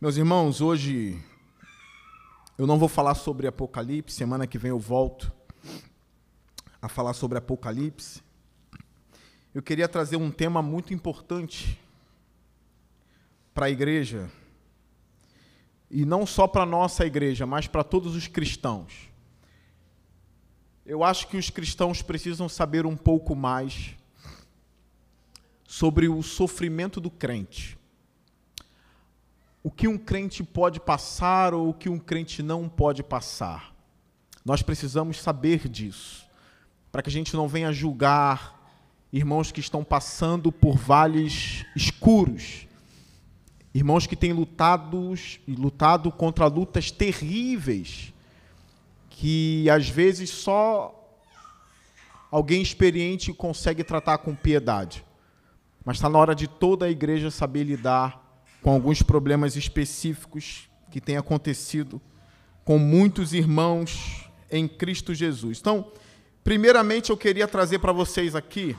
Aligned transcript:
Meus 0.00 0.16
irmãos, 0.16 0.62
hoje 0.62 1.22
eu 2.56 2.66
não 2.66 2.78
vou 2.78 2.88
falar 2.88 3.14
sobre 3.14 3.46
Apocalipse, 3.46 4.16
semana 4.16 4.46
que 4.46 4.56
vem 4.56 4.70
eu 4.70 4.78
volto 4.78 5.30
a 6.80 6.88
falar 6.88 7.12
sobre 7.12 7.36
Apocalipse. 7.36 8.22
Eu 9.54 9.60
queria 9.60 9.86
trazer 9.86 10.16
um 10.16 10.30
tema 10.30 10.62
muito 10.62 10.94
importante 10.94 11.78
para 13.52 13.66
a 13.66 13.70
igreja, 13.70 14.30
e 15.90 16.06
não 16.06 16.24
só 16.24 16.48
para 16.48 16.62
a 16.62 16.66
nossa 16.66 17.04
igreja, 17.04 17.44
mas 17.44 17.66
para 17.66 17.84
todos 17.84 18.16
os 18.16 18.26
cristãos. 18.26 19.10
Eu 20.86 21.04
acho 21.04 21.28
que 21.28 21.36
os 21.36 21.50
cristãos 21.50 22.00
precisam 22.00 22.48
saber 22.48 22.86
um 22.86 22.96
pouco 22.96 23.36
mais 23.36 23.94
sobre 25.68 26.08
o 26.08 26.22
sofrimento 26.22 27.02
do 27.02 27.10
crente 27.10 27.78
o 29.62 29.70
que 29.70 29.86
um 29.86 29.98
crente 29.98 30.42
pode 30.42 30.80
passar 30.80 31.52
ou 31.52 31.70
o 31.70 31.74
que 31.74 31.88
um 31.88 31.98
crente 31.98 32.42
não 32.42 32.68
pode 32.68 33.02
passar. 33.02 33.74
Nós 34.44 34.62
precisamos 34.62 35.20
saber 35.20 35.68
disso, 35.68 36.24
para 36.90 37.02
que 37.02 37.10
a 37.10 37.12
gente 37.12 37.34
não 37.34 37.46
venha 37.46 37.72
julgar 37.72 38.58
irmãos 39.12 39.52
que 39.52 39.60
estão 39.60 39.84
passando 39.84 40.50
por 40.50 40.76
vales 40.76 41.64
escuros, 41.76 42.66
irmãos 43.74 44.06
que 44.06 44.16
têm 44.16 44.32
lutado 44.32 45.14
lutado 45.46 46.10
contra 46.10 46.46
lutas 46.46 46.90
terríveis, 46.90 48.14
que 49.10 49.68
às 49.68 49.88
vezes 49.88 50.30
só 50.30 50.96
alguém 52.30 52.62
experiente 52.62 53.32
consegue 53.32 53.84
tratar 53.84 54.18
com 54.18 54.34
piedade. 54.34 55.04
Mas 55.84 55.96
está 55.96 56.08
na 56.08 56.18
hora 56.18 56.34
de 56.34 56.46
toda 56.46 56.86
a 56.86 56.90
igreja 56.90 57.30
saber 57.30 57.64
lidar 57.64 58.29
com 58.62 58.70
alguns 58.70 59.02
problemas 59.02 59.56
específicos 59.56 60.68
que 60.90 61.00
têm 61.00 61.16
acontecido 61.16 62.00
com 62.64 62.78
muitos 62.78 63.32
irmãos 63.32 64.28
em 64.50 64.68
Cristo 64.68 65.14
Jesus. 65.14 65.58
Então, 65.58 65.92
primeiramente 66.44 67.10
eu 67.10 67.16
queria 67.16 67.48
trazer 67.48 67.78
para 67.78 67.92
vocês 67.92 68.34
aqui. 68.34 68.76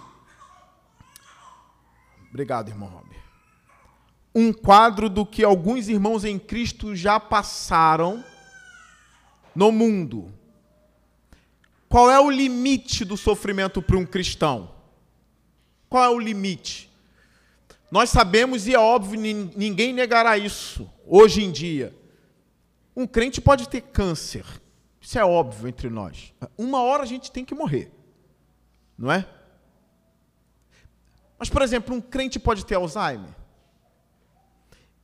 Obrigado, 2.30 2.70
irmão 2.70 2.90
Rob. 2.90 3.10
Um 4.34 4.54
quadro 4.54 5.10
do 5.10 5.26
que 5.26 5.44
alguns 5.44 5.90
irmãos 5.90 6.24
em 6.24 6.40
Cristo 6.40 6.96
já 6.96 7.20
passaram 7.20 8.24
no 9.56 9.72
mundo. 9.72 10.32
Qual 11.90 12.10
é 12.10 12.20
o 12.20 12.30
limite 12.30 13.04
do 13.04 13.18
sofrimento 13.18 13.82
para 13.82 13.98
um 13.98 14.06
cristão? 14.06 14.72
Qual 15.90 16.04
é 16.04 16.10
o 16.10 16.20
limite? 16.20 16.91
Nós 17.92 18.10
sabemos, 18.10 18.68
e 18.68 18.74
é 18.74 18.80
óbvio, 18.80 19.20
ninguém 19.20 19.92
negará 19.92 20.38
isso 20.38 20.90
hoje 21.06 21.44
em 21.44 21.52
dia. 21.52 21.94
Um 22.96 23.06
crente 23.06 23.42
pode 23.42 23.68
ter 23.68 23.82
câncer. 23.82 24.46
Isso 25.02 25.20
é 25.20 25.26
óbvio 25.26 25.68
entre 25.68 25.90
nós. 25.90 26.34
Uma 26.58 26.82
hora 26.82 27.04
a 27.04 27.06
gente 27.06 27.30
tem 27.30 27.44
que 27.44 27.54
morrer. 27.54 27.92
Não 28.98 29.12
é? 29.12 29.28
Mas, 31.38 31.50
por 31.50 31.62
exemplo, 31.62 31.94
um 31.94 32.00
crente 32.00 32.40
pode 32.40 32.66
ter 32.66 32.76
Alzheimer. 32.76 33.36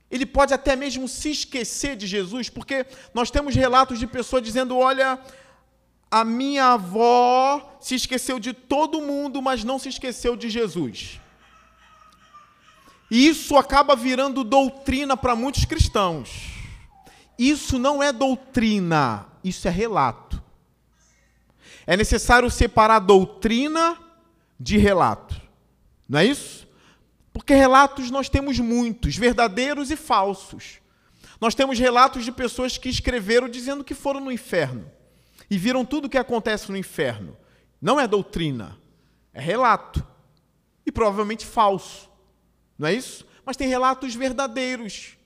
Ele 0.10 0.26
pode 0.26 0.54
até 0.54 0.76
mesmo 0.76 1.10
se 1.10 1.32
esquecer 1.32 1.98
de 1.98 2.08
Jesus, 2.08 2.50
porque 2.50 2.86
nós 3.14 3.30
temos 3.30 3.54
relatos 3.54 4.00
de 4.00 4.08
pessoas 4.08 4.44
dizendo: 4.44 4.78
olha, 4.78 5.20
a 6.10 6.24
minha 6.24 6.68
avó 6.74 7.78
se 7.82 7.96
esqueceu 7.96 8.40
de 8.40 8.54
todo 8.54 9.02
mundo, 9.02 9.42
mas 9.42 9.66
não 9.66 9.78
se 9.78 9.90
esqueceu 9.90 10.38
de 10.38 10.50
Jesus. 10.50 11.20
Isso 13.10 13.56
acaba 13.56 13.96
virando 13.96 14.44
doutrina 14.44 15.16
para 15.16 15.36
muitos 15.36 15.66
cristãos. 15.66 16.52
Isso 17.38 17.78
não 17.78 18.02
é 18.02 18.12
doutrina, 18.12 19.28
isso 19.44 19.68
é 19.68 19.72
relato. 19.72 20.42
É 21.86 21.96
necessário 21.96 22.50
separar 22.50 23.00
doutrina 23.00 23.98
de 24.60 24.78
relato. 24.78 25.40
Não 26.10 26.20
é 26.20 26.26
isso? 26.26 26.68
Porque 27.32 27.54
relatos 27.54 28.10
nós 28.10 28.28
temos 28.28 28.60
muitos, 28.60 29.16
verdadeiros 29.16 29.92
e 29.92 29.96
falsos. 29.96 30.80
Nós 31.40 31.54
temos 31.54 31.78
relatos 31.78 32.26
de 32.26 32.32
pessoas 32.32 32.78
que 32.78 32.90
escreveram 32.90 33.48
dizendo 33.48 33.84
que 33.84 33.94
foram 33.94 34.20
no 34.20 34.32
inferno 34.32 34.92
e 35.50 35.58
viram 35.58 35.86
tudo 35.86 36.06
o 36.06 36.10
que 36.10 36.18
acontece 36.18 36.72
no 36.72 36.78
inferno. 36.78 37.38
Não 37.82 38.00
é 38.00 38.08
doutrina, 38.08 38.78
é 39.34 39.40
relato. 39.40 40.06
E 40.86 40.92
provavelmente 40.92 41.46
falso. 41.46 42.07
Não 42.78 42.88
é 42.88 42.94
isso? 42.94 43.26
Mas 43.46 43.58
tem 43.58 43.68
relatos 43.68 44.14
verdadeiros. 44.14 45.18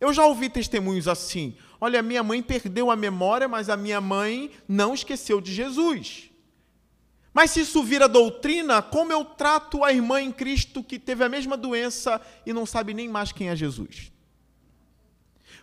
Eu 0.00 0.12
já 0.12 0.24
ouvi 0.24 0.48
testemunhos 0.48 1.06
assim. 1.06 1.54
Olha, 1.80 2.02
minha 2.02 2.22
mãe 2.22 2.42
perdeu 2.42 2.90
a 2.90 2.96
memória, 2.96 3.46
mas 3.46 3.68
a 3.68 3.76
minha 3.76 4.00
mãe 4.00 4.50
não 4.66 4.94
esqueceu 4.94 5.40
de 5.40 5.52
Jesus. 5.52 6.30
Mas 7.32 7.52
se 7.52 7.60
isso 7.60 7.82
vira 7.82 8.08
doutrina, 8.08 8.82
como 8.82 9.12
eu 9.12 9.24
trato 9.24 9.84
a 9.84 9.92
irmã 9.92 10.20
em 10.20 10.32
Cristo 10.32 10.82
que 10.82 10.98
teve 10.98 11.22
a 11.22 11.28
mesma 11.28 11.56
doença 11.56 12.20
e 12.44 12.52
não 12.52 12.66
sabe 12.66 12.92
nem 12.92 13.08
mais 13.08 13.30
quem 13.30 13.48
é 13.48 13.56
Jesus? 13.56 14.10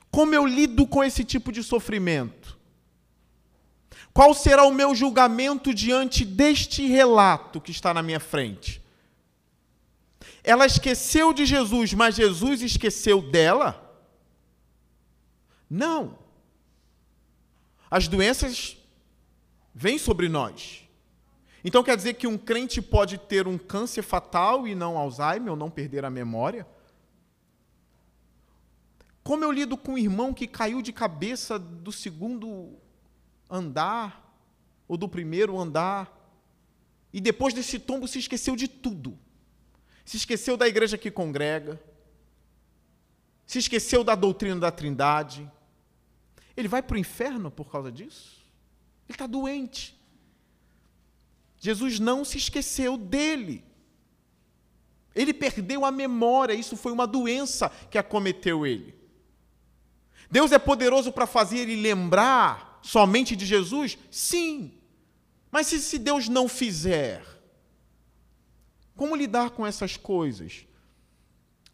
Como 0.10 0.34
eu 0.34 0.46
lido 0.46 0.88
com 0.88 1.04
esse 1.04 1.24
tipo 1.24 1.52
de 1.52 1.62
sofrimento? 1.62 2.58
Qual 4.14 4.34
será 4.34 4.64
o 4.64 4.74
meu 4.74 4.96
julgamento 4.96 5.74
diante 5.74 6.24
deste 6.24 6.88
relato 6.88 7.60
que 7.60 7.72
está 7.72 7.94
na 7.94 8.02
minha 8.02 8.20
frente? 8.20 8.82
Ela 10.48 10.66
esqueceu 10.66 11.34
de 11.34 11.46
Jesus, 11.46 11.94
mas 11.94 12.16
Jesus 12.16 12.62
esqueceu 12.62 13.22
dela? 13.22 14.02
Não. 15.70 16.18
As 17.92 18.08
doenças 18.08 18.78
vêm 19.76 19.98
sobre 19.98 20.30
nós. 20.30 20.88
Então 21.66 21.84
quer 21.84 21.98
dizer 21.98 22.14
que 22.14 22.26
um 22.26 22.38
crente 22.38 22.82
pode 22.82 23.18
ter 23.18 23.46
um 23.46 23.58
câncer 23.58 24.02
fatal 24.02 24.66
e 24.66 24.74
não 24.74 24.98
Alzheimer, 24.98 25.52
ou 25.52 25.58
não 25.58 25.70
perder 25.70 26.06
a 26.06 26.10
memória? 26.10 26.66
Como 29.26 29.44
eu 29.44 29.52
lido 29.52 29.76
com 29.76 29.96
um 29.96 29.98
irmão 29.98 30.34
que 30.34 30.48
caiu 30.48 30.82
de 30.82 30.94
cabeça 30.94 31.60
do 31.60 31.92
segundo 31.92 32.80
andar, 33.50 34.34
ou 34.88 34.96
do 34.96 35.10
primeiro 35.10 35.60
andar, 35.60 36.10
e 37.12 37.20
depois 37.20 37.54
desse 37.54 37.80
tombo 37.80 38.08
se 38.08 38.20
esqueceu 38.20 38.56
de 38.56 38.70
tudo? 38.70 39.20
Se 40.08 40.16
esqueceu 40.16 40.56
da 40.56 40.66
igreja 40.66 40.98
que 40.98 41.12
congrega, 41.12 41.78
se 43.46 43.60
esqueceu 43.60 44.06
da 44.06 44.16
doutrina 44.16 44.58
da 44.58 44.72
Trindade. 44.72 45.52
Ele 46.56 46.70
vai 46.70 46.82
para 46.82 46.96
o 46.96 46.98
inferno 46.98 47.52
por 47.52 47.70
causa 47.70 47.92
disso? 47.92 48.38
Ele 49.06 49.16
está 49.16 49.28
doente. 49.28 50.00
Jesus 51.60 52.00
não 52.00 52.24
se 52.24 52.38
esqueceu 52.38 52.96
dele. 52.96 53.66
Ele 55.14 55.34
perdeu 55.34 55.84
a 55.84 55.92
memória, 55.92 56.54
isso 56.54 56.78
foi 56.78 56.94
uma 56.94 57.06
doença 57.06 57.70
que 57.92 57.98
acometeu 57.98 58.66
ele. 58.66 58.96
Deus 60.32 60.54
é 60.54 60.58
poderoso 60.60 61.12
para 61.12 61.28
fazer 61.28 61.58
ele 61.58 61.82
lembrar 61.82 62.80
somente 62.82 63.36
de 63.36 63.46
Jesus? 63.46 63.98
Sim. 64.10 64.72
Mas 65.52 65.68
se, 65.68 65.82
se 65.82 66.00
Deus 66.00 66.30
não 66.30 66.48
fizer, 66.48 67.26
como 68.98 69.16
lidar 69.16 69.52
com 69.52 69.66
essas 69.66 69.96
coisas? 69.96 70.66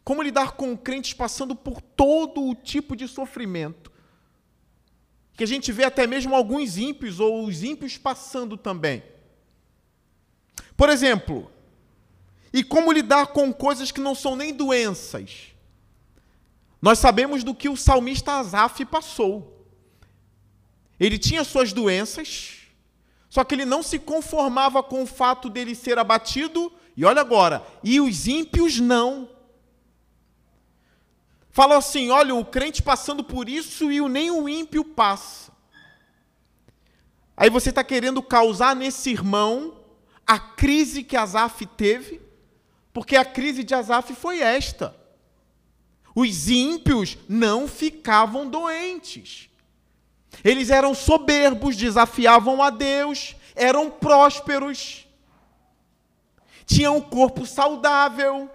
Como 0.04 0.22
lidar 0.22 0.52
com 0.52 0.76
crentes 0.76 1.14
passando 1.14 1.56
por 1.56 1.80
todo 1.80 2.46
o 2.46 2.54
tipo 2.54 2.94
de 2.94 3.08
sofrimento? 3.08 3.90
Que 5.32 5.42
a 5.42 5.46
gente 5.46 5.72
vê 5.72 5.84
até 5.84 6.06
mesmo 6.06 6.36
alguns 6.36 6.76
ímpios 6.76 7.18
ou 7.18 7.46
os 7.46 7.62
ímpios 7.62 7.96
passando 7.96 8.58
também. 8.58 9.02
Por 10.76 10.90
exemplo, 10.90 11.50
e 12.52 12.62
como 12.62 12.92
lidar 12.92 13.28
com 13.28 13.52
coisas 13.52 13.90
que 13.90 14.00
não 14.00 14.14
são 14.14 14.36
nem 14.36 14.52
doenças? 14.52 15.54
Nós 16.80 16.98
sabemos 16.98 17.42
do 17.42 17.54
que 17.54 17.70
o 17.70 17.76
salmista 17.76 18.34
Asaf 18.34 18.84
passou. 18.84 19.66
Ele 21.00 21.18
tinha 21.18 21.42
suas 21.42 21.72
doenças, 21.72 22.68
só 23.30 23.42
que 23.42 23.54
ele 23.54 23.64
não 23.64 23.82
se 23.82 23.98
conformava 23.98 24.82
com 24.82 25.02
o 25.02 25.06
fato 25.06 25.48
dele 25.48 25.74
ser 25.74 25.98
abatido 25.98 26.70
e 26.96 27.04
olha 27.04 27.20
agora, 27.20 27.64
e 27.82 28.00
os 28.00 28.26
ímpios 28.28 28.78
não. 28.78 29.28
Fala 31.50 31.76
assim: 31.76 32.10
olha, 32.10 32.34
o 32.34 32.44
crente 32.44 32.82
passando 32.82 33.24
por 33.24 33.48
isso 33.48 33.90
e 33.90 34.00
nem 34.08 34.30
o 34.30 34.48
ímpio 34.48 34.84
passa. 34.84 35.52
Aí 37.36 37.50
você 37.50 37.70
está 37.70 37.82
querendo 37.82 38.22
causar 38.22 38.76
nesse 38.76 39.10
irmão 39.10 39.76
a 40.26 40.38
crise 40.38 41.02
que 41.02 41.16
Asaf 41.16 41.66
teve, 41.66 42.20
porque 42.92 43.16
a 43.16 43.24
crise 43.24 43.64
de 43.64 43.74
Asaf 43.74 44.14
foi 44.14 44.40
esta. 44.40 44.96
Os 46.14 46.48
ímpios 46.48 47.18
não 47.28 47.66
ficavam 47.66 48.48
doentes. 48.48 49.50
Eles 50.44 50.70
eram 50.70 50.94
soberbos, 50.94 51.76
desafiavam 51.76 52.62
a 52.62 52.70
Deus, 52.70 53.34
eram 53.56 53.90
prósperos 53.90 55.03
tinha 56.66 56.90
um 56.90 57.00
corpo 57.00 57.46
saudável, 57.46 58.50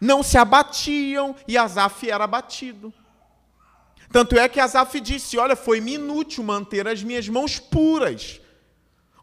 não 0.00 0.22
se 0.22 0.36
abatiam 0.36 1.34
e 1.46 1.56
Asaf 1.56 2.08
era 2.08 2.24
abatido. 2.24 2.92
Tanto 4.12 4.38
é 4.38 4.48
que 4.48 4.60
Asaf 4.60 5.00
disse: 5.00 5.38
Olha, 5.38 5.56
foi-me 5.56 5.94
inútil 5.94 6.44
manter 6.44 6.86
as 6.86 7.02
minhas 7.02 7.28
mãos 7.28 7.58
puras. 7.58 8.40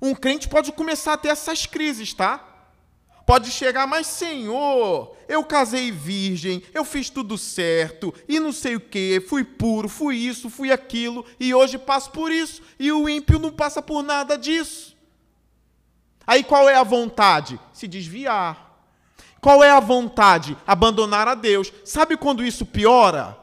Um 0.02 0.16
crente 0.16 0.50
pode 0.50 0.72
começar 0.72 1.14
a 1.14 1.18
ter 1.18 1.30
essas 1.30 1.66
crises, 1.66 2.14
tá? 2.14 2.48
Pode 3.26 3.52
chegar, 3.52 3.88
mas 3.88 4.08
Senhor, 4.08 5.16
eu 5.28 5.44
casei 5.44 5.92
virgem, 5.92 6.62
eu 6.74 6.84
fiz 6.84 7.10
tudo 7.10 7.38
certo, 7.38 8.14
e 8.28 8.40
não 8.40 8.52
sei 8.52 8.76
o 8.76 8.80
que, 8.82 9.24
fui 9.30 9.44
puro, 9.44 9.88
fui 9.88 10.18
isso, 10.18 10.50
fui 10.50 10.72
aquilo, 10.72 11.24
e 11.40 11.54
hoje 11.54 11.78
passo 11.78 12.12
por 12.12 12.32
isso, 12.32 12.62
e 12.78 12.92
o 12.92 13.08
ímpio 13.08 13.40
não 13.40 13.52
passa 13.52 13.82
por 13.82 14.04
nada 14.04 14.38
disso. 14.38 14.91
Aí 16.32 16.46
qual 16.46 16.70
é 16.70 16.76
a 16.76 16.84
vontade? 16.84 17.60
Se 17.74 17.90
desviar. 17.90 18.74
Qual 19.42 19.62
é 19.62 19.70
a 19.70 19.82
vontade? 19.82 20.56
Abandonar 20.66 21.28
a 21.28 21.36
Deus. 21.36 21.74
Sabe 21.84 22.16
quando 22.16 22.42
isso 22.42 22.66
piora? 22.66 23.38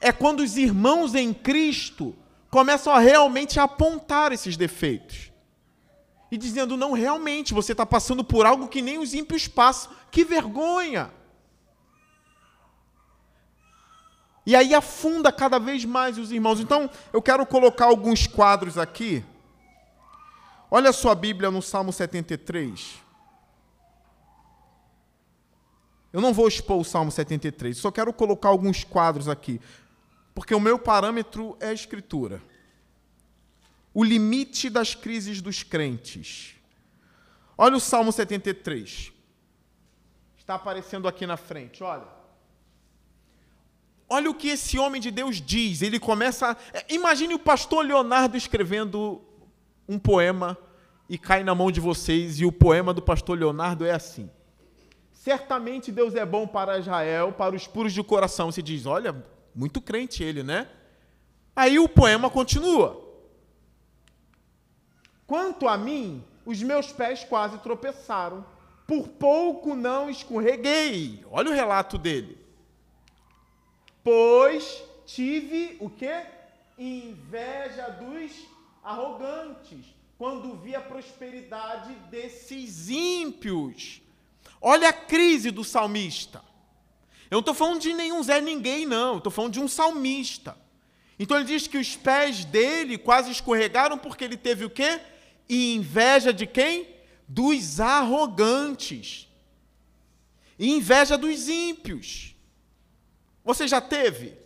É 0.00 0.10
quando 0.10 0.40
os 0.40 0.56
irmãos 0.56 1.14
em 1.14 1.34
Cristo 1.34 2.16
começam 2.48 2.90
a 2.90 2.98
realmente 2.98 3.60
apontar 3.60 4.32
esses 4.32 4.56
defeitos 4.56 5.30
e 6.30 6.38
dizendo: 6.38 6.74
não, 6.74 6.92
realmente, 6.92 7.52
você 7.52 7.72
está 7.72 7.84
passando 7.84 8.24
por 8.24 8.46
algo 8.46 8.66
que 8.66 8.80
nem 8.80 8.96
os 8.96 9.12
ímpios 9.12 9.46
passam. 9.46 9.92
Que 10.10 10.24
vergonha! 10.24 11.10
E 14.46 14.56
aí 14.56 14.74
afunda 14.74 15.30
cada 15.30 15.58
vez 15.58 15.84
mais 15.84 16.16
os 16.16 16.32
irmãos. 16.32 16.60
Então, 16.60 16.88
eu 17.12 17.20
quero 17.20 17.44
colocar 17.44 17.84
alguns 17.84 18.26
quadros 18.26 18.78
aqui. 18.78 19.22
Olha 20.70 20.90
a 20.90 20.92
sua 20.92 21.14
Bíblia 21.14 21.50
no 21.50 21.62
Salmo 21.62 21.92
73. 21.92 23.02
Eu 26.12 26.20
não 26.20 26.32
vou 26.32 26.46
expor 26.46 26.78
o 26.78 26.84
Salmo 26.84 27.10
73, 27.10 27.76
só 27.76 27.90
quero 27.90 28.12
colocar 28.12 28.48
alguns 28.48 28.84
quadros 28.84 29.28
aqui, 29.28 29.60
porque 30.32 30.54
o 30.54 30.60
meu 30.60 30.78
parâmetro 30.78 31.56
é 31.60 31.68
a 31.68 31.72
Escritura 31.72 32.40
o 33.94 34.02
limite 34.02 34.68
das 34.68 34.94
crises 34.96 35.40
dos 35.40 35.62
crentes. 35.62 36.56
Olha 37.56 37.76
o 37.76 37.80
Salmo 37.80 38.10
73. 38.10 39.12
Está 40.36 40.56
aparecendo 40.56 41.06
aqui 41.06 41.24
na 41.26 41.36
frente, 41.36 41.82
olha. 41.84 42.12
Olha 44.08 44.28
o 44.28 44.34
que 44.34 44.48
esse 44.48 44.78
homem 44.78 45.00
de 45.00 45.12
Deus 45.12 45.40
diz. 45.40 45.80
Ele 45.80 46.00
começa. 46.00 46.56
É, 46.72 46.92
imagine 46.92 47.34
o 47.34 47.38
pastor 47.38 47.86
Leonardo 47.86 48.36
escrevendo 48.36 49.22
um 49.88 49.98
poema 49.98 50.56
e 51.08 51.18
cai 51.18 51.44
na 51.44 51.54
mão 51.54 51.70
de 51.70 51.80
vocês, 51.80 52.40
e 52.40 52.46
o 52.46 52.52
poema 52.52 52.94
do 52.94 53.02
pastor 53.02 53.38
Leonardo 53.38 53.84
é 53.84 53.90
assim. 53.90 54.30
Certamente 55.12 55.92
Deus 55.92 56.14
é 56.14 56.24
bom 56.24 56.46
para 56.46 56.78
Israel, 56.78 57.32
para 57.32 57.54
os 57.54 57.66
puros 57.66 57.92
de 57.92 58.02
coração. 58.02 58.50
Você 58.50 58.62
diz, 58.62 58.86
olha, 58.86 59.24
muito 59.54 59.80
crente 59.80 60.22
ele, 60.22 60.42
né? 60.42 60.68
Aí 61.54 61.78
o 61.78 61.88
poema 61.88 62.28
continua. 62.28 63.02
Quanto 65.26 65.68
a 65.68 65.78
mim, 65.78 66.22
os 66.44 66.62
meus 66.62 66.92
pés 66.92 67.24
quase 67.24 67.58
tropeçaram. 67.58 68.44
Por 68.86 69.08
pouco 69.08 69.74
não 69.74 70.10
escorreguei. 70.10 71.24
Olha 71.30 71.50
o 71.50 71.54
relato 71.54 71.96
dele. 71.96 72.38
Pois 74.02 74.82
tive 75.06 75.78
o 75.80 75.88
quê? 75.88 76.26
Inveja 76.76 77.88
dos 77.88 78.32
arrogantes, 78.84 79.84
quando 80.18 80.56
vi 80.56 80.76
a 80.76 80.80
prosperidade 80.80 81.94
desses 82.10 82.88
ímpios. 82.88 84.00
Olha 84.60 84.90
a 84.90 84.92
crise 84.92 85.50
do 85.50 85.64
salmista. 85.64 86.42
Eu 87.30 87.36
não 87.36 87.40
estou 87.40 87.54
falando 87.54 87.80
de 87.80 87.92
nenhum 87.92 88.22
Zé 88.22 88.40
Ninguém, 88.40 88.86
não. 88.86 89.16
Estou 89.16 89.32
falando 89.32 89.54
de 89.54 89.60
um 89.60 89.66
salmista. 89.66 90.56
Então 91.18 91.36
ele 91.36 91.46
diz 91.46 91.66
que 91.66 91.78
os 91.78 91.96
pés 91.96 92.44
dele 92.44 92.98
quase 92.98 93.30
escorregaram 93.30 93.98
porque 93.98 94.24
ele 94.24 94.36
teve 94.36 94.64
o 94.64 94.70
quê? 94.70 95.00
inveja 95.48 96.32
de 96.32 96.46
quem? 96.46 96.88
Dos 97.26 97.80
arrogantes. 97.80 99.28
E 100.58 100.70
inveja 100.70 101.18
dos 101.18 101.48
ímpios. 101.48 102.34
Você 103.44 103.66
já 103.66 103.80
teve? 103.80 104.43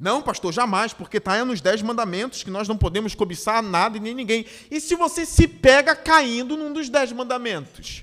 Não, 0.00 0.22
pastor, 0.22 0.50
jamais, 0.50 0.94
porque 0.94 1.18
está 1.18 1.44
nos 1.44 1.60
dez 1.60 1.82
mandamentos 1.82 2.42
que 2.42 2.50
nós 2.50 2.66
não 2.66 2.78
podemos 2.78 3.14
cobiçar 3.14 3.62
nada 3.62 3.98
e 3.98 4.00
nem 4.00 4.14
ninguém. 4.14 4.46
E 4.70 4.80
se 4.80 4.94
você 4.94 5.26
se 5.26 5.46
pega 5.46 5.94
caindo 5.94 6.56
num 6.56 6.72
dos 6.72 6.88
dez 6.88 7.12
mandamentos? 7.12 8.02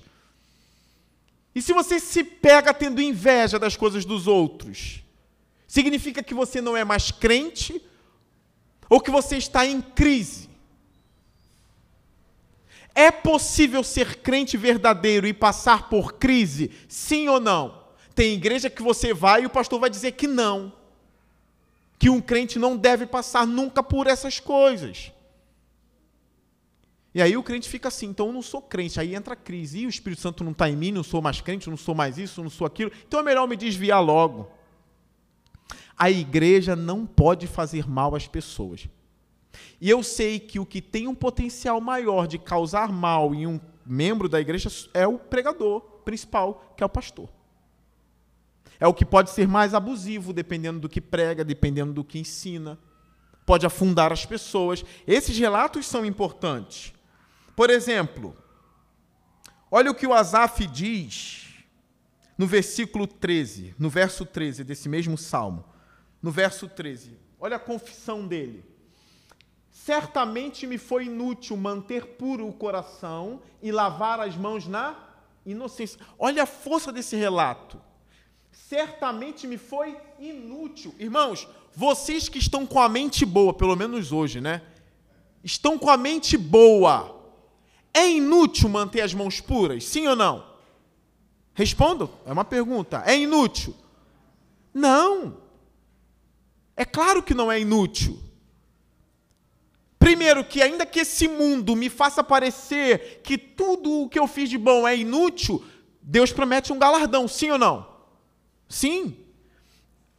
E 1.55 1.61
se 1.61 1.73
você 1.73 1.99
se 1.99 2.23
pega 2.23 2.71
tendo 2.71 3.01
inveja 3.01 3.57
das 3.57 3.75
coisas 3.75 4.05
dos 4.05 4.27
outros? 4.27 5.01
Significa 5.67 6.21
que 6.21 6.35
você 6.35 6.61
não 6.61 6.77
é 6.77 6.85
mais 6.85 7.09
crente? 7.09 7.81
Ou 8.87 9.01
que 9.01 9.09
você 9.09 9.37
está 9.37 9.65
em 9.65 9.81
crise? 9.81 10.47
É 12.93 13.09
possível 13.09 13.83
ser 13.83 14.17
crente 14.17 14.55
verdadeiro 14.55 15.25
e 15.25 15.33
passar 15.33 15.89
por 15.89 16.13
crise? 16.13 16.69
Sim 16.87 17.27
ou 17.27 17.39
não? 17.39 17.87
Tem 18.13 18.33
igreja 18.33 18.69
que 18.69 18.83
você 18.83 19.15
vai 19.15 19.41
e 19.41 19.45
o 19.47 19.49
pastor 19.49 19.79
vai 19.79 19.89
dizer 19.89 20.11
que 20.11 20.27
não. 20.27 20.71
Que 21.99 22.09
um 22.09 22.21
crente 22.21 22.59
não 22.59 22.77
deve 22.77 23.05
passar 23.05 23.45
nunca 23.45 23.81
por 23.81 24.07
essas 24.07 24.39
coisas. 24.39 25.11
E 27.13 27.21
aí 27.21 27.35
o 27.35 27.41
crente 27.41 27.67
fica 27.67 27.87
assim, 27.87 28.07
então 28.07 28.27
eu 28.27 28.33
não 28.33 28.41
sou 28.41 28.61
crente. 28.61 28.99
Aí 28.99 29.15
entra 29.15 29.33
a 29.33 29.37
crise. 29.37 29.79
E 29.79 29.85
o 29.87 29.89
Espírito 29.89 30.21
Santo 30.21 30.43
não 30.43 30.51
está 30.51 30.69
em 30.69 30.75
mim, 30.75 30.91
não 30.91 31.03
sou 31.03 31.21
mais 31.21 31.41
crente, 31.41 31.69
não 31.69 31.77
sou 31.77 31.95
mais 31.95 32.17
isso, 32.17 32.43
não 32.43 32.49
sou 32.49 32.67
aquilo. 32.67 32.91
Então 33.07 33.19
é 33.19 33.23
melhor 33.23 33.47
me 33.47 33.55
desviar 33.55 34.03
logo. 34.03 34.51
A 35.97 36.11
igreja 36.11 36.75
não 36.75 37.07
pode 37.07 37.47
fazer 37.47 37.89
mal 37.89 38.15
às 38.15 38.27
pessoas. 38.27 38.87
E 39.81 39.89
eu 39.89 40.03
sei 40.03 40.39
que 40.39 40.59
o 40.59 40.65
que 40.65 40.81
tem 40.81 41.07
um 41.07 41.15
potencial 41.15 41.81
maior 41.81 42.27
de 42.27 42.37
causar 42.37 42.91
mal 42.91 43.33
em 43.33 43.47
um 43.47 43.59
membro 43.83 44.29
da 44.29 44.39
igreja 44.39 44.69
é 44.93 45.07
o 45.07 45.17
pregador 45.17 45.81
principal, 46.03 46.73
que 46.77 46.83
é 46.83 46.85
o 46.85 46.89
pastor. 46.89 47.29
É 48.79 48.87
o 48.87 48.93
que 48.93 49.05
pode 49.05 49.31
ser 49.31 49.47
mais 49.47 49.73
abusivo, 49.73 50.33
dependendo 50.33 50.79
do 50.79 50.89
que 50.89 51.01
prega, 51.01 51.43
dependendo 51.43 51.93
do 51.93 52.03
que 52.03 52.19
ensina. 52.19 52.77
Pode 53.45 53.65
afundar 53.65 54.11
as 54.11 54.25
pessoas. 54.25 54.83
Esses 55.05 55.37
relatos 55.37 55.85
são 55.87 56.05
importantes. 56.05 56.93
Por 57.55 57.69
exemplo, 57.69 58.35
olha 59.71 59.89
o 59.89 59.95
que 59.95 60.05
o 60.05 60.13
Asaf 60.13 60.67
diz 60.67 61.47
no 62.37 62.45
versículo 62.45 63.07
13, 63.07 63.73
no 63.79 63.89
verso 63.89 64.25
13 64.25 64.63
desse 64.63 64.87
mesmo 64.87 65.17
salmo. 65.17 65.65
No 66.21 66.29
verso 66.29 66.67
13. 66.67 67.17
Olha 67.39 67.55
a 67.55 67.59
confissão 67.59 68.27
dele. 68.27 68.63
Certamente 69.71 70.67
me 70.67 70.77
foi 70.77 71.05
inútil 71.05 71.55
manter 71.55 72.05
puro 72.17 72.47
o 72.47 72.53
coração 72.53 73.41
e 73.61 73.71
lavar 73.71 74.19
as 74.19 74.35
mãos 74.35 74.67
na 74.67 74.95
inocência. 75.45 75.99
Olha 76.19 76.43
a 76.43 76.47
força 76.47 76.91
desse 76.91 77.15
relato. 77.15 77.79
Certamente 78.65 79.47
me 79.47 79.57
foi 79.57 79.95
inútil. 80.19 80.93
Irmãos, 80.99 81.47
vocês 81.73 82.27
que 82.27 82.39
estão 82.39 82.65
com 82.65 82.81
a 82.81 82.89
mente 82.89 83.25
boa, 83.25 83.53
pelo 83.53 83.75
menos 83.75 84.11
hoje, 84.11 84.41
né? 84.41 84.61
Estão 85.43 85.77
com 85.77 85.89
a 85.89 85.95
mente 85.95 86.35
boa. 86.35 87.15
É 87.93 88.09
inútil 88.09 88.67
manter 88.67 89.01
as 89.01 89.13
mãos 89.13 89.39
puras? 89.39 89.85
Sim 89.85 90.07
ou 90.07 90.15
não? 90.15 90.45
Respondam. 91.53 92.09
É 92.25 92.33
uma 92.33 92.43
pergunta. 92.43 93.03
É 93.05 93.17
inútil? 93.17 93.73
Não. 94.73 95.37
É 96.75 96.83
claro 96.83 97.23
que 97.23 97.33
não 97.33 97.51
é 97.51 97.61
inútil. 97.61 98.19
Primeiro, 99.97 100.43
que 100.43 100.61
ainda 100.61 100.85
que 100.85 100.99
esse 100.99 101.27
mundo 101.27 101.75
me 101.75 101.89
faça 101.89 102.23
parecer 102.23 103.21
que 103.23 103.37
tudo 103.37 104.01
o 104.01 104.09
que 104.09 104.19
eu 104.19 104.27
fiz 104.27 104.49
de 104.49 104.57
bom 104.57 104.87
é 104.87 104.97
inútil, 104.97 105.63
Deus 106.01 106.33
promete 106.33 106.73
um 106.73 106.79
galardão, 106.79 107.27
sim 107.27 107.49
ou 107.49 107.57
não? 107.57 107.96
Sim. 108.67 109.17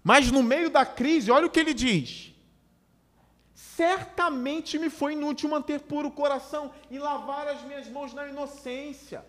Mas 0.02 0.30
no 0.30 0.42
meio 0.42 0.70
da 0.70 0.86
crise, 0.86 1.30
olha 1.30 1.46
o 1.46 1.50
que 1.50 1.60
ele 1.60 1.74
diz. 1.74 2.32
Certamente 3.54 4.78
me 4.78 4.90
foi 4.90 5.12
inútil 5.12 5.48
manter 5.48 5.80
puro 5.80 6.08
o 6.08 6.12
coração 6.12 6.72
e 6.90 6.98
lavar 6.98 7.46
as 7.46 7.62
minhas 7.62 7.88
mãos 7.88 8.12
na 8.12 8.26
inocência, 8.26 9.24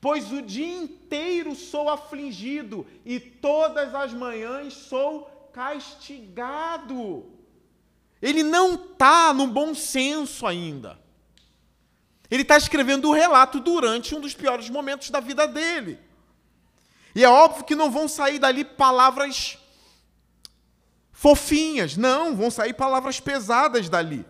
pois 0.00 0.32
o 0.32 0.42
dia 0.42 0.76
inteiro 0.76 1.54
sou 1.54 1.88
afligido 1.88 2.86
e 3.04 3.20
todas 3.20 3.94
as 3.94 4.12
manhãs 4.12 4.72
sou 4.74 5.50
castigado. 5.52 7.30
Ele 8.20 8.42
não 8.42 8.74
está 8.74 9.34
no 9.34 9.46
bom 9.46 9.74
senso 9.74 10.46
ainda. 10.46 10.98
Ele 12.30 12.42
está 12.42 12.56
escrevendo 12.56 13.08
o 13.08 13.12
relato 13.12 13.60
durante 13.60 14.14
um 14.14 14.20
dos 14.20 14.32
piores 14.32 14.70
momentos 14.70 15.10
da 15.10 15.20
vida 15.20 15.46
dele. 15.46 15.98
E 17.14 17.24
é 17.24 17.28
óbvio 17.28 17.64
que 17.64 17.74
não 17.74 17.90
vão 17.90 18.08
sair 18.08 18.38
dali 18.38 18.64
palavras 18.64 19.58
fofinhas, 21.12 21.96
não, 21.96 22.34
vão 22.34 22.50
sair 22.50 22.74
palavras 22.74 23.20
pesadas 23.20 23.88
dali. 23.88 24.26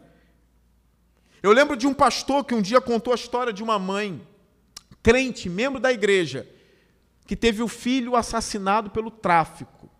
Eu 1.42 1.52
lembro 1.52 1.76
de 1.76 1.86
um 1.86 1.94
pastor 1.94 2.44
que 2.44 2.54
um 2.54 2.62
dia 2.62 2.80
contou 2.80 3.12
a 3.12 3.16
história 3.16 3.52
de 3.52 3.62
uma 3.62 3.78
mãe, 3.78 4.26
crente, 5.02 5.48
membro 5.48 5.80
da 5.80 5.92
igreja, 5.92 6.48
que 7.26 7.36
teve 7.36 7.62
o 7.62 7.68
filho 7.68 8.14
assassinado 8.14 8.90
pelo 8.90 9.10
tráfico. 9.10 9.90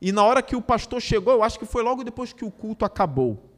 E 0.00 0.12
na 0.12 0.22
hora 0.22 0.42
que 0.42 0.54
o 0.54 0.62
pastor 0.62 1.00
chegou, 1.02 1.32
eu 1.34 1.42
acho 1.42 1.58
que 1.58 1.66
foi 1.66 1.82
logo 1.82 2.04
depois 2.04 2.32
que 2.32 2.44
o 2.44 2.50
culto 2.50 2.84
acabou. 2.84 3.52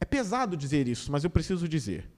É 0.00 0.04
pesado 0.04 0.56
dizer 0.56 0.88
isso, 0.88 1.12
mas 1.12 1.22
eu 1.22 1.30
preciso 1.30 1.68
dizer. 1.68 2.10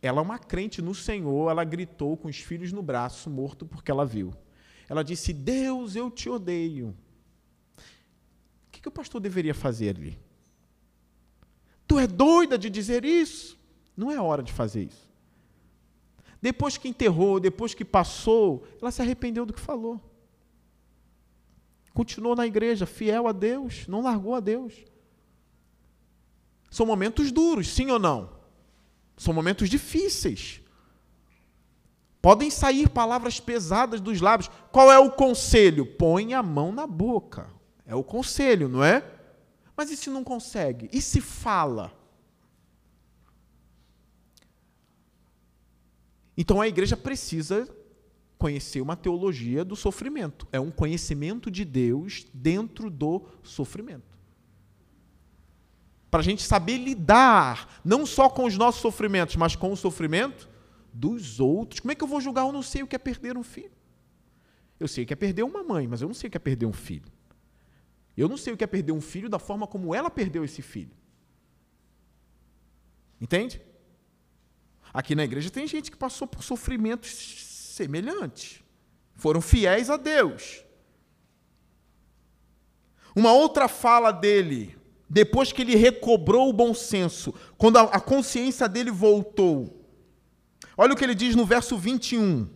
Ela 0.00 0.20
é 0.20 0.22
uma 0.22 0.38
crente 0.38 0.80
no 0.80 0.94
Senhor, 0.94 1.50
ela 1.50 1.64
gritou 1.64 2.16
com 2.16 2.28
os 2.28 2.36
filhos 2.36 2.72
no 2.72 2.82
braço, 2.82 3.28
morto 3.28 3.66
porque 3.66 3.90
ela 3.90 4.06
viu. 4.06 4.32
Ela 4.88 5.02
disse: 5.02 5.32
Deus, 5.32 5.96
eu 5.96 6.10
te 6.10 6.28
odeio. 6.28 6.96
O 7.76 8.70
que, 8.70 8.80
que 8.80 8.88
o 8.88 8.92
pastor 8.92 9.20
deveria 9.20 9.54
fazer 9.54 9.96
ali? 9.96 10.18
Tu 11.86 11.98
é 11.98 12.06
doida 12.06 12.56
de 12.56 12.70
dizer 12.70 13.04
isso? 13.04 13.58
Não 13.96 14.10
é 14.10 14.20
hora 14.20 14.42
de 14.42 14.52
fazer 14.52 14.84
isso. 14.84 15.08
Depois 16.40 16.76
que 16.78 16.88
enterrou, 16.88 17.40
depois 17.40 17.74
que 17.74 17.84
passou, 17.84 18.64
ela 18.80 18.92
se 18.92 19.02
arrependeu 19.02 19.44
do 19.44 19.52
que 19.52 19.60
falou. 19.60 20.00
Continuou 21.92 22.36
na 22.36 22.46
igreja, 22.46 22.86
fiel 22.86 23.26
a 23.26 23.32
Deus, 23.32 23.88
não 23.88 24.02
largou 24.02 24.36
a 24.36 24.40
Deus. 24.40 24.84
São 26.70 26.86
momentos 26.86 27.32
duros, 27.32 27.66
sim 27.68 27.90
ou 27.90 27.98
não? 27.98 28.37
São 29.18 29.34
momentos 29.34 29.68
difíceis. 29.68 30.62
Podem 32.22 32.50
sair 32.50 32.88
palavras 32.88 33.40
pesadas 33.40 34.00
dos 34.00 34.20
lábios. 34.20 34.50
Qual 34.72 34.90
é 34.90 34.98
o 34.98 35.10
conselho? 35.10 35.84
Põe 35.84 36.34
a 36.34 36.42
mão 36.42 36.72
na 36.72 36.86
boca. 36.86 37.50
É 37.84 37.94
o 37.94 38.04
conselho, 38.04 38.68
não 38.68 38.82
é? 38.82 39.04
Mas 39.76 39.90
e 39.90 39.96
se 39.96 40.08
não 40.08 40.24
consegue? 40.24 40.88
E 40.92 41.02
se 41.02 41.20
fala? 41.20 41.92
Então 46.36 46.60
a 46.60 46.68
igreja 46.68 46.96
precisa 46.96 47.68
conhecer 48.38 48.80
uma 48.80 48.96
teologia 48.96 49.64
do 49.64 49.74
sofrimento. 49.74 50.46
É 50.52 50.60
um 50.60 50.70
conhecimento 50.70 51.50
de 51.50 51.64
Deus 51.64 52.24
dentro 52.32 52.88
do 52.88 53.26
sofrimento. 53.42 54.07
Para 56.10 56.20
a 56.20 56.22
gente 56.22 56.42
saber 56.42 56.78
lidar, 56.78 57.80
não 57.84 58.06
só 58.06 58.28
com 58.28 58.44
os 58.44 58.56
nossos 58.56 58.80
sofrimentos, 58.80 59.36
mas 59.36 59.54
com 59.54 59.72
o 59.72 59.76
sofrimento 59.76 60.48
dos 60.92 61.38
outros. 61.38 61.80
Como 61.80 61.92
é 61.92 61.94
que 61.94 62.02
eu 62.02 62.08
vou 62.08 62.20
julgar? 62.20 62.46
Eu 62.46 62.52
não 62.52 62.62
sei 62.62 62.82
o 62.82 62.86
que 62.86 62.96
é 62.96 62.98
perder 62.98 63.36
um 63.36 63.42
filho. 63.42 63.72
Eu 64.80 64.88
sei 64.88 65.04
o 65.04 65.06
que 65.06 65.12
é 65.12 65.16
perder 65.16 65.42
uma 65.42 65.62
mãe, 65.62 65.86
mas 65.86 66.00
eu 66.00 66.08
não 66.08 66.14
sei 66.14 66.28
o 66.28 66.30
que 66.30 66.36
é 66.36 66.40
perder 66.40 66.66
um 66.66 66.72
filho. 66.72 67.10
Eu 68.16 68.28
não 68.28 68.36
sei 68.36 68.52
o 68.52 68.56
que 68.56 68.64
é 68.64 68.66
perder 68.66 68.92
um 68.92 69.00
filho 69.00 69.28
da 69.28 69.38
forma 69.38 69.66
como 69.66 69.94
ela 69.94 70.10
perdeu 70.10 70.44
esse 70.44 70.62
filho. 70.62 70.96
Entende? 73.20 73.60
Aqui 74.92 75.14
na 75.14 75.24
igreja 75.24 75.50
tem 75.50 75.66
gente 75.66 75.90
que 75.90 75.96
passou 75.96 76.26
por 76.26 76.42
sofrimentos 76.42 77.10
semelhantes. 77.76 78.62
Foram 79.14 79.40
fiéis 79.40 79.90
a 79.90 79.96
Deus. 79.96 80.64
Uma 83.14 83.32
outra 83.32 83.66
fala 83.66 84.12
dele, 84.12 84.77
depois 85.08 85.52
que 85.52 85.62
ele 85.62 85.74
recobrou 85.74 86.48
o 86.48 86.52
bom 86.52 86.74
senso, 86.74 87.34
quando 87.56 87.78
a, 87.78 88.00
consciência 88.00 88.68
dele 88.68 88.90
voltou. 88.90 89.74
Olha 90.76 90.92
o 90.92 90.96
que 90.96 91.04
ele 91.04 91.14
diz 91.14 91.34
no 91.34 91.46
verso 91.46 91.78
21 91.78 92.48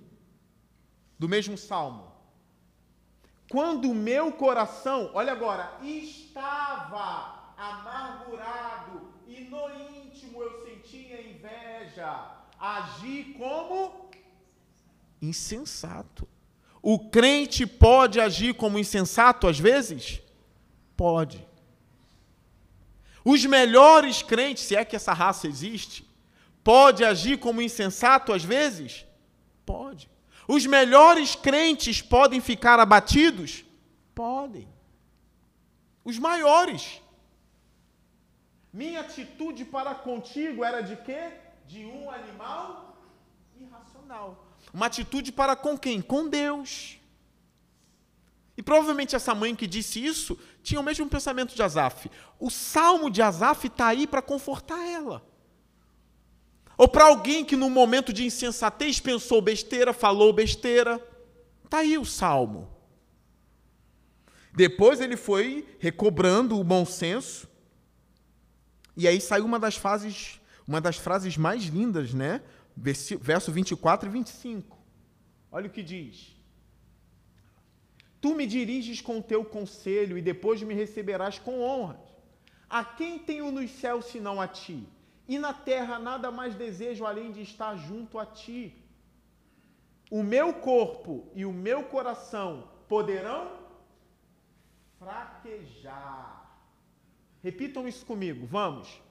do 1.18 1.28
mesmo 1.28 1.56
salmo. 1.56 2.12
Quando 3.49 3.90
o 3.90 3.94
meu 3.94 4.32
coração, 4.32 5.11
olha 5.14 5.32
agora, 5.32 5.78
estava 5.82 7.54
amargurado 7.56 9.02
e 9.26 9.44
no 9.44 9.68
íntimo 9.71 10.42
eu 10.42 10.64
sentia 10.64 11.21
inveja, 11.21 12.30
agi 12.59 13.35
como 13.38 14.11
insensato. 15.21 16.28
O 16.82 16.99
crente 17.11 17.66
pode 17.66 18.21
agir 18.21 18.54
como 18.54 18.78
insensato 18.78 19.47
às 19.47 19.59
vezes? 19.59 20.21
Pode. 20.97 21.47
Os 23.24 23.44
melhores 23.44 24.22
crentes, 24.22 24.64
se 24.64 24.76
é 24.76 24.84
que 24.84 24.96
essa 24.96 25.12
raça 25.12 25.46
existe, 25.46 26.06
pode 26.64 27.04
agir 27.04 27.38
como 27.38 27.62
insensato 27.62 28.32
às 28.32 28.44
vezes? 28.44 29.06
Pode. 29.64 30.10
Os 30.48 30.66
melhores 30.66 31.34
crentes 31.34 32.02
podem 32.02 32.40
ficar 32.40 32.80
abatidos? 32.80 33.64
Podem. 34.14 34.68
Os 36.04 36.18
maiores. 36.18 37.00
Minha 38.72 39.00
atitude 39.00 39.64
para 39.64 39.94
contigo 39.94 40.64
era 40.64 40.80
de 40.80 40.96
quê? 40.96 41.30
De 41.66 41.84
um 41.84 42.10
animal 42.10 42.96
irracional. 43.60 44.46
Uma 44.72 44.86
atitude 44.86 45.30
para 45.30 45.54
com 45.54 45.78
quem? 45.78 46.00
Com 46.00 46.28
Deus. 46.28 46.98
E 48.56 48.62
provavelmente 48.62 49.16
essa 49.16 49.35
mãe 49.35 49.54
que 49.54 49.66
disse 49.66 50.04
isso 50.04 50.38
tinha 50.62 50.80
o 50.80 50.85
mesmo 50.85 51.09
pensamento 51.09 51.54
de 51.54 51.62
Asaf. 51.62 52.11
O 52.38 52.50
salmo 52.50 53.11
de 53.11 53.23
Asaf 53.23 53.66
está 53.66 53.88
aí 53.88 54.06
para 54.06 54.21
confortar 54.21 54.87
ela. 54.87 55.26
Ou 56.76 56.88
para 56.88 57.04
alguém 57.04 57.44
que 57.44 57.56
no 57.56 57.71
momento 57.71 58.12
de 58.12 58.25
insensatez 58.25 59.00
pensou 59.00 59.40
besteira, 59.40 59.92
falou 59.92 60.32
besteira. 60.32 61.00
Está 61.64 61.78
aí 61.78 61.97
o 61.97 62.04
salmo. 62.04 62.68
Depois 64.54 65.00
ele 65.00 65.16
foi 65.16 65.66
recobrando 65.78 66.59
o 66.59 66.64
bom 66.64 66.85
senso. 66.85 67.49
E 68.94 69.09
aí 69.09 69.21
saiu 69.21 69.47
uma 69.47 69.59
das 69.59 69.76
fases, 69.76 70.40
uma 70.68 70.80
das 70.80 70.97
frases 70.97 71.37
mais 71.38 71.64
lindas, 71.64 72.12
né? 72.12 72.42
Verso 72.76 73.50
24 73.50 74.09
e 74.09 74.12
25. 74.12 74.78
Olha 75.50 75.68
o 75.68 75.71
que 75.71 75.82
diz. 75.82 76.41
Tu 78.22 78.36
me 78.36 78.46
diriges 78.46 79.00
com 79.00 79.18
o 79.18 79.22
teu 79.22 79.44
conselho 79.44 80.16
e 80.16 80.22
depois 80.22 80.62
me 80.62 80.74
receberás 80.74 81.40
com 81.40 81.60
honras. 81.60 82.06
A 82.70 82.84
quem 82.84 83.18
tenho 83.18 83.50
nos 83.50 83.68
céus 83.72 84.04
senão 84.06 84.40
a 84.40 84.46
ti? 84.46 84.88
E 85.26 85.40
na 85.40 85.52
terra 85.52 85.98
nada 85.98 86.30
mais 86.30 86.54
desejo 86.54 87.04
além 87.04 87.32
de 87.32 87.42
estar 87.42 87.76
junto 87.76 88.20
a 88.20 88.24
ti. 88.24 88.80
O 90.08 90.22
meu 90.22 90.54
corpo 90.54 91.26
e 91.34 91.44
o 91.44 91.52
meu 91.52 91.82
coração 91.82 92.68
poderão 92.88 93.58
fraquejar. 95.00 96.48
Repitam 97.42 97.88
isso 97.88 98.06
comigo, 98.06 98.46
vamos. 98.46 99.02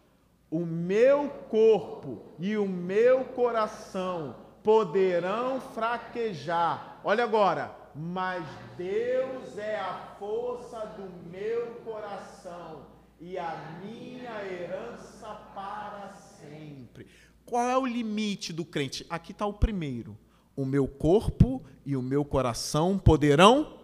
O 0.49 0.65
meu 0.65 1.29
corpo 1.49 2.23
e 2.39 2.55
o 2.55 2.65
meu 2.65 3.25
coração 3.25 4.37
poderão 4.63 5.59
fraquejar. 5.59 7.01
Olha 7.03 7.25
agora, 7.25 7.80
mas 7.95 8.45
Deus 8.77 9.57
é 9.57 9.79
a 9.79 10.15
força 10.17 10.79
do 10.98 11.29
meu 11.29 11.75
coração 11.86 12.86
e 13.19 13.38
a 13.38 13.79
minha 13.83 14.45
herança 14.45 15.27
para 15.53 16.13
sempre. 16.13 17.07
Qual 17.45 17.63
é 17.67 17.77
o 17.77 17.86
limite 17.86 18.53
do 18.53 18.65
crente? 18.65 19.05
Aqui 19.10 19.31
está 19.31 19.45
o 19.45 19.53
primeiro. 19.53 20.17
O 20.55 20.65
meu 20.65 20.88
corpo 20.88 21.63
e 21.86 21.95
o 21.95 22.01
meu 22.01 22.25
coração 22.25 22.98
poderão 22.98 23.79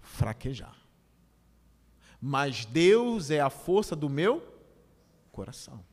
fraquejar. 0.00 0.76
Mas 2.20 2.64
Deus 2.64 3.30
é 3.30 3.40
a 3.40 3.50
força 3.50 3.96
do 3.96 4.08
meu 4.08 4.42
coração. 5.32 5.84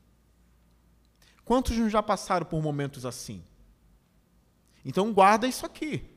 Quantos 1.44 1.76
já 1.92 2.04
passaram 2.04 2.46
por 2.46 2.62
momentos 2.62 3.06
assim? 3.06 3.44
Então 4.86 5.12
guarda 5.12 5.48
isso 5.48 5.66
aqui. 5.66 6.09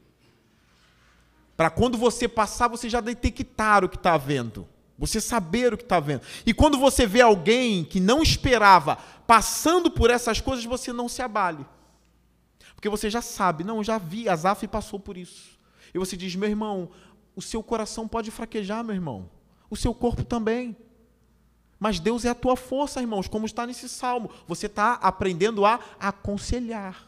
Para 1.63 1.71
quando 1.71 1.97
você 1.97 2.27
passar, 2.27 2.67
você 2.67 2.91
já 2.91 3.01
detectar 3.01 3.85
o 3.85 3.89
que 3.89 3.95
está 3.95 4.17
vendo. 4.17 4.67
Você 4.99 5.21
saber 5.21 5.73
o 5.73 5.77
que 5.77 5.85
está 5.85 6.01
vendo. 6.01 6.23
E 6.45 6.53
quando 6.53 6.77
você 6.77 7.07
vê 7.07 7.21
alguém 7.21 7.85
que 7.85 8.01
não 8.01 8.21
esperava 8.21 8.97
passando 9.29 9.89
por 9.89 10.11
essas 10.11 10.41
coisas, 10.41 10.65
você 10.65 10.93
não 10.93 11.09
se 11.09 11.23
abale. 11.23 11.65
Porque 12.75 12.89
você 12.89 13.09
já 13.09 13.23
sabe, 13.23 13.63
não, 13.63 13.85
já 13.85 13.97
vi, 13.97 14.29
Azaf 14.29 14.67
passou 14.67 14.99
por 14.99 15.17
isso. 15.17 15.57
E 15.95 15.99
você 16.01 16.17
diz, 16.17 16.35
meu 16.35 16.49
irmão, 16.49 16.91
o 17.37 17.41
seu 17.41 17.63
coração 17.63 18.09
pode 18.09 18.33
fraquejar, 18.33 18.83
meu 18.83 18.97
irmão. 18.97 19.31
O 19.71 19.77
seu 19.77 19.95
corpo 19.95 20.25
também. 20.25 20.77
Mas 21.79 22.01
Deus 22.01 22.25
é 22.25 22.31
a 22.31 22.35
tua 22.35 22.57
força, 22.57 23.01
irmãos, 23.01 23.29
como 23.29 23.47
está 23.47 23.65
nesse 23.69 23.89
salmo. 23.89 24.33
Você 24.49 24.67
está 24.67 24.95
aprendendo 24.95 25.65
a 25.65 25.79
aconselhar. 26.01 27.07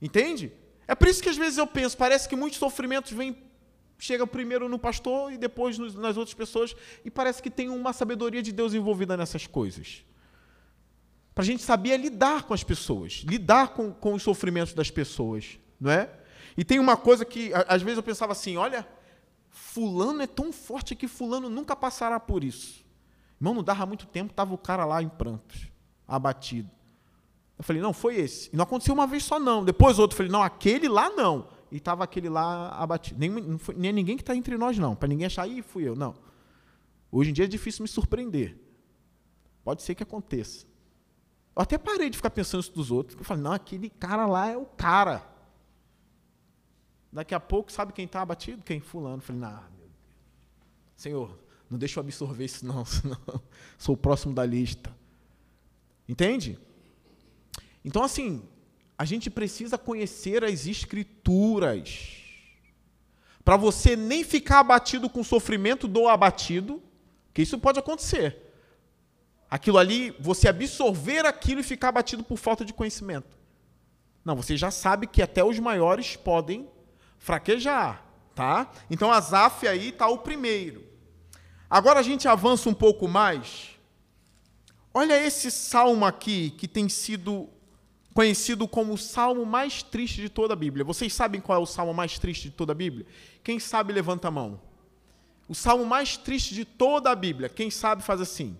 Entende? 0.00 0.50
É 0.90 0.94
por 0.96 1.06
isso 1.06 1.22
que 1.22 1.28
às 1.28 1.36
vezes 1.36 1.56
eu 1.56 1.68
penso, 1.68 1.96
parece 1.96 2.28
que 2.28 2.34
muitos 2.34 2.58
sofrimentos 2.58 3.12
vêm, 3.12 3.44
chegam 3.96 4.26
primeiro 4.26 4.68
no 4.68 4.76
pastor 4.76 5.32
e 5.32 5.38
depois 5.38 5.78
nas 5.78 6.16
outras 6.16 6.34
pessoas, 6.34 6.74
e 7.04 7.10
parece 7.12 7.40
que 7.40 7.48
tem 7.48 7.68
uma 7.68 7.92
sabedoria 7.92 8.42
de 8.42 8.50
Deus 8.50 8.74
envolvida 8.74 9.16
nessas 9.16 9.46
coisas. 9.46 10.04
Para 11.32 11.44
a 11.44 11.46
gente 11.46 11.62
saber 11.62 11.96
lidar 11.96 12.42
com 12.42 12.52
as 12.52 12.64
pessoas, 12.64 13.22
lidar 13.24 13.68
com, 13.68 13.92
com 13.92 14.14
os 14.14 14.22
sofrimentos 14.24 14.74
das 14.74 14.90
pessoas, 14.90 15.60
não 15.80 15.92
é? 15.92 16.10
E 16.56 16.64
tem 16.64 16.80
uma 16.80 16.96
coisa 16.96 17.24
que, 17.24 17.52
às 17.68 17.82
vezes 17.82 17.98
eu 17.98 18.02
pensava 18.02 18.32
assim, 18.32 18.56
olha, 18.56 18.84
fulano 19.48 20.22
é 20.22 20.26
tão 20.26 20.52
forte 20.52 20.96
que 20.96 21.06
fulano 21.06 21.48
nunca 21.48 21.76
passará 21.76 22.18
por 22.18 22.42
isso. 22.42 22.84
Irmão, 23.40 23.54
não 23.54 23.62
dava 23.62 23.86
muito 23.86 24.08
tempo, 24.08 24.32
estava 24.32 24.52
o 24.52 24.58
cara 24.58 24.84
lá 24.84 25.00
em 25.00 25.08
prantos, 25.08 25.68
abatido. 26.08 26.79
Eu 27.60 27.64
falei, 27.64 27.82
não, 27.82 27.92
foi 27.92 28.16
esse. 28.16 28.48
E 28.50 28.56
não 28.56 28.62
aconteceu 28.62 28.94
uma 28.94 29.06
vez 29.06 29.22
só, 29.22 29.38
não. 29.38 29.62
Depois 29.62 29.98
outro, 29.98 30.14
eu 30.14 30.16
falei, 30.16 30.32
não, 30.32 30.42
aquele 30.42 30.88
lá 30.88 31.10
não. 31.10 31.46
E 31.70 31.76
estava 31.76 32.02
aquele 32.02 32.30
lá 32.30 32.70
abatido. 32.70 33.20
Nem, 33.20 33.28
não 33.28 33.58
foi, 33.58 33.74
nem 33.74 33.92
ninguém 33.92 34.16
que 34.16 34.22
está 34.22 34.34
entre 34.34 34.56
nós, 34.56 34.78
não. 34.78 34.96
Para 34.96 35.08
ninguém 35.08 35.26
achar, 35.26 35.46
ih, 35.46 35.60
fui 35.60 35.86
eu. 35.86 35.94
Não. 35.94 36.14
Hoje 37.12 37.28
em 37.28 37.32
dia 37.34 37.44
é 37.44 37.48
difícil 37.48 37.82
me 37.82 37.88
surpreender. 37.88 38.58
Pode 39.62 39.82
ser 39.82 39.94
que 39.94 40.02
aconteça. 40.02 40.64
Eu 41.54 41.60
até 41.60 41.76
parei 41.76 42.08
de 42.08 42.16
ficar 42.16 42.30
pensando 42.30 42.62
isso 42.62 42.72
dos 42.72 42.90
outros. 42.90 43.18
Eu 43.18 43.24
falei, 43.26 43.42
não, 43.42 43.52
aquele 43.52 43.90
cara 43.90 44.24
lá 44.24 44.48
é 44.48 44.56
o 44.56 44.64
cara. 44.64 45.22
Daqui 47.12 47.34
a 47.34 47.40
pouco, 47.40 47.70
sabe 47.70 47.92
quem 47.92 48.06
está 48.06 48.22
abatido? 48.22 48.62
Quem? 48.62 48.80
Fulano. 48.80 49.18
Eu 49.18 49.20
falei, 49.20 49.42
não, 49.42 49.50
meu 49.50 49.60
Deus. 49.80 49.92
Senhor, 50.96 51.38
não 51.68 51.78
deixa 51.78 52.00
eu 52.00 52.04
absorver 52.04 52.46
isso, 52.46 52.64
não, 52.64 52.86
senão 52.88 53.18
sou 53.76 53.96
o 53.96 53.98
próximo 53.98 54.32
da 54.32 54.46
lista. 54.46 54.96
Entende? 56.08 56.58
Então, 57.84 58.02
assim, 58.02 58.42
a 58.96 59.04
gente 59.04 59.30
precisa 59.30 59.78
conhecer 59.78 60.44
as 60.44 60.66
Escrituras. 60.66 62.18
Para 63.44 63.56
você 63.56 63.96
nem 63.96 64.22
ficar 64.22 64.60
abatido 64.60 65.08
com 65.08 65.20
o 65.20 65.24
sofrimento 65.24 65.88
do 65.88 66.06
abatido, 66.06 66.82
que 67.32 67.42
isso 67.42 67.58
pode 67.58 67.78
acontecer. 67.78 68.36
Aquilo 69.50 69.78
ali, 69.78 70.14
você 70.20 70.48
absorver 70.48 71.26
aquilo 71.26 71.60
e 71.60 71.64
ficar 71.64 71.88
abatido 71.88 72.22
por 72.22 72.36
falta 72.36 72.64
de 72.64 72.72
conhecimento. 72.72 73.38
Não, 74.24 74.36
você 74.36 74.56
já 74.56 74.70
sabe 74.70 75.06
que 75.06 75.22
até 75.22 75.42
os 75.42 75.58
maiores 75.58 76.14
podem 76.14 76.68
fraquejar, 77.18 78.04
tá? 78.34 78.70
Então, 78.90 79.10
Azaf 79.10 79.66
aí 79.66 79.88
está 79.88 80.06
o 80.08 80.18
primeiro. 80.18 80.84
Agora 81.68 82.00
a 82.00 82.02
gente 82.02 82.28
avança 82.28 82.68
um 82.68 82.74
pouco 82.74 83.08
mais. 83.08 83.70
Olha 84.92 85.18
esse 85.24 85.50
salmo 85.50 86.04
aqui 86.04 86.50
que 86.50 86.68
tem 86.68 86.88
sido 86.88 87.48
conhecido 88.14 88.66
como 88.66 88.92
o 88.92 88.98
salmo 88.98 89.46
mais 89.46 89.82
triste 89.82 90.20
de 90.20 90.28
toda 90.28 90.54
a 90.54 90.56
Bíblia. 90.56 90.84
Vocês 90.84 91.12
sabem 91.12 91.40
qual 91.40 91.58
é 91.58 91.62
o 91.62 91.66
salmo 91.66 91.94
mais 91.94 92.18
triste 92.18 92.50
de 92.50 92.50
toda 92.50 92.72
a 92.72 92.74
Bíblia? 92.74 93.06
Quem 93.42 93.58
sabe, 93.58 93.92
levanta 93.92 94.28
a 94.28 94.30
mão. 94.30 94.60
O 95.48 95.54
salmo 95.54 95.84
mais 95.84 96.16
triste 96.16 96.54
de 96.54 96.64
toda 96.64 97.10
a 97.10 97.14
Bíblia. 97.14 97.48
Quem 97.48 97.70
sabe, 97.70 98.02
faz 98.02 98.20
assim. 98.20 98.56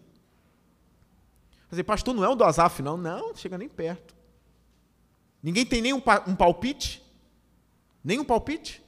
Dizer, 1.68 1.84
pastor, 1.84 2.14
não 2.14 2.24
é 2.24 2.28
o 2.28 2.34
do 2.34 2.44
Azaf, 2.44 2.82
não? 2.82 2.96
Não, 2.96 3.34
chega 3.34 3.56
nem 3.56 3.68
perto. 3.68 4.14
Ninguém 5.42 5.64
tem 5.64 5.80
nem 5.80 5.92
um, 5.92 6.02
um 6.26 6.34
palpite? 6.34 7.02
Nem 8.02 8.18
um 8.18 8.24
palpite? 8.24 8.82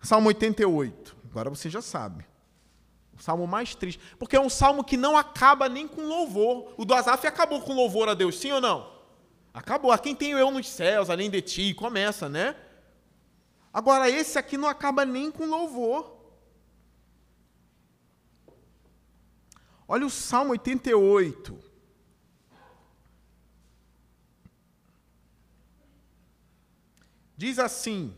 Salmo 0.00 0.28
88. 0.28 1.16
Agora 1.30 1.50
você 1.50 1.68
já 1.68 1.82
sabe. 1.82 2.24
Salmo 3.20 3.46
mais 3.46 3.74
triste. 3.74 4.00
Porque 4.18 4.36
é 4.36 4.40
um 4.40 4.48
salmo 4.48 4.82
que 4.82 4.96
não 4.96 5.16
acaba 5.16 5.68
nem 5.68 5.86
com 5.86 6.02
louvor. 6.02 6.72
O 6.76 6.84
do 6.84 6.94
Azaf 6.94 7.26
acabou 7.26 7.60
com 7.60 7.74
louvor 7.74 8.08
a 8.08 8.14
Deus, 8.14 8.38
sim 8.38 8.50
ou 8.50 8.60
não? 8.60 8.90
Acabou. 9.52 9.92
A 9.92 9.98
quem 9.98 10.14
tenho 10.14 10.38
eu 10.38 10.50
nos 10.50 10.68
céus, 10.68 11.10
além 11.10 11.30
de 11.30 11.42
ti? 11.42 11.74
Começa, 11.74 12.28
né? 12.28 12.56
Agora, 13.72 14.08
esse 14.08 14.38
aqui 14.38 14.56
não 14.56 14.68
acaba 14.68 15.04
nem 15.04 15.30
com 15.30 15.44
louvor. 15.44 16.18
Olha 19.86 20.06
o 20.06 20.10
Salmo 20.10 20.52
88. 20.52 21.70
Diz 27.36 27.58
assim: 27.58 28.14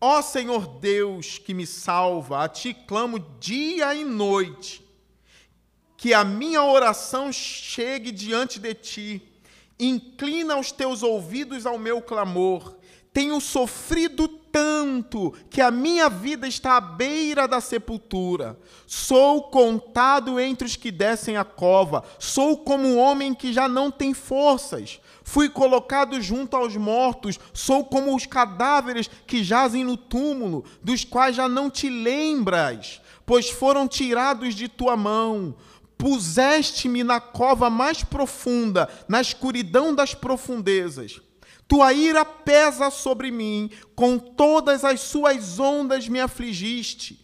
Ó 0.00 0.22
Senhor 0.22 0.66
Deus 0.66 1.38
que 1.38 1.52
me 1.52 1.66
salva, 1.66 2.44
a 2.44 2.48
ti 2.48 2.72
clamo 2.72 3.18
dia 3.38 3.94
e 3.94 4.02
noite, 4.02 4.82
que 5.96 6.14
a 6.14 6.24
minha 6.24 6.64
oração 6.64 7.30
chegue 7.30 8.10
diante 8.10 8.58
de 8.58 8.72
ti. 8.72 9.22
Inclina 9.78 10.56
os 10.56 10.72
teus 10.72 11.02
ouvidos 11.02 11.66
ao 11.66 11.78
meu 11.78 12.00
clamor. 12.00 12.76
Tenho 13.12 13.40
sofrido 13.40 14.28
tanto 14.28 15.34
que 15.50 15.60
a 15.60 15.70
minha 15.70 16.08
vida 16.08 16.46
está 16.46 16.76
à 16.76 16.80
beira 16.80 17.46
da 17.46 17.60
sepultura. 17.60 18.58
Sou 18.86 19.44
contado 19.44 20.40
entre 20.40 20.66
os 20.66 20.76
que 20.76 20.90
descem 20.90 21.36
a 21.36 21.44
cova. 21.44 22.04
Sou 22.18 22.56
como 22.56 22.86
um 22.86 22.98
homem 22.98 23.34
que 23.34 23.52
já 23.52 23.68
não 23.68 23.90
tem 23.90 24.14
forças. 24.14 25.00
Fui 25.30 25.48
colocado 25.48 26.20
junto 26.20 26.56
aos 26.56 26.76
mortos, 26.76 27.38
sou 27.54 27.84
como 27.84 28.16
os 28.16 28.26
cadáveres 28.26 29.08
que 29.28 29.44
jazem 29.44 29.84
no 29.84 29.96
túmulo, 29.96 30.64
dos 30.82 31.04
quais 31.04 31.36
já 31.36 31.48
não 31.48 31.70
te 31.70 31.88
lembras, 31.88 33.00
pois 33.24 33.48
foram 33.48 33.86
tirados 33.86 34.56
de 34.56 34.66
tua 34.66 34.96
mão. 34.96 35.54
Puseste-me 35.96 37.04
na 37.04 37.20
cova 37.20 37.70
mais 37.70 38.02
profunda, 38.02 38.88
na 39.06 39.20
escuridão 39.20 39.94
das 39.94 40.16
profundezas. 40.16 41.20
Tua 41.68 41.92
ira 41.92 42.24
pesa 42.24 42.90
sobre 42.90 43.30
mim, 43.30 43.70
com 43.94 44.18
todas 44.18 44.84
as 44.84 44.98
suas 44.98 45.60
ondas 45.60 46.08
me 46.08 46.18
afligiste. 46.18 47.19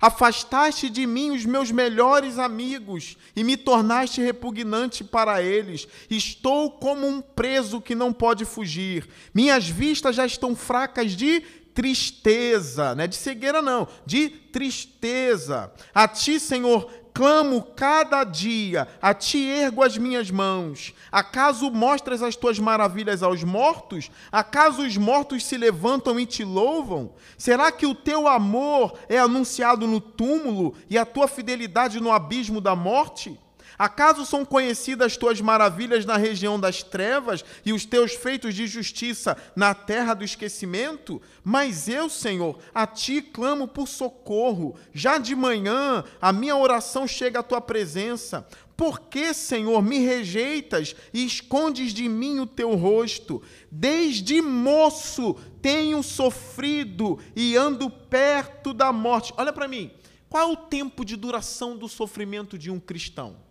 Afastaste 0.00 0.88
de 0.88 1.06
mim 1.06 1.30
os 1.30 1.44
meus 1.44 1.70
melhores 1.70 2.38
amigos 2.38 3.16
e 3.36 3.44
me 3.44 3.56
tornaste 3.56 4.22
repugnante 4.22 5.04
para 5.04 5.42
eles. 5.42 5.86
Estou 6.08 6.70
como 6.70 7.06
um 7.06 7.20
preso 7.20 7.80
que 7.80 7.94
não 7.94 8.12
pode 8.12 8.46
fugir. 8.46 9.06
Minhas 9.34 9.68
vistas 9.68 10.16
já 10.16 10.24
estão 10.24 10.56
fracas 10.56 11.12
de 11.12 11.42
tristeza, 11.74 12.94
não 12.94 13.04
é 13.04 13.06
de 13.06 13.16
cegueira 13.16 13.62
não, 13.62 13.86
de 14.04 14.28
tristeza. 14.28 15.72
A 15.94 16.08
ti, 16.08 16.40
Senhor, 16.40 16.90
clamo 17.12 17.62
cada 17.76 18.24
dia, 18.24 18.88
a 19.00 19.12
ti 19.12 19.46
ergo 19.46 19.82
as 19.82 19.96
minhas 19.96 20.30
mãos. 20.30 20.94
Acaso 21.10 21.70
mostras 21.70 22.22
as 22.22 22.36
tuas 22.36 22.58
maravilhas 22.58 23.22
aos 23.22 23.44
mortos? 23.44 24.10
Acaso 24.30 24.82
os 24.82 24.96
mortos 24.96 25.44
se 25.44 25.56
levantam 25.56 26.18
e 26.18 26.26
te 26.26 26.44
louvam? 26.44 27.12
Será 27.36 27.70
que 27.72 27.86
o 27.86 27.94
teu 27.94 28.26
amor 28.26 28.98
é 29.08 29.18
anunciado 29.18 29.86
no 29.86 30.00
túmulo 30.00 30.74
e 30.88 30.96
a 30.96 31.04
tua 31.04 31.28
fidelidade 31.28 32.00
no 32.00 32.10
abismo 32.10 32.60
da 32.60 32.74
morte? 32.74 33.38
Acaso 33.80 34.26
são 34.26 34.44
conhecidas 34.44 35.06
as 35.06 35.16
tuas 35.16 35.40
maravilhas 35.40 36.04
na 36.04 36.18
região 36.18 36.60
das 36.60 36.82
trevas 36.82 37.42
e 37.64 37.72
os 37.72 37.86
teus 37.86 38.12
feitos 38.12 38.54
de 38.54 38.66
justiça 38.66 39.34
na 39.56 39.72
terra 39.72 40.12
do 40.12 40.22
esquecimento? 40.22 41.18
Mas 41.42 41.88
eu, 41.88 42.10
Senhor, 42.10 42.58
a 42.74 42.86
ti 42.86 43.22
clamo 43.22 43.66
por 43.66 43.88
socorro. 43.88 44.76
Já 44.92 45.16
de 45.16 45.34
manhã 45.34 46.04
a 46.20 46.30
minha 46.30 46.56
oração 46.56 47.08
chega 47.08 47.40
à 47.40 47.42
tua 47.42 47.58
presença. 47.58 48.46
Por 48.76 49.00
que, 49.00 49.32
Senhor, 49.32 49.80
me 49.80 50.00
rejeitas 50.00 50.94
e 51.10 51.24
escondes 51.24 51.94
de 51.94 52.06
mim 52.06 52.38
o 52.38 52.46
teu 52.46 52.74
rosto? 52.74 53.42
Desde 53.70 54.42
moço 54.42 55.36
tenho 55.62 56.02
sofrido 56.02 57.18
e 57.34 57.56
ando 57.56 57.88
perto 57.88 58.74
da 58.74 58.92
morte. 58.92 59.32
Olha 59.38 59.54
para 59.54 59.66
mim. 59.66 59.90
Qual 60.28 60.50
é 60.50 60.52
o 60.52 60.56
tempo 60.56 61.02
de 61.02 61.16
duração 61.16 61.78
do 61.78 61.88
sofrimento 61.88 62.58
de 62.58 62.70
um 62.70 62.78
cristão? 62.78 63.48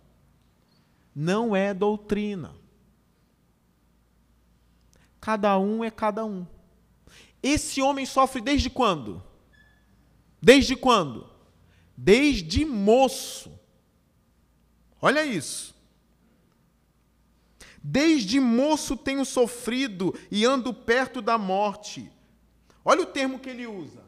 Não 1.14 1.54
é 1.54 1.74
doutrina. 1.74 2.54
Cada 5.20 5.58
um 5.58 5.84
é 5.84 5.90
cada 5.90 6.24
um. 6.24 6.46
Esse 7.42 7.82
homem 7.82 8.06
sofre 8.06 8.40
desde 8.40 8.70
quando? 8.70 9.22
Desde 10.40 10.74
quando? 10.74 11.28
Desde 11.96 12.64
moço. 12.64 13.58
Olha 15.00 15.24
isso. 15.24 15.74
Desde 17.82 18.38
moço 18.38 18.96
tenho 18.96 19.24
sofrido 19.24 20.14
e 20.30 20.44
ando 20.44 20.72
perto 20.72 21.22
da 21.22 21.38
morte. 21.38 22.10
Olha 22.84 23.02
o 23.02 23.06
termo 23.06 23.38
que 23.38 23.48
ele 23.48 23.66
usa. 23.66 24.02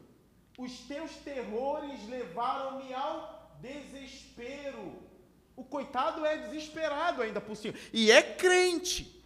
Os 0.59 0.79
teus 0.81 1.11
terrores 1.17 2.07
levaram-me 2.09 2.93
ao 2.93 3.57
desespero. 3.61 5.12
O 5.57 5.65
coitado 5.65 6.25
é 6.25 6.37
desesperado 6.39 7.23
ainda 7.23 7.41
por 7.41 7.57
cima. 7.57 7.75
E 7.93 8.11
é 8.11 8.23
crente. 8.23 9.23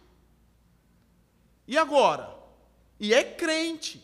E 1.67 1.77
agora? 1.77 2.35
E 2.99 3.13
é 3.13 3.23
crente. 3.23 4.03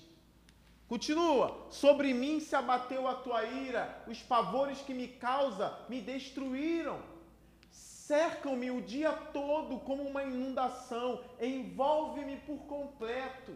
Continua. 0.87 1.67
Sobre 1.71 2.13
mim 2.13 2.39
se 2.39 2.55
abateu 2.55 3.07
a 3.07 3.15
tua 3.15 3.43
ira, 3.45 4.03
os 4.07 4.19
pavores 4.21 4.79
que 4.79 4.93
me 4.93 5.07
causa 5.07 5.77
me 5.89 6.01
destruíram. 6.01 7.01
Cercam-me 7.71 8.69
o 8.69 8.81
dia 8.81 9.11
todo 9.11 9.79
como 9.79 10.03
uma 10.03 10.23
inundação, 10.23 11.23
envolve-me 11.41 12.37
por 12.37 12.57
completo. 12.67 13.55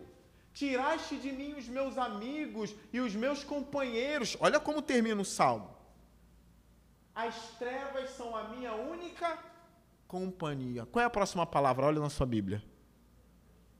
Tiraste 0.53 1.17
de 1.17 1.31
mim 1.31 1.53
os 1.53 1.67
meus 1.67 1.97
amigos 1.97 2.73
e 2.91 2.99
os 2.99 3.13
meus 3.13 3.43
companheiros. 3.43 4.35
Olha 4.39 4.59
como 4.59 4.81
termina 4.81 5.21
o 5.21 5.25
salmo. 5.25 5.76
As 7.17 7.35
trevas 7.57 8.11
são 8.11 8.35
a 8.35 8.43
minha 8.49 8.75
única 8.75 9.39
companhia. 10.07 10.85
Qual 10.85 11.01
é 11.01 11.05
a 11.07 11.09
próxima 11.09 11.47
palavra? 11.47 11.87
Olha 11.87 11.99
na 11.99 12.11
sua 12.11 12.27
Bíblia. 12.27 12.63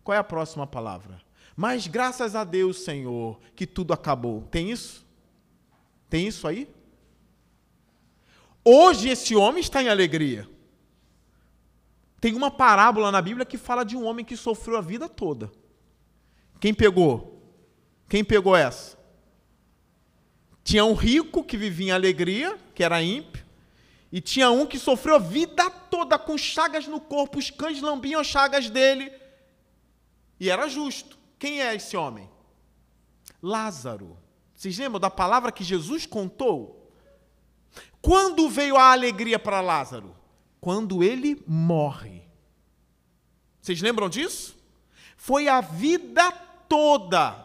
Qual 0.04 0.16
é 0.16 0.18
a 0.18 0.24
próxima 0.24 0.66
palavra? 0.66 1.22
Mas 1.56 1.86
graças 1.86 2.36
a 2.36 2.44
Deus, 2.44 2.80
Senhor, 2.80 3.40
que 3.56 3.68
tudo 3.68 3.94
acabou. 3.94 4.42
Tem 4.50 4.72
isso? 4.72 5.06
Tem 6.10 6.26
isso 6.28 6.48
aí? 6.48 6.68
Hoje 8.66 9.10
esse 9.10 9.36
homem 9.36 9.62
está 9.62 9.84
em 9.84 9.88
alegria. 9.88 10.50
Tem 12.20 12.34
uma 12.34 12.50
parábola 12.50 13.12
na 13.12 13.22
Bíblia 13.22 13.46
que 13.46 13.60
fala 13.60 13.84
de 13.84 13.96
um 13.96 14.04
homem 14.04 14.26
que 14.26 14.36
sofreu 14.36 14.78
a 14.78 14.82
vida 14.82 15.08
toda. 15.08 15.52
Quem 16.60 16.74
pegou? 16.74 17.40
Quem 18.10 18.24
pegou 18.24 18.56
essa? 18.56 18.98
Tinha 20.64 20.84
um 20.84 20.96
rico 20.96 21.44
que 21.44 21.56
vivia 21.56 21.90
em 21.90 21.92
alegria, 21.92 22.58
que 22.78 22.84
era 22.84 23.02
ímpio, 23.02 23.44
e 24.12 24.22
tinha 24.22 24.52
um 24.52 24.64
que 24.64 24.78
sofreu 24.78 25.16
a 25.16 25.18
vida 25.18 25.68
toda 25.68 26.20
com 26.20 26.38
chagas 26.38 26.86
no 26.86 27.02
corpo, 27.02 27.40
os 27.40 27.50
cães 27.50 27.82
lambiam 27.82 28.22
as 28.22 28.28
chagas 28.28 28.70
dele, 28.70 29.12
e 30.40 30.48
era 30.52 30.70
justo. 30.70 31.18
Quem 31.40 31.60
é 31.60 31.74
esse 31.74 31.98
homem? 31.98 32.30
Lázaro. 33.42 34.16
Vocês 34.54 34.78
lembram 34.78 35.00
da 35.00 35.10
palavra 35.10 35.52
que 35.52 35.64
Jesus 35.64 36.06
contou? 36.06 36.94
Quando 38.00 38.48
veio 38.48 38.78
a 38.78 38.92
alegria 38.92 39.40
para 39.40 39.60
Lázaro? 39.60 40.16
Quando 40.62 41.04
ele 41.04 41.44
morre. 41.48 42.22
Vocês 43.60 43.82
lembram 43.82 44.08
disso? 44.08 44.56
Foi 45.16 45.48
a 45.48 45.62
vida 45.62 46.32
toda. 46.70 47.44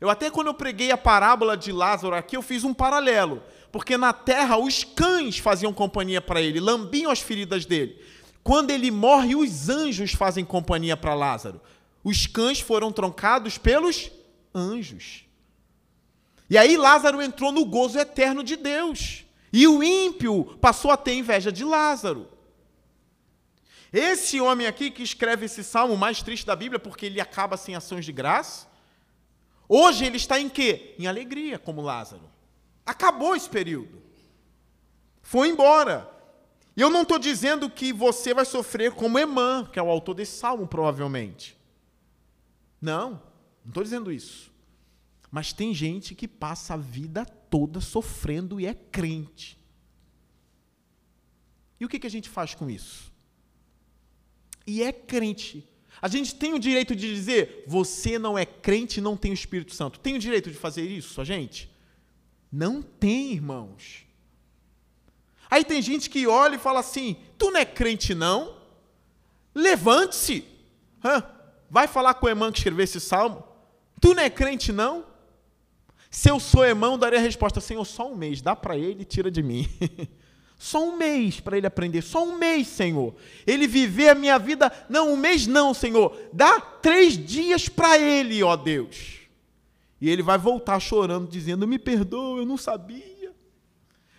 Eu 0.00 0.08
até 0.08 0.30
quando 0.30 0.46
eu 0.46 0.54
preguei 0.54 0.92
a 0.92 0.96
parábola 0.96 1.56
de 1.56 1.72
Lázaro 1.72 2.14
aqui, 2.14 2.36
eu 2.36 2.42
fiz 2.42 2.62
um 2.62 2.72
paralelo. 2.72 3.42
Porque 3.74 3.98
na 3.98 4.12
terra 4.12 4.56
os 4.56 4.84
cães 4.84 5.38
faziam 5.38 5.74
companhia 5.74 6.20
para 6.20 6.40
ele, 6.40 6.60
lambiam 6.60 7.10
as 7.10 7.18
feridas 7.18 7.66
dele. 7.66 8.00
Quando 8.40 8.70
ele 8.70 8.88
morre, 8.88 9.34
os 9.34 9.68
anjos 9.68 10.12
fazem 10.12 10.44
companhia 10.44 10.96
para 10.96 11.12
Lázaro. 11.12 11.60
Os 12.04 12.24
cães 12.24 12.60
foram 12.60 12.92
troncados 12.92 13.58
pelos 13.58 14.12
anjos. 14.54 15.24
E 16.48 16.56
aí 16.56 16.76
Lázaro 16.76 17.20
entrou 17.20 17.50
no 17.50 17.64
gozo 17.64 17.98
eterno 17.98 18.44
de 18.44 18.54
Deus. 18.54 19.24
E 19.52 19.66
o 19.66 19.82
ímpio 19.82 20.56
passou 20.60 20.92
a 20.92 20.96
ter 20.96 21.14
inveja 21.14 21.50
de 21.50 21.64
Lázaro. 21.64 22.28
Esse 23.92 24.40
homem 24.40 24.68
aqui 24.68 24.88
que 24.88 25.02
escreve 25.02 25.46
esse 25.46 25.64
salmo 25.64 25.96
mais 25.96 26.22
triste 26.22 26.46
da 26.46 26.54
Bíblia, 26.54 26.78
porque 26.78 27.06
ele 27.06 27.20
acaba 27.20 27.56
sem 27.56 27.74
ações 27.74 28.04
de 28.04 28.12
graça, 28.12 28.68
hoje 29.68 30.04
ele 30.04 30.16
está 30.16 30.38
em 30.38 30.48
quê? 30.48 30.94
Em 30.96 31.08
alegria, 31.08 31.58
como 31.58 31.82
Lázaro. 31.82 32.32
Acabou 32.84 33.34
esse 33.34 33.48
período. 33.48 34.02
Foi 35.22 35.48
embora. 35.48 36.10
E 36.76 36.80
eu 36.80 36.90
não 36.90 37.02
estou 37.02 37.18
dizendo 37.18 37.70
que 37.70 37.92
você 37.92 38.34
vai 38.34 38.44
sofrer 38.44 38.92
como 38.92 39.18
Emã, 39.18 39.68
que 39.72 39.78
é 39.78 39.82
o 39.82 39.88
autor 39.88 40.14
desse 40.14 40.36
salmo, 40.36 40.66
provavelmente. 40.66 41.56
Não, 42.80 43.12
não 43.64 43.68
estou 43.68 43.82
dizendo 43.82 44.12
isso. 44.12 44.52
Mas 45.30 45.52
tem 45.52 45.72
gente 45.72 46.14
que 46.14 46.28
passa 46.28 46.74
a 46.74 46.76
vida 46.76 47.24
toda 47.24 47.80
sofrendo 47.80 48.60
e 48.60 48.66
é 48.66 48.74
crente. 48.74 49.58
E 51.80 51.84
o 51.84 51.88
que, 51.88 51.98
que 51.98 52.06
a 52.06 52.10
gente 52.10 52.28
faz 52.28 52.54
com 52.54 52.68
isso? 52.68 53.12
E 54.66 54.82
é 54.82 54.92
crente. 54.92 55.68
A 56.00 56.08
gente 56.08 56.34
tem 56.34 56.54
o 56.54 56.58
direito 56.58 56.94
de 56.94 57.12
dizer, 57.14 57.64
você 57.66 58.18
não 58.18 58.36
é 58.36 58.44
crente 58.44 59.00
não 59.00 59.16
tem 59.16 59.30
o 59.30 59.34
Espírito 59.34 59.74
Santo. 59.74 60.00
Tem 60.00 60.16
o 60.16 60.18
direito 60.18 60.50
de 60.50 60.56
fazer 60.56 60.82
isso, 60.82 61.20
a 61.20 61.24
gente? 61.24 61.73
Não 62.56 62.80
tem, 62.80 63.32
irmãos. 63.32 64.06
Aí 65.50 65.64
tem 65.64 65.82
gente 65.82 66.08
que 66.08 66.24
olha 66.28 66.54
e 66.54 66.58
fala 66.58 66.78
assim: 66.78 67.16
tu 67.36 67.50
não 67.50 67.58
é 67.58 67.64
crente, 67.64 68.14
não? 68.14 68.54
Levante-se. 69.52 70.44
Vai 71.68 71.88
falar 71.88 72.14
com 72.14 72.26
o 72.26 72.28
irmão 72.28 72.52
que 72.52 72.58
escreveu 72.58 72.84
esse 72.84 73.00
salmo. 73.00 73.42
Tu 74.00 74.14
não 74.14 74.22
é 74.22 74.30
crente, 74.30 74.70
não? 74.70 75.04
Se 76.08 76.30
eu 76.30 76.38
sou 76.38 76.64
irmão, 76.64 76.96
daria 76.96 77.18
a 77.18 77.22
resposta: 77.22 77.60
Senhor, 77.60 77.84
só 77.84 78.08
um 78.08 78.14
mês, 78.14 78.40
dá 78.40 78.54
para 78.54 78.78
ele 78.78 79.02
e 79.02 79.04
tira 79.04 79.32
de 79.32 79.42
mim. 79.42 79.68
só 80.56 80.80
um 80.80 80.96
mês 80.96 81.40
para 81.40 81.58
ele 81.58 81.66
aprender, 81.66 82.02
só 82.02 82.22
um 82.22 82.38
mês, 82.38 82.68
Senhor. 82.68 83.16
Ele 83.44 83.66
viver 83.66 84.10
a 84.10 84.14
minha 84.14 84.38
vida, 84.38 84.70
não, 84.88 85.12
um 85.12 85.16
mês 85.16 85.48
não, 85.48 85.74
Senhor. 85.74 86.16
Dá 86.32 86.60
três 86.60 87.18
dias 87.18 87.68
para 87.68 87.98
ele, 87.98 88.44
ó 88.44 88.54
Deus. 88.54 89.23
E 90.04 90.10
ele 90.10 90.22
vai 90.22 90.36
voltar 90.36 90.78
chorando, 90.80 91.26
dizendo: 91.26 91.66
Me 91.66 91.78
perdoa, 91.78 92.40
eu 92.40 92.44
não 92.44 92.58
sabia. 92.58 93.34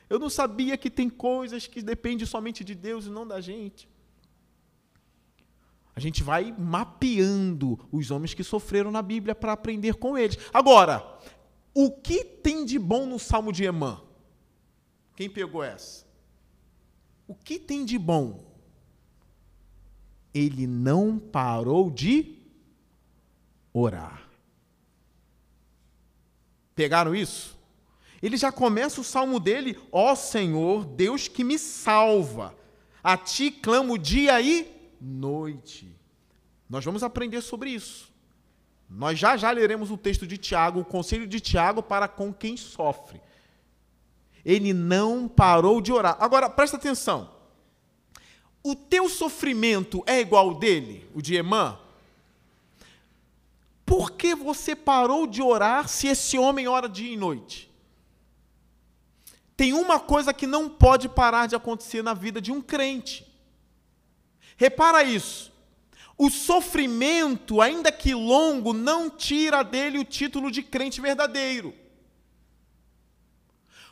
Eu 0.09 0.17
não 0.17 0.31
sabia 0.31 0.75
que 0.77 0.89
tem 0.89 1.07
coisas 1.07 1.67
que 1.67 1.79
dependem 1.79 2.25
somente 2.25 2.63
de 2.63 2.73
Deus 2.73 3.05
e 3.05 3.11
não 3.11 3.27
da 3.27 3.39
gente. 3.39 3.87
A 5.95 5.99
gente 5.99 6.23
vai 6.23 6.51
mapeando 6.57 7.79
os 7.91 8.09
homens 8.09 8.33
que 8.33 8.43
sofreram 8.43 8.89
na 8.89 9.03
Bíblia 9.03 9.35
para 9.35 9.51
aprender 9.51 9.93
com 9.93 10.17
eles. 10.17 10.39
Agora, 10.51 11.05
o 11.71 11.91
que 11.91 12.23
tem 12.23 12.65
de 12.65 12.79
bom 12.79 13.05
no 13.05 13.19
Salmo 13.19 13.51
de 13.51 13.63
Emã? 13.63 14.01
Quem 15.15 15.29
pegou 15.29 15.63
essa? 15.63 16.03
O 17.27 17.35
que 17.35 17.59
tem 17.59 17.85
de 17.85 17.99
bom? 17.99 18.43
Ele 20.33 20.65
não 20.65 21.19
parou 21.19 21.91
de 21.91 22.39
orar. 23.71 24.24
Pegaram 26.75 27.15
isso? 27.15 27.57
Ele 28.21 28.37
já 28.37 28.51
começa 28.51 28.99
o 28.99 29.03
salmo 29.03 29.39
dele, 29.39 29.79
ó 29.91 30.11
oh 30.11 30.15
Senhor, 30.15 30.85
Deus 30.85 31.27
que 31.27 31.43
me 31.43 31.57
salva. 31.57 32.55
A 33.03 33.15
ti 33.15 33.51
clamo 33.51 33.97
dia 33.97 34.41
e 34.41 34.67
noite. 34.99 35.95
Nós 36.69 36.83
vamos 36.83 37.03
aprender 37.03 37.41
sobre 37.41 37.69
isso. 37.69 38.13
Nós 38.89 39.17
já 39.17 39.37
já 39.37 39.51
leremos 39.51 39.91
o 39.91 39.97
texto 39.97 40.27
de 40.27 40.37
Tiago, 40.37 40.79
o 40.79 40.85
conselho 40.85 41.27
de 41.27 41.39
Tiago 41.39 41.81
para 41.81 42.07
com 42.07 42.33
quem 42.33 42.57
sofre. 42.57 43.21
Ele 44.43 44.73
não 44.73 45.27
parou 45.27 45.81
de 45.81 45.91
orar. 45.91 46.17
Agora, 46.19 46.49
presta 46.49 46.77
atenção. 46.77 47.29
O 48.63 48.75
teu 48.75 49.07
sofrimento 49.09 50.03
é 50.07 50.19
igual 50.19 50.49
ao 50.49 50.55
dele, 50.55 51.07
o 51.13 51.21
de 51.21 51.35
Emã? 51.35 51.79
Por 53.85 54.11
que 54.11 54.33
você 54.33 54.75
parou 54.75 55.27
de 55.27 55.41
orar 55.41 55.87
se 55.87 56.07
esse 56.07 56.37
homem 56.37 56.67
ora 56.67 56.89
dia 56.89 57.13
e 57.13 57.17
noite? 57.17 57.71
Tem 59.55 59.73
uma 59.73 59.99
coisa 59.99 60.33
que 60.33 60.47
não 60.47 60.67
pode 60.67 61.07
parar 61.07 61.47
de 61.47 61.55
acontecer 61.55 62.01
na 62.01 62.13
vida 62.13 62.41
de 62.41 62.51
um 62.51 62.61
crente. 62.61 63.25
Repara 64.57 65.03
isso. 65.03 65.53
O 66.17 66.29
sofrimento, 66.29 67.61
ainda 67.61 67.91
que 67.91 68.13
longo, 68.13 68.73
não 68.73 69.09
tira 69.09 69.63
dele 69.63 69.99
o 69.99 70.05
título 70.05 70.49
de 70.49 70.63
crente 70.63 70.99
verdadeiro. 70.99 71.73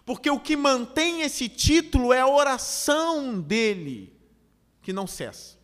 Porque 0.05 0.29
o 0.29 0.39
que 0.39 0.55
mantém 0.55 1.21
esse 1.21 1.47
título 1.47 2.11
é 2.11 2.19
a 2.19 2.27
oração 2.27 3.39
dele, 3.39 4.13
que 4.81 4.91
não 4.91 5.07
cessa. 5.07 5.57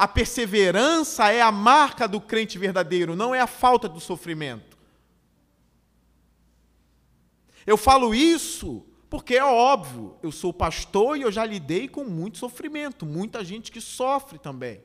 A 0.00 0.08
perseverança 0.08 1.30
é 1.30 1.42
a 1.42 1.52
marca 1.52 2.08
do 2.08 2.22
crente 2.22 2.58
verdadeiro, 2.58 3.14
não 3.14 3.34
é 3.34 3.40
a 3.40 3.46
falta 3.46 3.86
do 3.86 4.00
sofrimento. 4.00 4.78
Eu 7.66 7.76
falo 7.76 8.14
isso 8.14 8.82
porque 9.10 9.34
é 9.34 9.44
óbvio, 9.44 10.16
eu 10.22 10.32
sou 10.32 10.54
pastor 10.54 11.18
e 11.18 11.20
eu 11.20 11.30
já 11.30 11.44
lidei 11.44 11.86
com 11.86 12.02
muito 12.02 12.38
sofrimento, 12.38 13.04
muita 13.04 13.44
gente 13.44 13.70
que 13.70 13.78
sofre 13.78 14.38
também. 14.38 14.80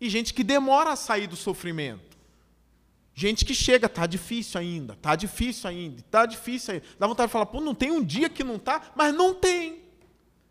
E 0.00 0.10
gente 0.10 0.34
que 0.34 0.42
demora 0.42 0.90
a 0.90 0.96
sair 0.96 1.28
do 1.28 1.36
sofrimento. 1.36 2.18
Gente 3.14 3.44
que 3.44 3.54
chega, 3.54 3.88
tá 3.88 4.04
difícil 4.04 4.60
ainda, 4.60 4.96
tá 4.96 5.14
difícil 5.14 5.70
ainda, 5.70 6.02
tá 6.10 6.26
difícil 6.26 6.74
ainda. 6.74 6.86
Dá 6.98 7.06
vontade 7.06 7.28
de 7.28 7.32
falar, 7.32 7.46
pô, 7.46 7.60
não 7.60 7.72
tem 7.72 7.92
um 7.92 8.02
dia 8.02 8.28
que 8.28 8.42
não 8.42 8.58
tá, 8.58 8.90
mas 8.96 9.14
não 9.14 9.32
tem. 9.32 9.84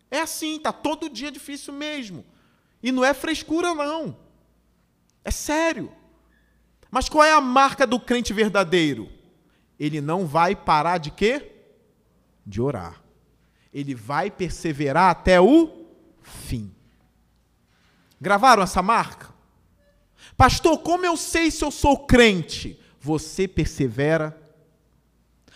É 0.09 0.21
assim, 0.21 0.57
tá 0.57 0.71
todo 0.71 1.09
dia 1.09 1.29
difícil 1.29 1.73
mesmo. 1.73 2.23
E 2.83 2.91
não 2.91 3.03
é 3.03 3.13
frescura 3.13 3.73
não. 3.73 4.15
É 5.23 5.31
sério. 5.31 5.91
Mas 6.91 7.09
qual 7.09 7.23
é 7.23 7.31
a 7.31 7.41
marca 7.41 7.87
do 7.87 7.99
crente 7.99 8.33
verdadeiro? 8.33 9.09
Ele 9.79 10.01
não 10.01 10.27
vai 10.27 10.55
parar 10.55 10.99
de 10.99 11.09
quê? 11.09 11.53
de 12.45 12.61
orar. 12.61 13.01
Ele 13.73 13.95
vai 13.95 14.29
perseverar 14.29 15.09
até 15.09 15.39
o 15.41 15.87
fim. 16.21 16.73
Gravaram 18.19 18.63
essa 18.63 18.81
marca? 18.81 19.33
Pastor, 20.37 20.77
como 20.79 21.05
eu 21.05 21.17
sei 21.17 21.51
se 21.51 21.63
eu 21.63 21.71
sou 21.71 22.05
crente? 22.05 22.79
Você 22.99 23.47
persevera, 23.47 24.39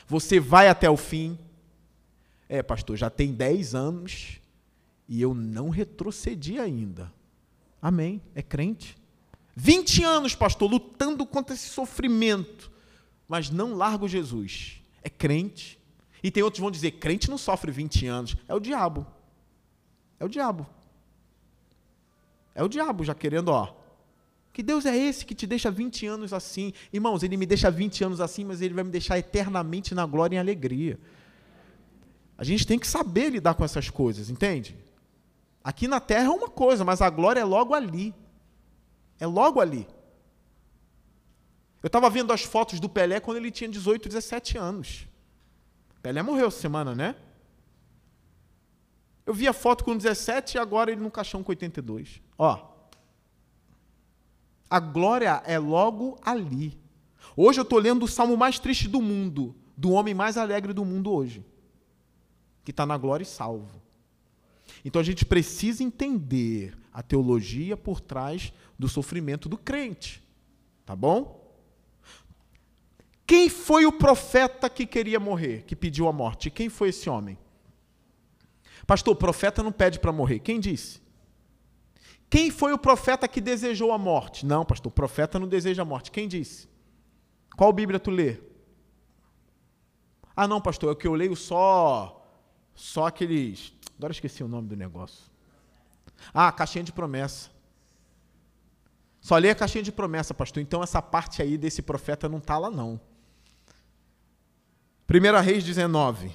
você 0.08 0.40
vai 0.40 0.68
até 0.68 0.90
o 0.90 0.98
fim. 0.98 1.38
É, 2.50 2.62
pastor, 2.64 2.98
já 2.98 3.10
tem 3.10 3.34
10 3.34 3.76
anos 3.76 4.42
e 5.08 5.22
eu 5.22 5.34
não 5.34 5.70
retrocedi 5.70 6.60
ainda. 6.60 7.14
Amém, 7.88 8.22
é 8.36 8.42
crente. 8.42 8.98
20 9.56 10.04
anos, 10.04 10.36
pastor, 10.36 10.70
lutando 10.70 11.26
contra 11.26 11.56
esse 11.56 11.70
sofrimento, 11.70 12.70
mas 13.30 13.50
não 13.50 13.76
largo 13.76 14.10
Jesus. 14.10 14.84
É 15.02 15.10
crente. 15.10 15.80
E 16.22 16.30
tem 16.30 16.44
outros 16.44 16.58
que 16.58 16.64
vão 16.64 16.70
dizer: 16.70 16.92
crente 16.92 17.30
não 17.30 17.38
sofre 17.38 17.72
20 17.72 18.06
anos. 18.06 18.36
É 18.46 18.54
o 18.54 18.60
diabo. 18.60 19.08
É 20.20 20.26
o 20.26 20.28
diabo. 20.28 20.68
É 22.54 22.62
o 22.62 22.68
diabo 22.68 23.06
já 23.06 23.16
querendo, 23.16 23.48
ó. 23.48 23.74
Que 24.52 24.62
Deus 24.62 24.86
é 24.86 24.94
esse 24.94 25.26
que 25.26 25.34
te 25.34 25.48
deixa 25.48 25.72
20 25.72 26.08
anos 26.08 26.34
assim? 26.34 26.74
Irmãos, 26.92 27.24
ele 27.24 27.38
me 27.38 27.46
deixa 27.46 27.72
20 27.72 28.04
anos 28.04 28.20
assim, 28.20 28.44
mas 28.44 28.62
ele 28.62 28.74
vai 28.74 28.84
me 28.84 28.92
deixar 28.92 29.18
eternamente 29.18 29.96
na 29.96 30.06
glória 30.06 30.36
e 30.36 30.40
alegria. 30.40 31.00
A 32.38 32.44
gente 32.44 32.68
tem 32.68 32.78
que 32.78 32.86
saber 32.86 33.30
lidar 33.30 33.54
com 33.54 33.64
essas 33.64 33.90
coisas, 33.90 34.30
entende? 34.30 34.76
Aqui 35.68 35.86
na 35.86 36.00
terra 36.00 36.28
é 36.28 36.30
uma 36.30 36.48
coisa, 36.48 36.86
mas 36.86 37.02
a 37.02 37.10
glória 37.10 37.42
é 37.42 37.44
logo 37.44 37.74
ali. 37.74 38.16
É 39.20 39.28
logo 39.28 39.60
ali. 39.60 39.86
Eu 41.84 41.88
estava 41.88 42.10
vendo 42.10 42.32
as 42.32 42.42
fotos 42.42 42.80
do 42.80 42.88
Pelé 42.88 43.20
quando 43.20 43.36
ele 43.36 43.52
tinha 43.52 43.70
18, 43.70 44.08
17 44.08 44.58
anos. 44.58 45.06
Pelé 46.02 46.22
morreu 46.22 46.50
semana, 46.50 46.96
né? 46.96 47.18
Eu 49.26 49.34
vi 49.34 49.46
a 49.46 49.52
foto 49.52 49.84
com 49.84 49.98
17 49.98 50.56
e 50.56 50.58
agora 50.58 50.90
ele 50.90 51.02
no 51.02 51.12
caixão 51.12 51.44
com 51.44 51.52
82. 51.52 52.22
Ó. 52.38 52.66
A 54.70 54.80
glória 54.80 55.44
é 55.46 55.60
logo 55.60 56.18
ali. 56.22 56.80
Hoje 57.36 57.60
eu 57.60 57.64
estou 57.64 57.78
lendo 57.78 58.04
o 58.04 58.08
salmo 58.08 58.38
mais 58.38 58.58
triste 58.58 58.88
do 58.88 59.02
mundo, 59.02 59.54
do 59.76 59.92
homem 59.92 60.14
mais 60.14 60.38
alegre 60.38 60.72
do 60.72 60.86
mundo 60.86 61.12
hoje, 61.12 61.46
que 62.64 62.72
está 62.72 62.86
na 62.86 62.98
glória 62.98 63.24
e 63.24 63.28
salvo. 63.28 63.77
Então 64.84 65.00
a 65.00 65.04
gente 65.04 65.26
precisa 65.26 65.84
entender 65.84 66.78
a 66.94 67.02
teologia 67.02 67.76
por 67.76 68.00
trás 68.00 68.54
do 68.78 68.88
sofrimento 68.88 69.48
do 69.48 69.58
crente. 69.58 70.24
Tá 70.86 70.96
bom? 70.96 71.46
Quem 73.26 73.50
foi 73.50 73.86
o 73.86 73.92
profeta 73.92 74.70
que 74.70 74.86
queria 74.86 75.20
morrer, 75.20 75.64
que 75.68 75.76
pediu 75.76 76.08
a 76.08 76.14
morte? 76.14 76.50
Quem 76.50 76.70
foi 76.70 76.90
esse 76.90 77.10
homem? 77.10 77.38
Pastor, 78.86 79.14
o 79.14 79.18
profeta 79.18 79.62
não 79.62 79.72
pede 79.72 80.00
para 80.00 80.14
morrer. 80.14 80.40
Quem 80.40 80.60
disse? 80.60 81.02
Quem 82.30 82.50
foi 82.50 82.72
o 82.72 82.78
profeta 82.78 83.28
que 83.28 83.42
desejou 83.42 83.92
a 83.92 83.98
morte? 83.98 84.46
Não, 84.46 84.66
pastor, 84.66 84.90
o 84.90 84.96
profeta 84.96 85.38
não 85.38 85.48
deseja 85.48 85.82
a 85.82 85.86
morte. 85.86 86.12
Quem 86.12 86.28
disse? 86.28 86.70
Qual 87.58 87.72
Bíblia 87.74 88.00
tu 88.00 88.12
lê? 88.12 88.38
Ah, 90.36 90.48
não, 90.48 90.62
pastor, 90.62 90.92
é 90.92 90.96
que 90.96 91.08
eu 91.08 91.14
leio 91.14 91.36
só 91.36 92.14
só 92.78 93.08
aqueles. 93.08 93.74
Agora 93.98 94.12
esqueci 94.12 94.44
o 94.44 94.48
nome 94.48 94.68
do 94.68 94.76
negócio. 94.76 95.26
Ah, 96.34 96.52
caixinha 96.52 96.84
de 96.84 96.92
promessa. 96.92 97.50
Só 99.20 99.38
lê 99.38 99.50
a 99.50 99.56
caixinha 99.56 99.84
de 99.84 99.92
promessa, 99.92 100.34
pastor. 100.34 100.62
Então 100.62 100.84
essa 100.84 101.02
parte 101.02 101.42
aí 101.42 101.58
desse 101.58 101.82
profeta 101.82 102.30
não 102.30 102.38
está 102.38 102.58
lá, 102.58 102.70
não. 102.70 103.00
1 105.10 105.42
Reis 105.42 105.64
19. 105.64 106.32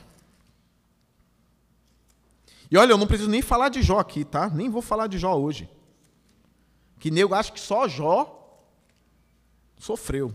E 2.71 2.77
olha, 2.77 2.93
eu 2.93 2.99
não 2.99 3.07
preciso 3.07 3.29
nem 3.29 3.43
falar 3.43 3.69
de 3.69 3.83
Jó 3.83 3.99
aqui, 3.99 4.25
tá? 4.25 4.49
Nem 4.49 4.71
vou 4.71 4.81
falar 4.81 5.07
de 5.07 5.19
Jó 5.19 5.37
hoje. 5.37 5.71
Que 6.99 7.11
nego 7.11 7.35
acha 7.35 7.53
que 7.53 7.61
só 7.61 7.87
Jó 7.87 8.67
sofreu. 9.79 10.33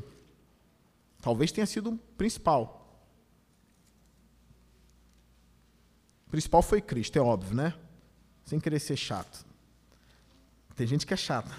Talvez 1.19 1.51
tenha 1.51 1.65
sido 1.65 1.91
o 1.91 1.97
principal. 2.15 2.76
O 6.27 6.29
principal 6.29 6.61
foi 6.61 6.81
Cristo, 6.81 7.17
é 7.17 7.21
óbvio, 7.21 7.55
né? 7.55 7.73
Sem 8.43 8.59
querer 8.59 8.79
ser 8.79 8.97
chato. 8.97 9.45
Tem 10.75 10.85
gente 10.85 11.07
que 11.07 11.13
é 11.13 11.17
chata. 11.17 11.49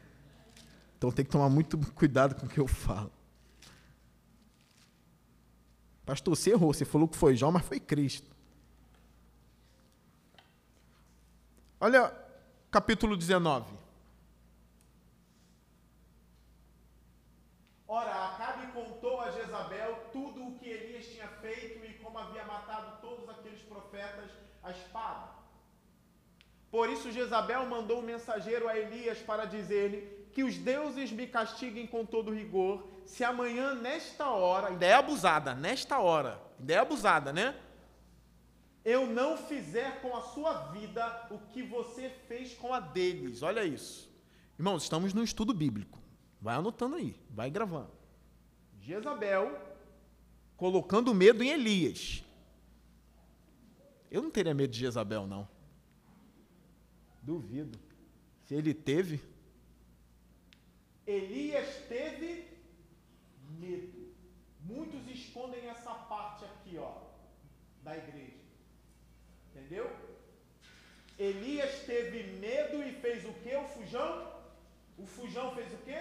então 0.96 1.10
tem 1.10 1.24
que 1.24 1.30
tomar 1.30 1.48
muito 1.48 1.78
cuidado 1.92 2.34
com 2.34 2.46
o 2.46 2.48
que 2.48 2.60
eu 2.60 2.68
falo. 2.68 3.10
Pastor, 6.04 6.36
você 6.36 6.50
errou, 6.50 6.72
você 6.72 6.84
falou 6.84 7.08
que 7.08 7.16
foi 7.16 7.34
Jó, 7.34 7.50
mas 7.50 7.64
foi 7.64 7.80
Cristo. 7.80 8.30
Olha 11.80 12.12
capítulo 12.70 13.16
19. 13.16 13.78
Ora, 17.86 18.26
Acabe 18.26 18.66
contou 18.72 19.20
a 19.20 19.30
Jezabel 19.30 20.10
tudo 20.12 20.46
o 20.46 20.58
que 20.58 20.68
Elias 20.68 21.06
tinha 21.06 21.26
feito 21.40 21.84
e 21.86 21.94
como 21.94 22.18
havia 22.18 22.44
matado 22.44 23.00
todos 23.00 23.28
aqueles 23.30 23.62
profetas 23.62 24.30
à 24.62 24.70
espada. 24.70 25.30
Por 26.78 26.88
isso 26.88 27.10
Jezabel 27.10 27.66
mandou 27.66 27.98
um 27.98 28.02
mensageiro 28.02 28.68
a 28.68 28.78
Elias 28.78 29.18
para 29.18 29.44
dizer-lhe 29.44 29.98
que 30.32 30.44
os 30.44 30.56
deuses 30.56 31.10
me 31.10 31.26
castiguem 31.26 31.88
com 31.88 32.06
todo 32.06 32.32
rigor, 32.32 32.86
se 33.04 33.24
amanhã, 33.24 33.74
nesta 33.74 34.30
hora, 34.30 34.70
ideia 34.70 34.98
abusada, 34.98 35.56
nesta 35.56 35.98
hora, 35.98 36.40
ideia 36.56 36.82
abusada, 36.82 37.32
né? 37.32 37.60
Eu 38.84 39.08
não 39.08 39.36
fizer 39.36 40.00
com 40.00 40.16
a 40.16 40.22
sua 40.22 40.52
vida 40.70 41.26
o 41.32 41.40
que 41.52 41.64
você 41.64 42.10
fez 42.28 42.54
com 42.54 42.72
a 42.72 42.78
deles. 42.78 43.42
Olha 43.42 43.64
isso. 43.64 44.08
Irmãos, 44.56 44.84
estamos 44.84 45.12
no 45.12 45.24
estudo 45.24 45.52
bíblico. 45.52 45.98
Vai 46.40 46.54
anotando 46.54 46.94
aí, 46.94 47.16
vai 47.28 47.50
gravando. 47.50 47.90
Jezabel 48.80 49.58
colocando 50.56 51.12
medo 51.12 51.42
em 51.42 51.50
Elias. 51.50 52.22
Eu 54.08 54.22
não 54.22 54.30
teria 54.30 54.54
medo 54.54 54.70
de 54.70 54.78
Jezabel, 54.78 55.26
não. 55.26 55.57
Duvido. 57.22 57.78
Se 58.46 58.54
ele 58.54 58.72
teve, 58.72 59.20
Elias 61.06 61.66
teve 61.88 62.46
medo. 63.58 64.12
Muitos 64.60 65.08
escondem 65.08 65.66
essa 65.66 65.92
parte 65.92 66.44
aqui, 66.44 66.76
ó, 66.76 66.92
da 67.82 67.96
igreja. 67.96 68.36
Entendeu? 69.50 69.90
Elias 71.18 71.80
teve 71.86 72.38
medo 72.38 72.82
e 72.82 72.92
fez 72.92 73.24
o 73.24 73.32
que? 73.32 73.56
O 73.56 73.64
fujão? 73.64 74.32
O 74.98 75.06
fujão 75.06 75.54
fez 75.54 75.72
o 75.72 75.78
quê? 75.78 75.98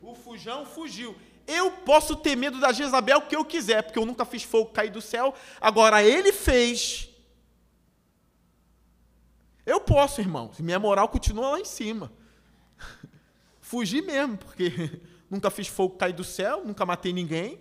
O 0.00 0.14
fujão 0.14 0.66
fugiu. 0.66 1.16
Eu 1.46 1.70
posso 1.70 2.16
ter 2.16 2.36
medo 2.36 2.58
da 2.58 2.72
Jezabel 2.72 3.18
o 3.18 3.26
que 3.26 3.36
eu 3.36 3.44
quiser, 3.44 3.82
porque 3.82 3.98
eu 3.98 4.06
nunca 4.06 4.24
fiz 4.24 4.42
fogo 4.42 4.70
cair 4.70 4.90
do 4.90 5.00
céu. 5.00 5.32
Agora 5.60 6.02
ele 6.02 6.32
fez. 6.32 7.08
Eu 9.64 9.80
posso, 9.80 10.20
irmão. 10.20 10.50
Minha 10.58 10.78
moral 10.78 11.08
continua 11.08 11.50
lá 11.50 11.60
em 11.60 11.64
cima. 11.64 12.12
Fugi 13.60 14.02
mesmo, 14.02 14.36
porque 14.36 15.00
nunca 15.30 15.50
fiz 15.50 15.68
fogo 15.68 15.96
cair 15.96 16.12
do 16.12 16.24
céu, 16.24 16.64
nunca 16.64 16.84
matei 16.84 17.12
ninguém. 17.12 17.60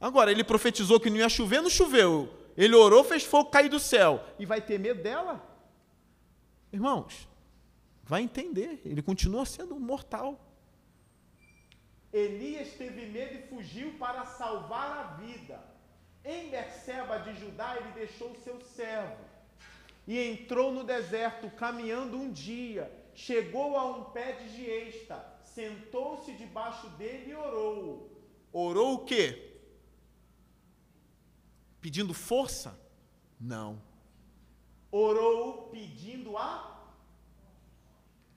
Agora, 0.00 0.30
ele 0.30 0.44
profetizou 0.44 1.00
que 1.00 1.08
não 1.08 1.16
ia 1.16 1.28
chover, 1.28 1.62
não 1.62 1.70
choveu. 1.70 2.28
Ele 2.56 2.74
orou, 2.74 3.02
fez 3.02 3.24
fogo 3.24 3.50
cair 3.50 3.70
do 3.70 3.80
céu. 3.80 4.22
E 4.38 4.44
vai 4.44 4.60
ter 4.60 4.78
medo 4.78 5.02
dela? 5.02 5.42
Irmãos, 6.70 7.26
vai 8.02 8.20
entender. 8.20 8.82
Ele 8.84 9.00
continua 9.00 9.46
sendo 9.46 9.80
mortal. 9.80 10.38
Elias 12.12 12.68
teve 12.74 13.06
medo 13.06 13.34
e 13.34 13.48
fugiu 13.48 13.94
para 13.94 14.24
salvar 14.26 14.98
a 14.98 15.02
vida. 15.22 15.58
Em 16.24 16.50
Berseba 16.50 17.18
de 17.18 17.34
Judá, 17.40 17.76
ele 17.76 17.92
deixou 17.92 18.34
seu 18.36 18.60
servo 18.60 19.33
e 20.06 20.18
entrou 20.18 20.72
no 20.72 20.84
deserto, 20.84 21.50
caminhando 21.50 22.16
um 22.16 22.30
dia 22.30 23.04
chegou 23.14 23.76
a 23.76 23.84
um 23.84 24.04
pé 24.10 24.32
de 24.32 24.48
giesta, 24.48 25.24
sentou-se 25.44 26.32
debaixo 26.34 26.88
dele 26.90 27.30
e 27.30 27.34
orou. 27.34 28.10
Orou 28.52 28.94
o 28.94 29.04
quê? 29.04 29.60
Pedindo 31.80 32.12
força? 32.12 32.78
Não. 33.40 33.80
Orou 34.90 35.68
pedindo 35.68 36.36
a. 36.36 36.72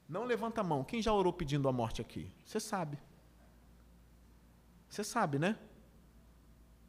Não 0.08 0.24
levanta 0.24 0.62
a 0.62 0.64
mão. 0.64 0.84
Quem 0.84 1.02
já 1.02 1.14
orou 1.14 1.34
pedindo 1.34 1.68
a 1.68 1.74
morte 1.74 2.02
aqui? 2.02 2.32
Você 2.46 2.60
sabe. 2.60 2.98
Você 4.88 5.04
sabe, 5.04 5.38
né? 5.38 5.58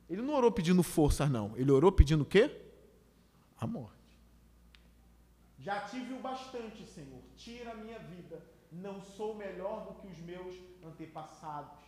Ele 0.08 0.22
não 0.22 0.34
orou 0.34 0.50
pedindo 0.50 0.82
força, 0.82 1.26
não. 1.26 1.56
Ele 1.56 1.70
orou 1.70 1.92
pedindo 1.92 2.22
o 2.22 2.26
quê? 2.26 2.62
A 3.58 3.66
morte. 3.66 3.97
Já 5.58 5.80
tive 5.80 6.14
o 6.14 6.20
bastante, 6.20 6.86
Senhor. 6.86 7.22
Tira 7.36 7.72
a 7.72 7.74
minha 7.74 7.98
vida. 7.98 8.40
Não 8.70 9.00
sou 9.00 9.34
melhor 9.34 9.84
do 9.86 9.94
que 9.94 10.06
os 10.06 10.18
meus 10.20 10.54
antepassados. 10.84 11.84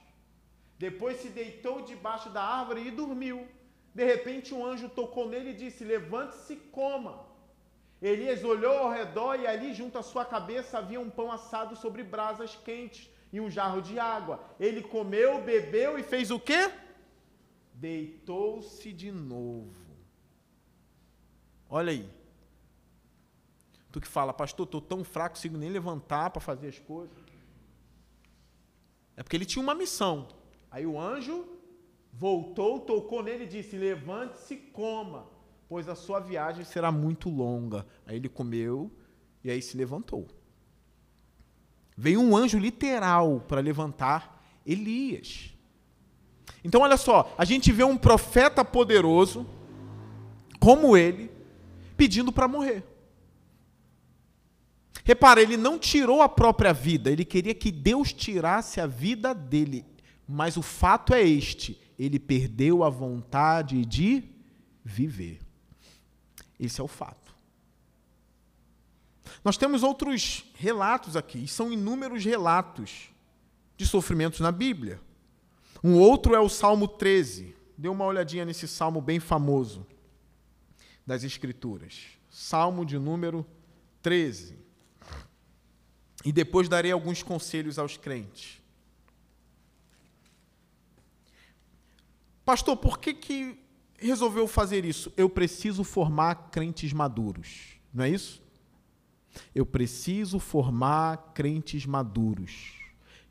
Depois 0.79 1.19
se 1.21 1.29
deitou 1.29 1.83
debaixo 1.83 2.31
da 2.31 2.43
árvore 2.43 2.87
e 2.87 2.91
dormiu. 2.91 3.47
De 3.95 4.05
repente 4.05 4.55
um 4.55 4.65
anjo 4.65 4.89
tocou 4.89 5.29
nele 5.29 5.51
e 5.51 5.61
disse: 5.63 5.85
Levante-se 5.85 6.55
e 6.55 6.57
coma. 6.57 7.27
Elias 8.01 8.43
olhou 8.43 8.77
ao 8.79 8.91
redor 8.91 9.39
e 9.39 9.47
ali 9.47 9.75
junto 9.75 9.99
à 9.99 10.03
sua 10.03 10.25
cabeça 10.25 10.79
havia 10.79 10.99
um 10.99 11.11
pão 11.11 11.31
assado 11.31 11.77
sobre 11.77 12.03
brasas 12.03 12.57
quentes 12.57 13.11
e 13.33 13.41
um 13.41 13.51
jarro 13.51 13.83
de 13.83 13.99
água. 13.99 14.41
Ele 14.59 14.83
comeu, 14.83 15.43
bebeu 15.43 15.99
e 15.99 16.03
fez 16.03 16.31
o 16.31 16.41
quê? 16.41 16.73
Deitou-se 17.75 18.91
de 18.93 19.13
novo. 19.13 19.91
Olha 21.69 21.93
aí. 21.93 22.20
Tu 23.93 24.01
que 24.01 24.07
fala, 24.07 24.33
pastor, 24.33 24.65
estou 24.65 24.81
tão 24.81 25.03
fraco, 25.03 25.35
consigo 25.35 25.57
nem 25.57 25.69
levantar 25.69 26.31
para 26.31 26.41
fazer 26.41 26.69
as 26.69 26.79
coisas. 26.79 27.17
É 29.17 29.23
porque 29.23 29.37
ele 29.37 29.45
tinha 29.45 29.63
uma 29.63 29.75
missão. 29.75 30.29
Aí 30.71 30.87
o 30.87 30.99
anjo 30.99 31.47
voltou, 32.13 32.81
tocou 32.81 33.23
nele 33.23 33.45
e 33.45 33.49
disse: 33.49 33.77
Levante-se 33.77 34.57
coma, 34.57 35.27
pois 35.69 35.89
a 35.89 35.95
sua 35.95 36.21
viagem 36.21 36.65
será 36.65 36.93
muito 36.93 37.29
longa. 37.29 37.87
Aí 38.07 38.17
ele 38.17 38.29
comeu 38.29 38.91
e 39.43 39.51
aí 39.51 39.61
se 39.61 39.77
levantou. 39.77 40.29
Veio 41.97 42.21
um 42.21 42.37
anjo 42.37 42.59
literal 42.59 43.41
para 43.47 43.61
levantar 43.61 44.43
Elias. 44.65 45.53
Então, 46.63 46.83
olha 46.83 46.97
só, 46.97 47.35
a 47.37 47.45
gente 47.45 47.73
vê 47.73 47.85
um 47.85 47.97
profeta 47.97 48.65
poderoso, 48.65 49.47
como 50.59 50.97
ele, 50.97 51.31
pedindo 51.97 52.33
para 52.33 52.49
morrer. 52.49 52.85
Repara, 55.05 55.41
ele 55.41 55.57
não 55.57 55.79
tirou 55.79 56.23
a 56.23 56.29
própria 56.29 56.73
vida, 56.73 57.11
ele 57.11 57.25
queria 57.25 57.55
que 57.55 57.71
Deus 57.71 58.13
tirasse 58.13 58.81
a 58.81 58.87
vida 58.87 59.35
dele. 59.35 59.85
Mas 60.29 60.57
o 60.57 60.63
fato 60.63 61.15
é 61.15 61.23
este: 61.23 61.81
ele 61.99 62.19
perdeu 62.19 62.85
a 62.85 62.91
vontade 62.91 63.85
de 63.85 64.25
viver. 64.85 65.41
Esse 66.59 66.81
é 66.81 66.85
o 66.85 66.89
fato. 66.89 67.35
Nós 69.45 69.57
temos 69.57 69.83
outros 69.83 70.45
relatos 70.55 71.17
aqui, 71.17 71.49
são 71.49 71.73
inúmeros 71.73 72.25
relatos 72.25 73.09
de 73.77 73.87
sofrimentos 73.87 74.41
na 74.41 74.53
Bíblia. 74.53 75.01
Um 75.83 75.97
outro 75.99 76.35
é 76.35 76.41
o 76.41 76.49
Salmo 76.49 76.87
13. 76.87 77.57
Dê 77.77 77.89
uma 77.89 78.05
olhadinha 78.05 78.45
nesse 78.45 78.69
salmo 78.69 79.01
bem 79.01 79.19
famoso 79.19 79.87
das 81.07 81.25
Escrituras. 81.25 82.09
Salmo 82.29 82.85
de 82.85 82.99
número 82.99 83.47
13. 84.03 84.60
E 86.25 86.33
depois 86.33 86.69
darei 86.69 86.93
alguns 86.93 87.23
conselhos 87.23 87.79
aos 87.79 87.97
crentes. 87.97 88.61
Pastor, 92.45 92.77
por 92.77 92.99
que, 92.99 93.15
que 93.15 93.59
resolveu 93.99 94.47
fazer 94.49 94.85
isso? 94.85 95.13
Eu 95.17 95.31
preciso 95.31 95.85
formar 95.85 96.51
crentes 96.51 96.93
maduros, 96.93 97.77
não 97.93 98.05
é 98.05 98.11
isso? 98.11 98.43
Eu 99.55 99.65
preciso 99.65 100.39
formar 100.39 101.33
crentes 101.33 101.87
maduros, 101.87 102.75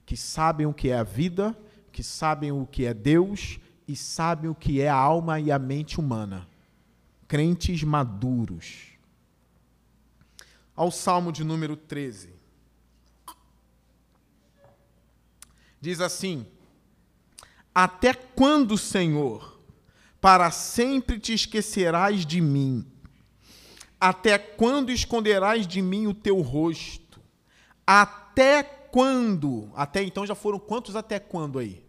que 0.06 0.15
sabem 0.15 0.65
o 0.65 0.73
que 0.73 0.89
é 0.89 0.97
a 0.97 1.04
vida, 1.04 1.58
que 1.91 2.02
sabem 2.02 2.52
o 2.52 2.65
que 2.65 2.86
é 2.86 2.93
Deus 2.93 3.60
e 3.88 3.95
sabem 3.95 4.49
o 4.49 4.56
que 4.56 4.80
é 4.80 4.88
a 4.88 4.95
alma 4.95 5.39
e 5.39 5.52
a 5.52 5.60
mente 5.60 5.99
humana. 5.99 6.47
Crentes 7.28 7.84
maduros. 7.84 8.93
Ao 10.75 10.89
Salmo 10.89 11.32
de 11.32 11.43
número 11.43 11.75
13. 11.75 12.38
Diz 15.82 16.02
assim: 16.02 16.46
Até 17.74 18.13
quando, 18.13 18.78
Senhor, 18.78 19.60
para 20.20 20.52
sempre 20.52 21.20
te 21.20 21.34
esquecerás 21.34 22.26
de 22.26 22.42
mim? 22.42 22.86
Até 24.00 24.38
quando 24.38 24.92
esconderás 24.92 25.68
de 25.68 25.82
mim 25.82 26.08
o 26.08 26.13
teu 26.13 26.39
rosto? 26.42 27.20
Até 27.86 28.63
quando? 28.63 29.72
Até 29.76 30.04
então 30.04 30.26
já 30.26 30.36
foram 30.36 30.60
quantos 30.60 30.96
até 30.96 31.20
quando 31.20 31.60
aí? 31.60 31.84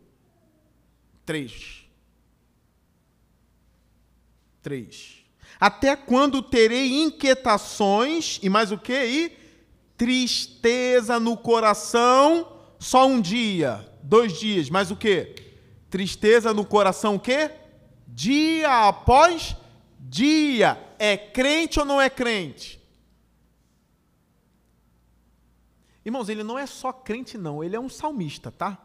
Três. 1.24 1.84
Três. 4.62 5.24
Até 5.58 5.94
quando 5.94 6.42
terei 6.42 7.02
inquietações 7.02 8.38
e 8.42 8.48
mais 8.48 8.72
o 8.72 8.78
que? 8.78 9.04
E 9.04 9.38
tristeza 9.96 11.20
no 11.20 11.36
coração 11.36 12.59
só 12.80 13.06
um 13.06 13.20
dia, 13.20 13.86
dois 14.02 14.40
dias, 14.40 14.70
mais 14.70 14.90
o 14.90 14.96
que? 14.96 15.34
Tristeza 15.90 16.54
no 16.54 16.64
coração 16.64 17.16
o 17.16 17.20
quê? 17.20 17.50
Dia 18.08 18.88
após 18.88 19.54
dia. 19.98 20.82
É 20.98 21.14
crente 21.14 21.78
ou 21.78 21.84
não 21.84 22.00
é 22.00 22.08
crente? 22.08 22.80
Irmãos, 26.02 26.30
ele 26.30 26.42
não 26.42 26.58
é 26.58 26.66
só 26.66 26.90
crente, 26.90 27.36
não, 27.36 27.62
ele 27.62 27.76
é 27.76 27.80
um 27.80 27.90
salmista, 27.90 28.50
tá? 28.50 28.78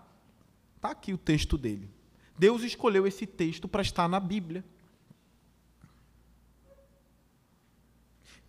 Tá 0.81 0.91
aqui 0.91 1.13
o 1.13 1.17
texto 1.17 1.57
dele. 1.57 1.89
Deus 2.37 2.63
escolheu 2.63 3.07
esse 3.07 3.25
texto 3.25 3.65
para 3.65 3.81
estar 3.81 4.09
na 4.09 4.19
Bíblia. 4.19 4.65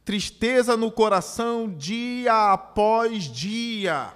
Tristeza 0.04 0.76
no 0.76 0.90
coração 0.90 1.72
dia 1.72 2.52
após 2.52 3.24
dia. 3.24 4.12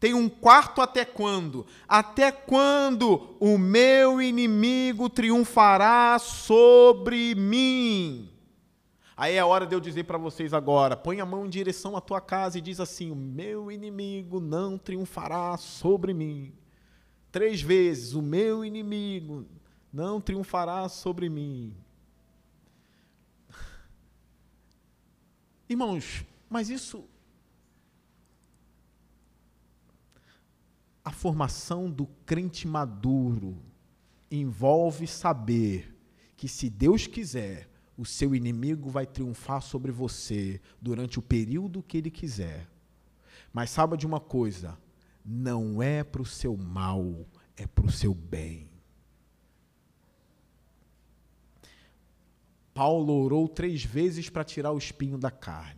Tem 0.00 0.14
um 0.14 0.28
quarto 0.28 0.80
até 0.80 1.04
quando? 1.04 1.66
Até 1.88 2.30
quando 2.30 3.36
o 3.40 3.58
meu 3.58 4.22
inimigo 4.22 5.08
triunfará 5.08 6.18
sobre 6.20 7.34
mim? 7.34 8.30
Aí 9.16 9.34
é 9.34 9.40
a 9.40 9.46
hora 9.46 9.66
de 9.66 9.74
eu 9.74 9.80
dizer 9.80 10.04
para 10.04 10.16
vocês 10.16 10.54
agora: 10.54 10.96
põe 10.96 11.20
a 11.20 11.26
mão 11.26 11.44
em 11.44 11.50
direção 11.50 11.96
à 11.96 12.00
tua 12.00 12.20
casa 12.20 12.58
e 12.58 12.60
diz 12.60 12.78
assim: 12.78 13.10
O 13.10 13.16
meu 13.16 13.72
inimigo 13.72 14.38
não 14.38 14.78
triunfará 14.78 15.56
sobre 15.56 16.14
mim. 16.14 16.52
Três 17.32 17.60
vezes: 17.60 18.12
O 18.14 18.22
meu 18.22 18.64
inimigo 18.64 19.44
não 19.92 20.20
triunfará 20.20 20.88
sobre 20.88 21.28
mim. 21.28 21.74
Irmãos, 25.68 26.24
mas 26.48 26.70
isso 26.70 27.04
a 31.08 31.10
formação 31.10 31.90
do 31.90 32.06
crente 32.26 32.68
maduro 32.68 33.56
envolve 34.30 35.06
saber 35.06 35.96
que, 36.36 36.46
se 36.46 36.68
Deus 36.68 37.06
quiser, 37.06 37.66
o 37.96 38.04
seu 38.04 38.34
inimigo 38.34 38.90
vai 38.90 39.06
triunfar 39.06 39.62
sobre 39.62 39.90
você 39.90 40.60
durante 40.78 41.18
o 41.18 41.22
período 41.22 41.82
que 41.82 41.96
ele 41.96 42.10
quiser. 42.10 42.68
Mas 43.54 43.70
saiba 43.70 43.96
de 43.96 44.06
uma 44.06 44.20
coisa: 44.20 44.78
não 45.24 45.82
é 45.82 46.04
para 46.04 46.20
o 46.20 46.26
seu 46.26 46.54
mal, 46.58 47.26
é 47.56 47.66
para 47.66 47.86
o 47.86 47.90
seu 47.90 48.12
bem. 48.12 48.68
Paulo 52.74 53.14
orou 53.14 53.48
três 53.48 53.82
vezes 53.82 54.28
para 54.28 54.44
tirar 54.44 54.72
o 54.72 54.78
espinho 54.78 55.16
da 55.16 55.30
carne. 55.30 55.77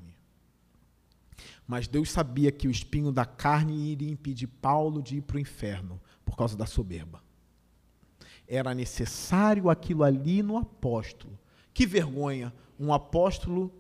Mas 1.71 1.87
Deus 1.87 2.11
sabia 2.11 2.51
que 2.51 2.67
o 2.67 2.71
espinho 2.71 3.13
da 3.13 3.25
carne 3.25 3.93
iria 3.93 4.11
impedir 4.11 4.49
Paulo 4.49 5.01
de 5.01 5.19
ir 5.19 5.21
para 5.21 5.37
o 5.37 5.41
inferno 5.41 6.01
por 6.25 6.37
causa 6.37 6.57
da 6.57 6.67
soberba. 6.67 7.23
Era 8.45 8.75
necessário 8.75 9.71
aquilo 9.71 10.03
ali 10.03 10.43
no 10.43 10.57
apóstolo. 10.57 11.39
Que 11.73 11.87
vergonha, 11.87 12.53
um 12.77 12.93
apóstolo 12.93 13.73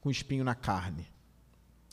com 0.00 0.10
espinho 0.10 0.42
na 0.42 0.56
carne. 0.56 1.06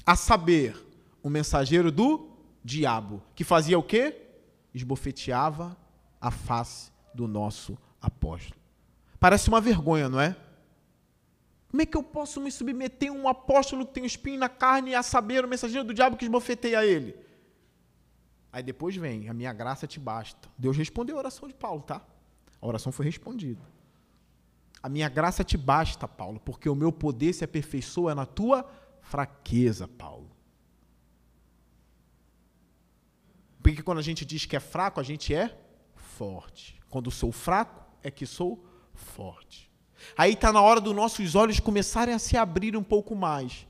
A 0.04 0.16
saber, 0.16 0.76
o 1.22 1.30
mensageiro 1.30 1.92
do 1.92 2.32
diabo, 2.64 3.22
que 3.36 3.44
fazia 3.44 3.78
o 3.78 3.84
quê? 3.84 4.24
Esbofeteava 4.74 5.78
a 6.20 6.32
face 6.32 6.92
do 7.14 7.28
nosso 7.28 7.78
apóstolo. 8.02 8.60
Parece 9.20 9.50
uma 9.50 9.62
vergonha, 9.62 10.10
não 10.10 10.20
é? 10.20 10.36
Como 11.72 11.82
é 11.82 11.86
que 11.86 11.96
eu 11.96 12.04
posso 12.04 12.42
me 12.42 12.52
submeter 12.52 13.10
a 13.10 13.14
um 13.14 13.30
apóstolo 13.30 13.86
que 13.86 13.94
tem 13.94 14.04
um 14.04 14.06
espinho 14.06 14.38
na 14.38 14.50
carne, 14.50 14.94
a 14.94 15.02
saber, 15.02 15.46
o 15.46 15.48
mensageiro 15.48 15.88
do 15.88 15.94
diabo 15.94 16.18
que 16.18 16.26
esbofeteia 16.26 16.86
ele? 16.86 17.16
Aí 18.52 18.62
depois 18.62 18.94
vem, 18.98 19.30
a 19.30 19.34
minha 19.34 19.54
graça 19.54 19.88
te 19.88 19.98
basta. 19.98 20.50
Deus 20.58 20.76
respondeu 20.76 21.16
a 21.16 21.20
oração 21.20 21.48
de 21.48 21.54
Paulo, 21.54 21.82
tá? 21.82 22.06
A 22.62 22.68
oração 22.68 22.92
foi 22.92 23.06
respondida. 23.06 23.62
A 24.84 24.90
minha 24.90 25.08
graça 25.08 25.46
te 25.46 25.56
basta, 25.56 26.10
Paulo, 26.10 26.42
porque 26.42 26.68
o 26.68 26.76
meu 26.76 26.92
poder 26.92 27.32
se 27.32 27.46
aperfeiçoa 27.46 28.14
na 28.14 28.26
tua 28.26 28.70
fraqueza, 29.00 29.88
Paulo. 29.88 30.30
Porque 33.64 33.82
quando 33.82 34.00
a 34.00 34.04
gente 34.04 34.26
diz 34.26 34.46
que 34.46 34.58
é 34.58 34.60
fraco, 34.60 35.00
a 35.00 35.04
gente 35.04 35.34
é 35.34 35.58
forte. 35.96 36.82
Quando 36.90 37.10
sou 37.10 37.32
fraco, 37.32 37.82
é 38.04 38.12
que 38.12 38.26
sou 38.26 38.62
forte. 38.94 39.71
Aí 40.18 40.34
está 40.34 40.52
na 40.52 40.62
hora 40.62 40.82
dos 40.82 40.96
nossos 40.96 41.36
olhos 41.36 41.60
começarem 41.60 42.14
a 42.14 42.20
se 42.20 42.38
abrir 42.38 42.76
um 42.76 42.84
pouco 42.84 43.16
mais, 43.16 43.66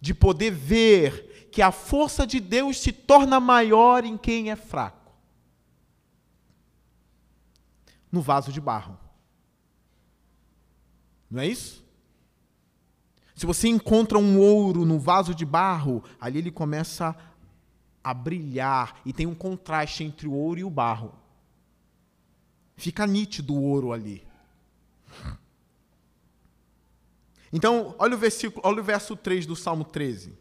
de 0.00 0.14
poder 0.14 0.50
ver 0.50 1.48
que 1.50 1.62
a 1.62 1.72
força 1.72 2.26
de 2.26 2.40
Deus 2.40 2.78
se 2.78 2.92
torna 2.92 3.40
maior 3.40 4.04
em 4.04 4.16
quem 4.16 4.50
é 4.50 4.56
fraco. 4.56 5.12
No 8.10 8.20
vaso 8.20 8.52
de 8.52 8.60
barro. 8.60 8.98
Não 11.30 11.40
é 11.42 11.46
isso? 11.46 11.84
Se 13.34 13.46
você 13.46 13.68
encontra 13.68 14.18
um 14.18 14.38
ouro 14.38 14.84
no 14.84 14.98
vaso 14.98 15.34
de 15.34 15.46
barro, 15.46 16.04
ali 16.20 16.38
ele 16.38 16.50
começa 16.50 17.16
a 18.02 18.12
brilhar 18.12 19.00
e 19.04 19.12
tem 19.12 19.26
um 19.26 19.34
contraste 19.34 20.04
entre 20.04 20.26
o 20.26 20.32
ouro 20.32 20.60
e 20.60 20.64
o 20.64 20.70
barro. 20.70 21.14
Fica 22.76 23.06
nítido 23.06 23.54
o 23.54 23.62
ouro 23.62 23.92
ali. 23.92 24.26
Então, 27.52 27.94
olha 27.98 28.14
o 28.14 28.18
versículo, 28.18 28.62
olha 28.64 28.80
o 28.80 28.84
verso 28.84 29.16
3 29.16 29.46
do 29.46 29.56
Salmo 29.56 29.84
13. 29.84 30.32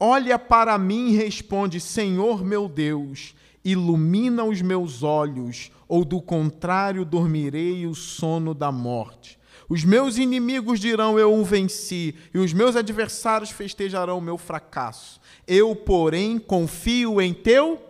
Olha 0.00 0.38
para 0.38 0.78
mim 0.78 1.10
e 1.10 1.16
responde: 1.16 1.80
Senhor 1.80 2.44
meu 2.44 2.68
Deus, 2.68 3.34
ilumina 3.64 4.44
os 4.44 4.62
meus 4.62 5.02
olhos, 5.02 5.70
ou 5.86 6.04
do 6.04 6.22
contrário 6.22 7.04
dormirei 7.04 7.86
o 7.86 7.94
sono 7.94 8.54
da 8.54 8.70
morte. 8.72 9.38
Os 9.68 9.84
meus 9.84 10.16
inimigos 10.16 10.80
dirão: 10.80 11.18
Eu 11.18 11.34
o 11.34 11.44
venci, 11.44 12.14
e 12.32 12.38
os 12.38 12.52
meus 12.52 12.76
adversários 12.76 13.50
festejarão 13.50 14.18
o 14.18 14.22
meu 14.22 14.38
fracasso. 14.38 15.20
Eu, 15.46 15.76
porém, 15.76 16.38
confio 16.38 17.20
em 17.20 17.34
teu. 17.34 17.84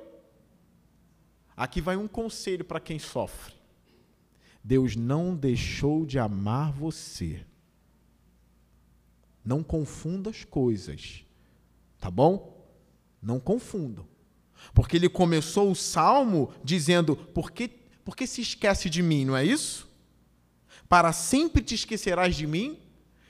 Aqui 1.56 1.80
vai 1.80 1.96
um 1.96 2.09
conselho 2.09 2.64
para 2.64 2.80
quem 2.80 2.98
sofre. 2.98 3.54
Deus 4.62 4.96
não 4.96 5.34
deixou 5.34 6.04
de 6.04 6.18
amar 6.18 6.72
você. 6.72 7.44
Não 9.49 9.62
confunda 9.62 10.28
as 10.28 10.44
coisas. 10.44 11.24
Tá 11.99 12.11
bom? 12.11 12.70
Não 13.22 13.40
confundam. 13.40 14.07
Porque 14.74 14.94
ele 14.94 15.09
começou 15.09 15.70
o 15.70 15.74
salmo 15.74 16.53
dizendo: 16.62 17.16
Por 17.16 17.51
que, 17.51 17.66
por 18.05 18.14
que 18.14 18.26
se 18.26 18.42
esquece 18.42 18.90
de 18.90 19.03
mim? 19.03 19.24
Não 19.24 19.34
é 19.34 19.42
isso? 19.42 19.88
Para 20.86 21.14
sempre 21.14 21.62
te 21.62 21.74
esquecerás 21.74 22.36
de 22.36 22.46
mim? 22.46 22.78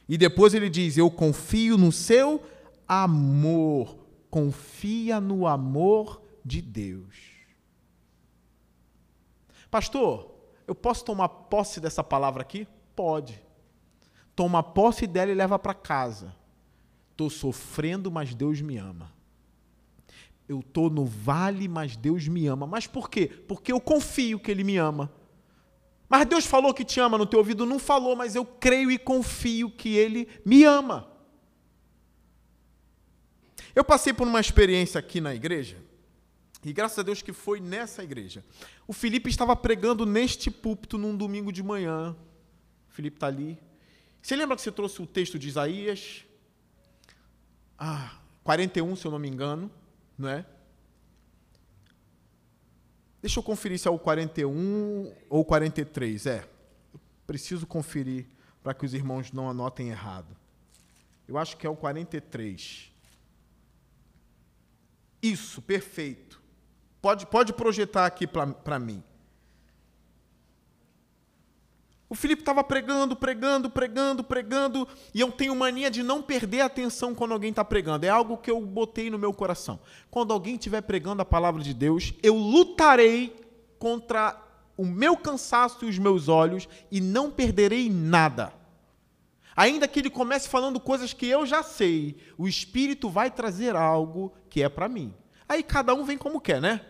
E 0.09 0.19
depois 0.19 0.55
ele 0.55 0.69
diz: 0.69 0.99
Eu 0.99 1.09
confio 1.09 1.79
no 1.79 1.93
seu 1.93 2.43
amor. 2.89 3.97
Confia 4.29 5.21
no 5.21 5.47
amor 5.47 6.21
de 6.45 6.61
Deus. 6.61 7.15
Pastor, 9.71 10.35
eu 10.67 10.75
posso 10.75 11.05
tomar 11.05 11.29
posse 11.29 11.79
dessa 11.79 12.03
palavra 12.03 12.43
aqui? 12.43 12.67
Pode. 12.97 13.41
Toma 14.39 14.63
posse 14.63 15.05
dela 15.05 15.33
e 15.33 15.35
leva 15.35 15.59
para 15.59 15.75
casa. 15.75 16.33
Estou 17.11 17.29
sofrendo, 17.29 18.09
mas 18.09 18.37
Deus 18.37 18.61
me 18.61 18.77
ama. 18.77 19.13
Eu 20.49 20.61
estou 20.61 20.89
no 20.89 21.05
vale, 21.05 21.67
mas 21.67 21.97
Deus 21.97 22.29
me 22.29 22.47
ama. 22.47 22.65
Mas 22.65 22.87
por 22.87 23.11
quê? 23.11 23.27
Porque 23.27 23.73
eu 23.73 23.81
confio 23.81 24.39
que 24.39 24.49
Ele 24.49 24.63
me 24.63 24.77
ama. 24.77 25.13
Mas 26.09 26.25
Deus 26.25 26.47
falou 26.47 26.73
que 26.73 26.85
te 26.85 27.01
ama 27.01 27.19
no 27.19 27.27
teu 27.27 27.41
ouvido? 27.41 27.67
Não 27.67 27.81
falou, 27.81 28.15
mas 28.15 28.37
eu 28.37 28.45
creio 28.45 28.93
e 28.93 28.97
confio 28.97 29.73
que 29.73 29.97
Ele 29.97 30.29
me 30.45 30.63
ama. 30.63 31.11
Eu 33.75 33.83
passei 33.83 34.13
por 34.13 34.29
uma 34.29 34.39
experiência 34.39 35.01
aqui 35.01 35.21
na 35.21 35.35
igreja, 35.35 35.79
e 36.65 36.73
graças 36.73 37.01
a 37.01 37.03
Deus 37.03 37.23
que 37.23 37.33
foi 37.33 37.59
nessa 37.59 38.05
igreja. 38.05 38.45
O 38.87 38.93
Felipe 38.93 39.29
estava 39.29 39.57
pregando 39.57 40.07
neste 40.07 40.49
púlpito 40.49 40.97
num 40.97 41.17
domingo 41.17 41.51
de 41.51 41.61
manhã. 41.65 42.15
O 42.89 42.93
Felipe 42.93 43.17
está 43.17 43.27
ali. 43.27 43.59
Você 44.29 44.37
lembra 44.37 44.57
que 44.57 44.61
você 44.61 44.71
trouxe 44.71 45.01
o 45.01 45.07
texto 45.07 45.39
de 45.39 45.49
Isaías? 45.49 46.23
Ah, 47.79 48.21
41, 48.45 48.95
se 48.95 49.07
eu 49.07 49.11
não 49.11 49.19
me 49.19 49.27
engano 49.27 49.71
não 50.19 50.29
é? 50.29 50.45
Deixa 53.23 53.39
eu 53.39 53.43
conferir 53.43 53.79
se 53.79 53.89
é 53.89 53.91
o 53.91 53.99
41 53.99 55.15
ou 55.31 55.47
43. 55.47 56.27
É, 56.27 56.47
preciso 57.27 57.67
conferir 57.67 58.27
para 58.63 58.75
que 58.75 58.85
os 58.85 58.93
irmãos 58.93 59.33
não 59.33 59.49
anotem 59.49 59.89
errado. 59.89 60.37
Eu 61.27 61.39
acho 61.39 61.57
que 61.57 61.67
é 61.67 61.71
o 61.71 61.75
43. 61.75 62.93
Isso, 65.23 65.63
perfeito. 65.63 66.39
Pode, 67.01 67.25
pode 67.25 67.55
projetar 67.55 68.05
aqui 68.05 68.27
para 68.27 68.79
mim. 68.79 69.03
O 72.11 72.15
Filipe 72.15 72.41
estava 72.41 72.65
pregando, 72.65 73.15
pregando, 73.15 73.69
pregando, 73.69 74.25
pregando, 74.25 74.89
e 75.13 75.21
eu 75.21 75.31
tenho 75.31 75.55
mania 75.55 75.91
de 75.91 76.03
não 76.03 76.23
perder 76.23 76.63
a 76.63 76.67
atenção 76.67 77.15
quando 77.15 77.33
alguém 77.33 77.51
está 77.51 77.63
pregando. 77.63 78.07
É 78.07 78.09
algo 78.09 78.39
que 78.39 78.51
eu 78.51 78.61
botei 78.63 79.11
no 79.11 79.19
meu 79.19 79.33
coração. 79.33 79.79
Quando 80.11 80.33
alguém 80.33 80.55
estiver 80.55 80.81
pregando 80.81 81.21
a 81.21 81.27
palavra 81.27 81.63
de 81.63 81.75
Deus, 81.75 82.15
eu 82.23 82.35
lutarei 82.35 83.37
contra 83.79 84.41
o 84.75 84.87
meu 84.87 85.17
cansaço 85.19 85.85
e 85.85 85.89
os 85.89 85.99
meus 85.99 86.29
olhos 86.29 86.67
e 86.91 86.99
não 86.99 87.31
perderei 87.31 87.91
nada. 87.91 88.55
Ainda 89.55 89.89
que 89.89 89.99
ele 89.99 90.09
comece 90.09 90.49
falando 90.49 90.81
coisas 90.81 91.13
que 91.13 91.27
eu 91.27 91.45
já 91.45 91.63
sei, 91.63 92.17
o 92.39 92.49
Espírito 92.49 93.11
vai 93.11 93.31
trazer 93.31 93.77
algo 93.77 94.33
que 94.49 94.63
é 94.63 94.69
para 94.69 94.89
mim. 94.89 95.13
Aí 95.49 95.63
cada 95.63 95.93
um 95.95 96.05
vem 96.05 96.17
como 96.17 96.41
quer, 96.41 96.61
né? 96.61 96.81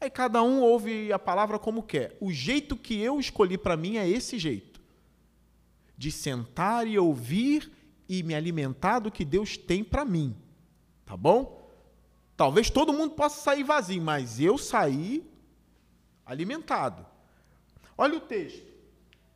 Aí 0.00 0.08
cada 0.08 0.42
um 0.42 0.60
ouve 0.60 1.12
a 1.12 1.18
palavra 1.18 1.58
como 1.58 1.82
quer. 1.82 2.16
O 2.20 2.32
jeito 2.32 2.76
que 2.76 3.00
eu 3.00 3.18
escolhi 3.18 3.58
para 3.58 3.76
mim 3.76 3.96
é 3.96 4.08
esse 4.08 4.38
jeito: 4.38 4.80
de 5.96 6.12
sentar 6.12 6.86
e 6.86 6.98
ouvir 6.98 7.70
e 8.08 8.22
me 8.22 8.34
alimentar 8.34 9.00
do 9.00 9.10
que 9.10 9.24
Deus 9.24 9.56
tem 9.56 9.82
para 9.82 10.04
mim. 10.04 10.36
Tá 11.04 11.16
bom? 11.16 11.68
Talvez 12.36 12.70
todo 12.70 12.92
mundo 12.92 13.14
possa 13.14 13.40
sair 13.40 13.64
vazio, 13.64 14.00
mas 14.00 14.38
eu 14.38 14.56
saí 14.56 15.28
alimentado. 16.24 17.04
Olha 17.96 18.16
o 18.16 18.20
texto. 18.20 18.68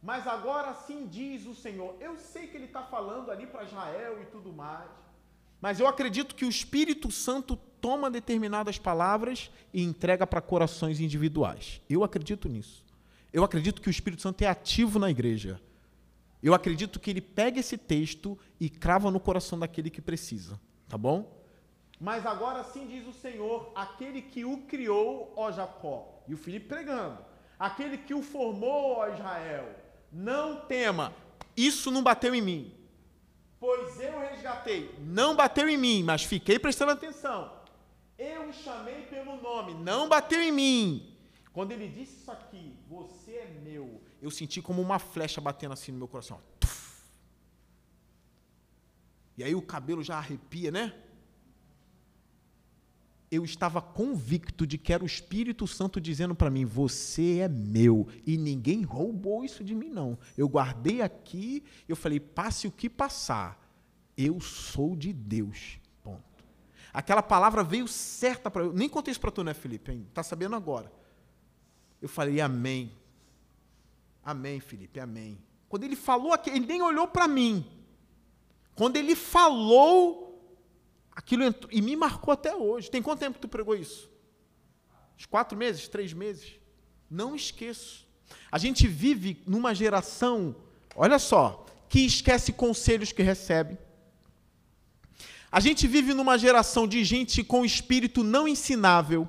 Mas 0.00 0.26
agora 0.26 0.70
assim 0.70 1.06
diz 1.06 1.46
o 1.46 1.54
Senhor. 1.54 1.96
Eu 2.00 2.16
sei 2.16 2.46
que 2.46 2.56
ele 2.56 2.66
está 2.66 2.82
falando 2.82 3.30
ali 3.30 3.46
para 3.46 3.64
Israel 3.64 4.20
e 4.22 4.26
tudo 4.26 4.52
mais. 4.52 4.88
Mas 5.60 5.80
eu 5.80 5.86
acredito 5.86 6.34
que 6.34 6.44
o 6.44 6.48
Espírito 6.48 7.10
Santo 7.10 7.58
toma 7.82 8.08
determinadas 8.08 8.78
palavras 8.78 9.50
e 9.74 9.82
entrega 9.82 10.24
para 10.24 10.40
corações 10.40 11.00
individuais. 11.00 11.82
Eu 11.90 12.04
acredito 12.04 12.48
nisso. 12.48 12.84
Eu 13.32 13.42
acredito 13.42 13.82
que 13.82 13.88
o 13.88 13.90
Espírito 13.90 14.22
Santo 14.22 14.40
é 14.42 14.46
ativo 14.46 15.00
na 15.00 15.10
igreja. 15.10 15.60
Eu 16.40 16.54
acredito 16.54 17.00
que 17.00 17.10
ele 17.10 17.20
pega 17.20 17.58
esse 17.58 17.76
texto 17.76 18.38
e 18.60 18.70
crava 18.70 19.10
no 19.10 19.18
coração 19.18 19.58
daquele 19.58 19.90
que 19.90 20.00
precisa. 20.00 20.60
Tá 20.88 20.96
bom? 20.96 21.42
Mas 22.00 22.24
agora 22.24 22.62
sim 22.62 22.86
diz 22.86 23.06
o 23.06 23.12
Senhor, 23.12 23.72
aquele 23.74 24.22
que 24.22 24.44
o 24.44 24.58
criou, 24.58 25.32
ó 25.36 25.50
Jacó. 25.50 26.22
E 26.28 26.34
o 26.34 26.36
Filipe 26.36 26.68
pregando. 26.68 27.18
Aquele 27.58 27.98
que 27.98 28.14
o 28.14 28.22
formou, 28.22 28.98
ó 28.98 29.08
Israel. 29.08 29.68
Não 30.12 30.60
tema. 30.66 31.12
Isso 31.56 31.90
não 31.90 32.02
bateu 32.02 32.32
em 32.34 32.42
mim. 32.42 32.72
Pois 33.58 33.98
eu 34.00 34.20
resgatei. 34.20 34.94
Não 35.00 35.34
bateu 35.34 35.68
em 35.68 35.76
mim, 35.76 36.02
mas 36.04 36.22
fiquei 36.22 36.58
prestando 36.58 36.92
atenção. 36.92 37.61
Eu 38.22 38.48
o 38.48 38.52
chamei 38.52 39.02
pelo 39.02 39.40
nome, 39.42 39.74
não 39.74 40.08
bateu 40.08 40.40
em 40.40 40.52
mim. 40.52 41.16
Quando 41.52 41.72
ele 41.72 41.88
disse 41.88 42.16
isso 42.16 42.30
aqui, 42.30 42.76
você 42.88 43.32
é 43.32 43.60
meu, 43.62 44.00
eu 44.20 44.30
senti 44.30 44.62
como 44.62 44.80
uma 44.80 44.98
flecha 44.98 45.40
batendo 45.40 45.72
assim 45.72 45.92
no 45.92 45.98
meu 45.98 46.08
coração. 46.08 46.40
E 49.36 49.42
aí 49.42 49.54
o 49.54 49.62
cabelo 49.62 50.02
já 50.04 50.16
arrepia, 50.18 50.70
né? 50.70 50.94
eu 53.32 53.46
estava 53.46 53.80
convicto 53.80 54.66
de 54.66 54.76
que 54.76 54.92
era 54.92 55.02
o 55.02 55.06
Espírito 55.06 55.66
Santo 55.66 55.98
dizendo 55.98 56.34
para 56.34 56.50
mim: 56.50 56.66
Você 56.66 57.38
é 57.38 57.48
meu. 57.48 58.06
E 58.26 58.36
ninguém 58.36 58.82
roubou 58.82 59.42
isso 59.42 59.64
de 59.64 59.74
mim, 59.74 59.88
não. 59.88 60.18
Eu 60.36 60.46
guardei 60.46 61.00
aqui, 61.00 61.64
eu 61.88 61.96
falei: 61.96 62.20
Passe 62.20 62.66
o 62.66 62.70
que 62.70 62.90
passar, 62.90 63.58
eu 64.18 64.38
sou 64.38 64.94
de 64.94 65.14
Deus. 65.14 65.78
Aquela 66.92 67.22
palavra 67.22 67.62
veio 67.62 67.88
certa 67.88 68.50
para 68.50 68.64
eu. 68.64 68.72
Nem 68.72 68.88
contei 68.88 69.12
isso 69.12 69.20
para 69.20 69.30
tu, 69.30 69.42
né, 69.42 69.54
Felipe? 69.54 69.92
Está 70.08 70.22
sabendo 70.22 70.56
agora. 70.56 70.92
Eu 72.00 72.08
falei: 72.08 72.40
Amém. 72.40 72.92
Amém, 74.22 74.60
Felipe, 74.60 75.00
amém. 75.00 75.42
Quando 75.68 75.84
ele 75.84 75.96
falou 75.96 76.32
aqui, 76.32 76.50
ele 76.50 76.66
nem 76.66 76.82
olhou 76.82 77.08
para 77.08 77.26
mim. 77.26 77.66
Quando 78.74 78.96
ele 78.96 79.16
falou, 79.16 80.32
Aquilo 81.14 81.44
entrou, 81.44 81.70
e 81.70 81.82
me 81.82 81.94
marcou 81.94 82.32
até 82.32 82.54
hoje. 82.54 82.90
Tem 82.90 83.02
quanto 83.02 83.20
tempo 83.20 83.34
que 83.34 83.42
tu 83.42 83.48
pregou 83.48 83.74
isso? 83.76 84.10
Uns 85.16 85.26
quatro 85.26 85.56
meses? 85.56 85.86
Três 85.86 86.12
meses? 86.12 86.58
Não 87.10 87.36
esqueço. 87.36 88.06
A 88.50 88.58
gente 88.58 88.88
vive 88.88 89.42
numa 89.46 89.74
geração, 89.74 90.56
olha 90.96 91.18
só, 91.18 91.66
que 91.88 92.00
esquece 92.00 92.52
conselhos 92.52 93.12
que 93.12 93.22
recebe. 93.22 93.76
A 95.52 95.60
gente 95.60 95.86
vive 95.86 96.14
numa 96.14 96.38
geração 96.38 96.88
de 96.88 97.04
gente 97.04 97.44
com 97.44 97.62
espírito 97.62 98.24
não 98.24 98.48
ensinável. 98.48 99.28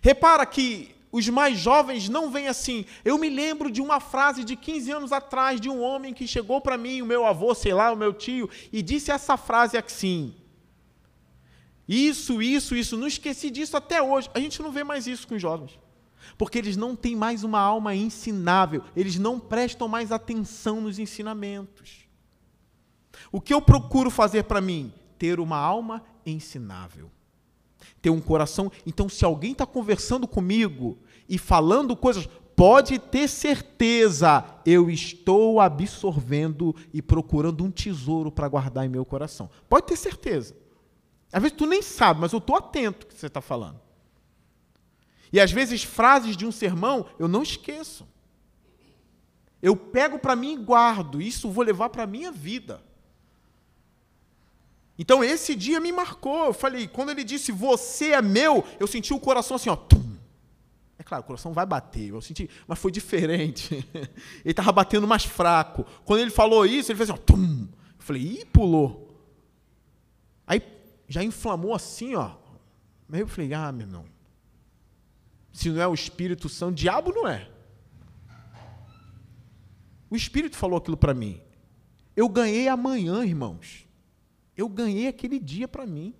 Repara 0.00 0.46
que 0.46 0.94
os 1.10 1.28
mais 1.28 1.58
jovens 1.58 2.08
não 2.08 2.30
vêm 2.30 2.46
assim. 2.46 2.86
Eu 3.04 3.18
me 3.18 3.28
lembro 3.28 3.72
de 3.72 3.82
uma 3.82 3.98
frase 3.98 4.44
de 4.44 4.54
15 4.54 4.92
anos 4.92 5.12
atrás 5.12 5.60
de 5.60 5.68
um 5.68 5.82
homem 5.82 6.14
que 6.14 6.28
chegou 6.28 6.60
para 6.60 6.78
mim, 6.78 7.02
o 7.02 7.06
meu 7.06 7.26
avô, 7.26 7.52
sei 7.56 7.74
lá, 7.74 7.90
o 7.90 7.96
meu 7.96 8.12
tio, 8.12 8.48
e 8.72 8.80
disse 8.80 9.10
essa 9.10 9.36
frase 9.36 9.76
assim: 9.76 10.32
Isso, 11.88 12.40
isso, 12.40 12.76
isso. 12.76 12.96
Não 12.96 13.08
esqueci 13.08 13.50
disso 13.50 13.76
até 13.76 14.00
hoje. 14.00 14.30
A 14.32 14.38
gente 14.38 14.62
não 14.62 14.70
vê 14.70 14.84
mais 14.84 15.08
isso 15.08 15.26
com 15.26 15.34
os 15.34 15.42
jovens. 15.42 15.76
Porque 16.38 16.56
eles 16.56 16.76
não 16.76 16.94
têm 16.94 17.16
mais 17.16 17.42
uma 17.42 17.58
alma 17.58 17.96
ensinável, 17.96 18.84
eles 18.94 19.18
não 19.18 19.40
prestam 19.40 19.88
mais 19.88 20.12
atenção 20.12 20.80
nos 20.80 21.00
ensinamentos. 21.00 22.09
O 23.30 23.40
que 23.40 23.54
eu 23.54 23.62
procuro 23.62 24.10
fazer 24.10 24.44
para 24.44 24.60
mim? 24.60 24.92
Ter 25.18 25.38
uma 25.38 25.58
alma 25.58 26.02
ensinável 26.24 27.10
ter 28.00 28.10
um 28.10 28.20
coração. 28.20 28.70
Então, 28.86 29.08
se 29.08 29.24
alguém 29.24 29.52
está 29.52 29.66
conversando 29.66 30.26
comigo 30.26 30.98
e 31.28 31.38
falando 31.38 31.96
coisas, 31.96 32.28
pode 32.56 32.98
ter 32.98 33.28
certeza, 33.28 34.44
eu 34.64 34.90
estou 34.90 35.60
absorvendo 35.60 36.74
e 36.92 37.00
procurando 37.00 37.64
um 37.64 37.70
tesouro 37.70 38.30
para 38.30 38.48
guardar 38.48 38.84
em 38.84 38.88
meu 38.88 39.04
coração. 39.04 39.50
Pode 39.68 39.86
ter 39.86 39.96
certeza. 39.96 40.56
Às 41.32 41.42
vezes 41.42 41.56
tu 41.56 41.66
nem 41.66 41.82
sabe, 41.82 42.20
mas 42.20 42.32
eu 42.32 42.38
estou 42.38 42.56
atento 42.56 43.06
ao 43.06 43.12
que 43.12 43.18
você 43.18 43.26
está 43.26 43.40
falando. 43.40 43.80
E 45.32 45.38
às 45.38 45.52
vezes 45.52 45.84
frases 45.84 46.36
de 46.36 46.44
um 46.44 46.50
sermão 46.50 47.06
eu 47.18 47.28
não 47.28 47.42
esqueço. 47.42 48.06
Eu 49.62 49.76
pego 49.76 50.18
para 50.18 50.34
mim 50.34 50.54
e 50.54 50.56
guardo. 50.56 51.20
Isso 51.20 51.50
vou 51.50 51.62
levar 51.62 51.90
para 51.90 52.02
a 52.02 52.06
minha 52.06 52.32
vida. 52.32 52.82
Então 55.00 55.24
esse 55.24 55.56
dia 55.56 55.80
me 55.80 55.90
marcou. 55.90 56.44
Eu 56.44 56.52
falei, 56.52 56.86
quando 56.86 57.08
ele 57.08 57.24
disse 57.24 57.50
você 57.50 58.10
é 58.10 58.20
meu, 58.20 58.62
eu 58.78 58.86
senti 58.86 59.14
o 59.14 59.18
coração 59.18 59.56
assim, 59.56 59.70
ó. 59.70 59.74
Tum. 59.74 60.14
É 60.98 61.02
claro, 61.02 61.24
o 61.24 61.26
coração 61.26 61.54
vai 61.54 61.64
bater. 61.64 62.10
Eu 62.10 62.20
senti, 62.20 62.50
mas 62.68 62.78
foi 62.78 62.92
diferente. 62.92 63.74
ele 64.44 64.50
estava 64.50 64.70
batendo 64.70 65.08
mais 65.08 65.24
fraco. 65.24 65.86
Quando 66.04 66.20
ele 66.20 66.30
falou 66.30 66.66
isso, 66.66 66.92
ele 66.92 66.98
fez 66.98 67.08
assim, 67.08 67.18
ó. 67.18 67.24
Tum. 67.24 67.66
Eu 67.98 68.04
falei, 68.04 68.20
ih, 68.20 68.44
pulou. 68.44 69.18
Aí 70.46 70.60
já 71.08 71.24
inflamou 71.24 71.74
assim, 71.74 72.14
ó. 72.14 72.32
Aí 73.10 73.20
eu 73.20 73.26
falei, 73.26 73.54
ah, 73.54 73.72
meu 73.72 73.86
irmão, 73.86 74.04
se 75.50 75.70
não 75.70 75.80
é 75.80 75.88
o 75.88 75.94
Espírito 75.94 76.46
Santo, 76.46 76.74
diabo 76.74 77.10
não 77.10 77.26
é. 77.26 77.48
O 80.10 80.14
Espírito 80.14 80.58
falou 80.58 80.76
aquilo 80.76 80.98
para 80.98 81.14
mim. 81.14 81.40
Eu 82.14 82.28
ganhei 82.28 82.68
amanhã, 82.68 83.24
irmãos. 83.24 83.88
Eu 84.60 84.68
ganhei 84.68 85.08
aquele 85.08 85.38
dia 85.38 85.66
para 85.66 85.86
mim. 85.86 86.14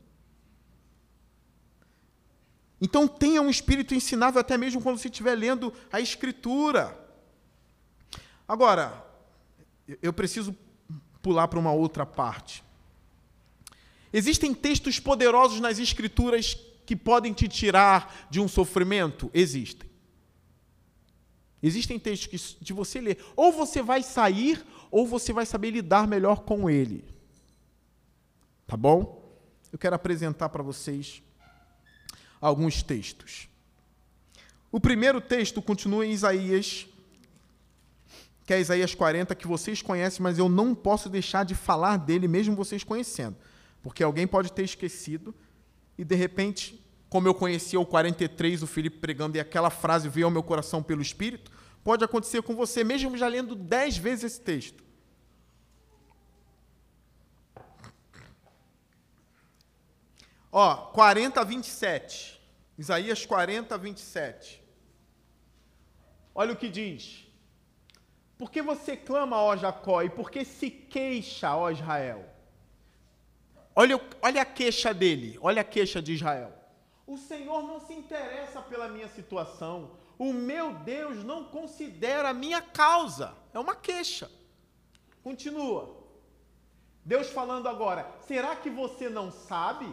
Então 2.80 3.07
tenha 3.07 3.43
um 3.43 3.51
espírito 3.51 3.95
ensinável 3.95 4.41
até 4.41 4.57
mesmo 4.57 4.80
quando 4.80 4.97
você 4.97 5.09
estiver 5.09 5.34
lendo 5.34 5.74
a 5.93 6.01
Escritura. 6.01 6.99
Agora, 8.49 9.07
eu 10.01 10.11
preciso 10.11 10.57
pular 11.20 11.49
para 11.49 11.59
uma 11.59 11.70
outra 11.70 12.07
parte. 12.07 12.64
Existem 14.11 14.55
textos 14.55 14.99
poderosos 14.99 15.61
nas 15.61 15.78
Escrituras 15.78 16.57
que 16.86 16.97
podem 16.97 17.34
te 17.34 17.47
tirar 17.47 18.26
de 18.30 18.41
um 18.41 18.49
sofrimento? 18.49 19.30
Existem. 19.34 19.91
Existem 21.62 21.99
textos 21.99 22.57
que, 22.57 22.64
de 22.64 22.72
você 22.72 23.03
ler, 23.03 23.22
ou 23.36 23.53
você 23.53 23.82
vai 23.82 24.03
sair, 24.03 24.64
ou 24.91 25.07
você 25.07 25.30
vai 25.30 25.45
saber 25.45 25.72
lidar 25.72 26.09
melhor 26.09 26.41
com 26.41 26.70
ele. 26.70 27.20
Tá 28.71 28.77
bom? 28.77 29.21
Eu 29.73 29.79
quero 29.81 29.97
apresentar 29.97 30.49
para 30.49 30.62
vocês 30.62 31.25
alguns 32.41 32.85
textos. 32.85 33.49
O 34.71 34.79
primeiro 34.79 35.21
texto 35.21 35.61
continua 35.61 36.07
em 36.07 36.12
Isaías, 36.12 36.87
que 38.47 38.55
é 38.55 38.61
Isaías 38.61 38.95
40, 38.95 39.35
que 39.35 39.49
vocês 39.49 39.83
conhecem, 39.83 40.23
mas 40.23 40.39
eu 40.39 40.49
não 40.49 40.73
posso 40.73 41.09
deixar 41.09 41.45
de 41.45 41.53
falar 41.53 41.97
dele, 41.97 42.29
mesmo 42.29 42.55
vocês 42.55 42.85
conhecendo. 42.85 43.37
Porque 43.83 44.05
alguém 44.05 44.25
pode 44.25 44.53
ter 44.53 44.62
esquecido 44.62 45.35
e, 45.99 46.05
de 46.05 46.14
repente, 46.14 46.81
como 47.09 47.27
eu 47.27 47.35
conhecia 47.35 47.81
o 47.81 47.85
43, 47.85 48.62
o 48.62 48.68
Felipe 48.68 48.99
pregando, 48.99 49.37
e 49.37 49.41
aquela 49.41 49.71
frase 49.71 50.09
veio 50.09 50.29
ao 50.29 50.31
meu 50.31 50.45
coração 50.45 50.81
pelo 50.81 51.03
Espírito, 51.03 51.51
pode 51.83 52.05
acontecer 52.05 52.41
com 52.43 52.55
você, 52.55 52.85
mesmo 52.85 53.16
já 53.16 53.27
lendo 53.27 53.57
dez 53.57 53.97
vezes 53.97 54.27
esse 54.27 54.41
texto. 54.41 54.89
Ó, 60.53 60.74
40 60.92 61.40
a 61.40 61.44
27. 61.44 62.40
Isaías 62.78 63.24
40 63.26 63.74
a 63.74 63.78
27. 63.78 64.62
Olha 66.34 66.53
o 66.53 66.57
que 66.57 66.68
diz. 66.68 67.26
Por 68.38 68.51
que 68.51 68.62
você 68.62 68.96
clama, 68.96 69.36
ó 69.36 69.55
Jacó, 69.55 70.03
e 70.03 70.09
por 70.09 70.30
que 70.30 70.44
se 70.44 70.70
queixa, 70.70 71.55
ó 71.55 71.70
Israel? 71.70 72.24
Olha, 73.76 74.01
olha 74.22 74.42
a 74.42 74.46
queixa 74.46 74.94
dele, 74.94 75.38
olha 75.42 75.61
a 75.61 75.64
queixa 75.64 76.01
de 76.01 76.14
Israel. 76.14 76.53
O 77.07 77.18
Senhor 77.18 77.62
não 77.62 77.80
se 77.80 77.92
interessa 77.92 78.62
pela 78.62 78.88
minha 78.88 79.09
situação. 79.09 79.90
O 80.18 80.32
meu 80.32 80.72
Deus 80.74 81.24
não 81.24 81.44
considera 81.44 82.30
a 82.30 82.34
minha 82.34 82.62
causa. 82.62 83.34
É 83.53 83.59
uma 83.59 83.74
queixa. 83.74 84.30
Continua. 85.22 85.96
Deus 87.05 87.28
falando 87.30 87.68
agora: 87.68 88.11
será 88.26 88.57
que 88.57 88.70
você 88.70 89.09
não 89.09 89.30
sabe? 89.30 89.92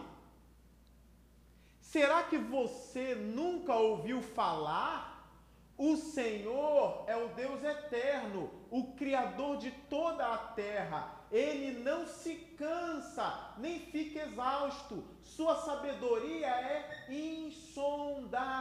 Será 1.88 2.22
que 2.24 2.36
você 2.36 3.14
nunca 3.14 3.74
ouviu 3.74 4.20
falar? 4.20 5.26
O 5.74 5.96
Senhor 5.96 7.04
é 7.06 7.16
o 7.16 7.28
Deus 7.28 7.64
eterno, 7.64 8.50
o 8.70 8.92
Criador 8.92 9.56
de 9.56 9.70
toda 9.88 10.26
a 10.26 10.36
terra. 10.36 11.24
Ele 11.32 11.78
não 11.80 12.06
se 12.06 12.34
cansa, 12.58 13.54
nem 13.56 13.78
fica 13.80 14.20
exausto. 14.24 15.02
Sua 15.22 15.56
sabedoria 15.62 16.48
é 16.48 17.06
insondável. 17.10 18.60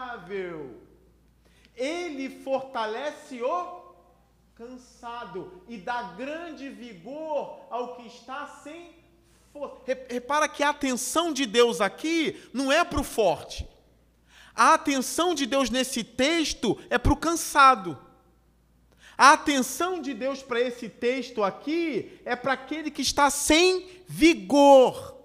Ele 1.76 2.30
fortalece 2.46 3.44
o 3.44 3.94
cansado 4.56 5.64
e 5.68 5.76
dá 5.78 6.14
grande 6.14 6.70
vigor 6.70 7.60
ao 7.70 7.98
que 7.98 8.08
está 8.08 8.48
sem 8.64 8.96
Repara 10.10 10.48
que 10.48 10.64
a 10.64 10.70
atenção 10.70 11.32
de 11.34 11.46
Deus 11.46 11.82
aqui 11.82 12.42
não 12.54 12.72
é 12.72 12.84
para 12.84 13.00
o 13.00 13.04
forte. 13.04 13.68
A 14.56 14.74
atenção 14.74 15.36
de 15.36 15.46
Deus 15.46 15.70
nesse 15.70 16.04
texto 16.04 16.78
é 16.90 16.98
para 16.98 17.14
o 17.14 17.18
cansado. 17.18 17.98
A 19.18 19.34
atenção 19.34 20.02
de 20.02 20.14
Deus 20.14 20.44
para 20.44 20.62
esse 20.62 20.88
texto 20.88 21.44
aqui 21.44 22.20
é 22.24 22.36
para 22.36 22.54
aquele 22.54 22.92
que 22.92 23.02
está 23.02 23.30
sem 23.30 23.88
vigor. 24.08 25.16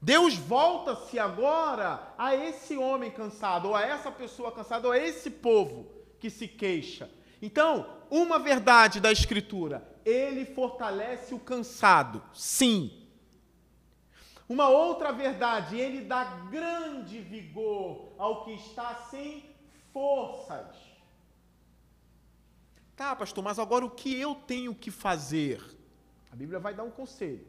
Deus 0.00 0.34
volta-se 0.34 1.18
agora 1.18 2.14
a 2.16 2.34
esse 2.34 2.76
homem 2.76 3.10
cansado, 3.10 3.68
ou 3.68 3.76
a 3.76 3.82
essa 3.82 4.12
pessoa 4.12 4.52
cansada, 4.52 4.86
ou 4.86 4.92
a 4.92 4.98
esse 4.98 5.28
povo 5.28 5.90
que 6.20 6.30
se 6.30 6.46
queixa. 6.46 7.10
Então, 7.42 7.86
uma 8.08 8.38
verdade 8.38 9.00
da 9.00 9.10
Escritura: 9.10 9.86
ele 10.08 10.44
fortalece 10.46 11.34
o 11.34 11.38
cansado, 11.38 12.22
sim. 12.32 13.06
Uma 14.48 14.68
outra 14.68 15.12
verdade, 15.12 15.78
ele 15.78 16.00
dá 16.00 16.24
grande 16.50 17.20
vigor 17.20 18.12
ao 18.16 18.44
que 18.44 18.52
está 18.52 18.94
sem 19.10 19.44
forças. 19.92 20.74
Tá, 22.96 23.14
pastor, 23.14 23.44
mas 23.44 23.58
agora 23.58 23.84
o 23.84 23.90
que 23.90 24.18
eu 24.18 24.34
tenho 24.34 24.74
que 24.74 24.90
fazer? 24.90 25.62
A 26.32 26.36
Bíblia 26.36 26.58
vai 26.58 26.74
dar 26.74 26.84
um 26.84 26.90
conselho. 26.90 27.46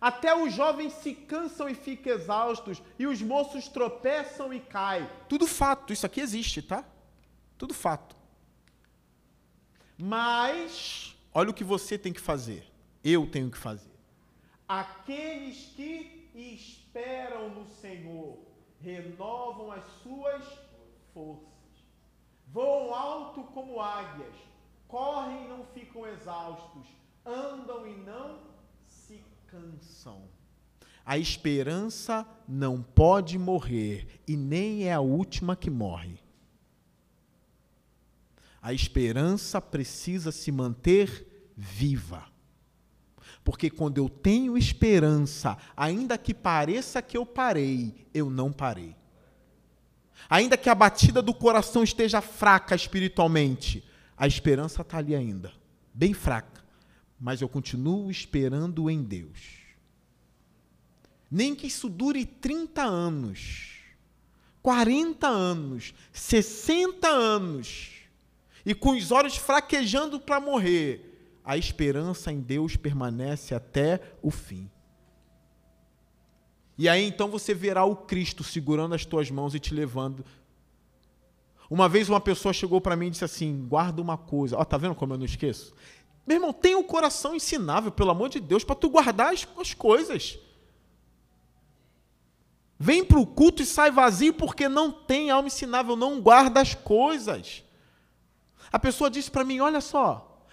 Até 0.00 0.34
os 0.34 0.52
jovens 0.52 0.92
se 0.94 1.14
cansam 1.14 1.68
e 1.68 1.74
ficam 1.74 2.12
exaustos, 2.12 2.82
e 2.98 3.06
os 3.06 3.22
moços 3.22 3.68
tropeçam 3.68 4.52
e 4.52 4.60
caem. 4.60 5.08
Tudo 5.28 5.46
fato, 5.46 5.92
isso 5.92 6.04
aqui 6.04 6.20
existe, 6.20 6.60
tá? 6.60 6.84
Tudo 7.56 7.72
fato. 7.72 8.16
Mas, 9.96 11.11
olha 11.34 11.50
o 11.50 11.54
que 11.54 11.64
você 11.64 11.98
tem 11.98 12.12
que 12.12 12.20
fazer. 12.20 12.64
Eu 13.02 13.26
tenho 13.26 13.50
que 13.50 13.58
fazer. 13.58 13.90
Aqueles 14.68 15.72
que 15.74 16.30
esperam 16.34 17.50
no 17.50 17.66
Senhor 17.66 18.38
renovam 18.80 19.70
as 19.72 19.84
suas 20.02 20.44
forças. 21.12 21.52
Voam 22.48 22.94
alto 22.94 23.42
como 23.52 23.80
águias, 23.80 24.34
correm 24.86 25.44
e 25.44 25.48
não 25.48 25.64
ficam 25.66 26.06
exaustos, 26.06 26.86
andam 27.24 27.86
e 27.86 27.96
não 27.96 28.40
se 28.86 29.22
cansam. 29.46 30.22
A 31.04 31.18
esperança 31.18 32.26
não 32.46 32.82
pode 32.82 33.38
morrer 33.38 34.20
e 34.28 34.36
nem 34.36 34.84
é 34.84 34.92
a 34.92 35.00
última 35.00 35.56
que 35.56 35.70
morre. 35.70 36.21
A 38.62 38.72
esperança 38.72 39.60
precisa 39.60 40.30
se 40.30 40.52
manter 40.52 41.50
viva. 41.56 42.24
Porque 43.42 43.68
quando 43.68 43.98
eu 43.98 44.08
tenho 44.08 44.56
esperança, 44.56 45.58
ainda 45.76 46.16
que 46.16 46.32
pareça 46.32 47.02
que 47.02 47.16
eu 47.16 47.26
parei, 47.26 48.06
eu 48.14 48.30
não 48.30 48.52
parei. 48.52 48.94
Ainda 50.30 50.56
que 50.56 50.70
a 50.70 50.74
batida 50.76 51.20
do 51.20 51.34
coração 51.34 51.82
esteja 51.82 52.20
fraca 52.20 52.76
espiritualmente, 52.76 53.84
a 54.16 54.28
esperança 54.28 54.82
está 54.82 54.98
ali 54.98 55.16
ainda, 55.16 55.52
bem 55.92 56.14
fraca. 56.14 56.62
Mas 57.18 57.40
eu 57.40 57.48
continuo 57.48 58.12
esperando 58.12 58.88
em 58.88 59.02
Deus. 59.02 59.58
Nem 61.28 61.52
que 61.56 61.66
isso 61.66 61.88
dure 61.88 62.24
30 62.24 62.80
anos, 62.80 63.78
40 64.62 65.26
anos, 65.26 65.92
60 66.12 67.08
anos 67.08 68.01
e 68.64 68.74
com 68.74 68.90
os 68.90 69.10
olhos 69.10 69.36
fraquejando 69.36 70.20
para 70.20 70.40
morrer, 70.40 71.40
a 71.44 71.56
esperança 71.56 72.32
em 72.32 72.40
Deus 72.40 72.76
permanece 72.76 73.54
até 73.54 74.00
o 74.22 74.30
fim. 74.30 74.70
E 76.78 76.88
aí 76.88 77.04
então 77.04 77.28
você 77.28 77.52
verá 77.52 77.84
o 77.84 77.96
Cristo 77.96 78.42
segurando 78.42 78.94
as 78.94 79.04
tuas 79.04 79.30
mãos 79.30 79.54
e 79.54 79.60
te 79.60 79.74
levando. 79.74 80.24
Uma 81.68 81.88
vez 81.88 82.08
uma 82.08 82.20
pessoa 82.20 82.52
chegou 82.52 82.80
para 82.80 82.96
mim 82.96 83.06
e 83.06 83.10
disse 83.10 83.24
assim: 83.24 83.66
guarda 83.66 84.00
uma 84.00 84.16
coisa. 84.16 84.56
Ó, 84.56 84.64
tá 84.64 84.76
vendo 84.76 84.94
como 84.94 85.14
eu 85.14 85.18
não 85.18 85.24
esqueço? 85.24 85.74
Meu 86.26 86.36
irmão, 86.36 86.52
tem 86.52 86.74
um 86.74 86.82
coração 86.82 87.34
ensinável, 87.34 87.90
pelo 87.90 88.10
amor 88.10 88.28
de 88.28 88.38
Deus, 88.38 88.62
para 88.62 88.76
tu 88.76 88.88
guardar 88.88 89.32
as, 89.32 89.46
as 89.58 89.74
coisas. 89.74 90.38
Vem 92.78 93.04
para 93.04 93.18
o 93.18 93.26
culto 93.26 93.62
e 93.62 93.66
sai 93.66 93.90
vazio 93.90 94.34
porque 94.34 94.68
não 94.68 94.90
tem 94.90 95.30
alma 95.30 95.48
ensinável, 95.48 95.96
não 95.96 96.20
guarda 96.20 96.60
as 96.60 96.74
coisas. 96.74 97.64
A 98.72 98.78
pessoa 98.78 99.10
disse 99.10 99.30
para 99.30 99.44
mim: 99.44 99.60
Olha 99.60 99.80
só, 99.80 100.46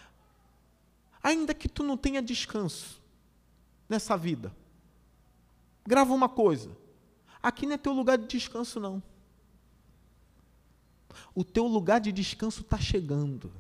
ainda 1.24 1.54
que 1.54 1.70
tu 1.70 1.84
não 1.84 1.96
tenha 1.96 2.22
descanso 2.22 3.02
nessa 3.88 4.18
vida, 4.18 4.54
grava 5.88 6.14
uma 6.14 6.28
coisa: 6.28 6.76
aqui 7.42 7.66
não 7.66 7.76
é 7.76 7.78
teu 7.78 7.94
lugar 7.94 8.18
de 8.18 8.28
descanso, 8.28 8.80
não. 8.80 9.02
O 11.34 11.44
teu 11.44 11.66
lugar 11.66 12.00
de 12.00 12.12
descanso 12.12 12.62
está 12.62 12.78
chegando. 12.78 13.52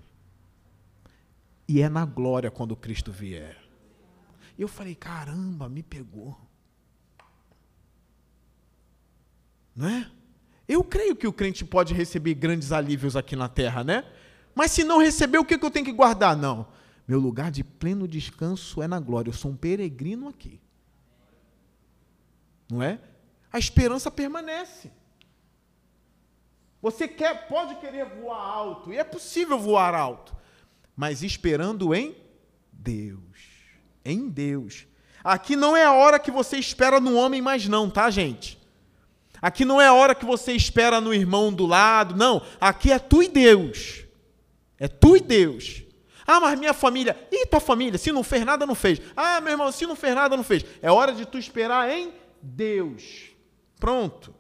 E 1.67 1.81
é 1.81 1.89
na 1.89 2.05
glória 2.05 2.49
quando 2.49 2.75
Cristo 2.75 3.11
vier. 3.11 3.57
Eu 4.57 4.67
falei, 4.67 4.95
caramba, 4.95 5.69
me 5.69 5.83
pegou. 5.83 6.37
Não 9.75 9.87
é? 9.87 10.11
Eu 10.67 10.83
creio 10.83 11.15
que 11.15 11.27
o 11.27 11.33
crente 11.33 11.63
pode 11.63 11.93
receber 11.93 12.33
grandes 12.33 12.71
alívios 12.71 13.15
aqui 13.15 13.35
na 13.35 13.47
terra, 13.47 13.83
né? 13.83 14.03
Mas 14.59 14.71
se 14.71 14.83
não 14.83 14.97
receber, 14.97 15.37
o 15.37 15.45
que 15.45 15.55
eu 15.55 15.71
tenho 15.71 15.85
que 15.85 15.91
guardar? 15.93 16.35
Não. 16.35 16.67
Meu 17.07 17.17
lugar 17.17 17.49
de 17.49 17.63
pleno 17.63 18.05
descanso 18.05 18.83
é 18.83 18.89
na 18.89 18.99
glória. 18.99 19.29
Eu 19.29 19.33
sou 19.33 19.51
um 19.51 19.55
peregrino 19.55 20.27
aqui. 20.27 20.59
Não 22.69 22.83
é? 22.83 22.99
A 23.53 23.57
esperança 23.57 24.11
permanece. 24.11 24.91
Você 26.81 27.07
quer, 27.07 27.47
pode 27.47 27.75
querer 27.75 28.03
voar 28.03 28.37
alto, 28.37 28.91
e 28.91 28.97
é 28.97 29.03
possível 29.05 29.57
voar 29.57 29.95
alto, 29.95 30.35
mas 30.93 31.23
esperando 31.23 31.95
em 31.95 32.17
Deus. 32.69 33.21
Em 34.03 34.27
Deus. 34.27 34.85
Aqui 35.23 35.55
não 35.55 35.77
é 35.77 35.85
a 35.85 35.93
hora 35.93 36.19
que 36.19 36.31
você 36.31 36.57
espera 36.57 36.99
no 36.99 37.15
homem 37.15 37.41
mais 37.41 37.65
não, 37.65 37.89
tá, 37.89 38.09
gente? 38.09 38.59
Aqui 39.41 39.63
não 39.63 39.79
é 39.79 39.87
a 39.87 39.93
hora 39.93 40.13
que 40.13 40.25
você 40.25 40.51
espera 40.51 40.99
no 40.99 41.13
irmão 41.13 41.53
do 41.53 41.65
lado, 41.65 42.13
não. 42.13 42.45
Aqui 42.59 42.91
é 42.91 42.99
tu 42.99 43.23
e 43.23 43.29
Deus. 43.29 44.08
É 44.79 44.87
tu 44.87 45.17
e 45.17 45.19
Deus. 45.19 45.83
Ah, 46.25 46.39
mas 46.39 46.57
minha 46.59 46.73
família. 46.73 47.17
E 47.31 47.45
tua 47.47 47.59
família? 47.59 47.97
Se 47.97 48.11
não 48.11 48.23
fez 48.23 48.45
nada, 48.45 48.65
não 48.65 48.75
fez. 48.75 49.01
Ah, 49.17 49.41
meu 49.41 49.51
irmão, 49.51 49.71
se 49.71 49.85
não 49.85 49.95
fez 49.95 50.13
nada, 50.13 50.37
não 50.37 50.43
fez. 50.43 50.63
É 50.81 50.91
hora 50.91 51.11
de 51.11 51.25
tu 51.25 51.37
esperar 51.37 51.89
em 51.89 52.13
Deus. 52.41 53.31
Pronto. 53.79 54.33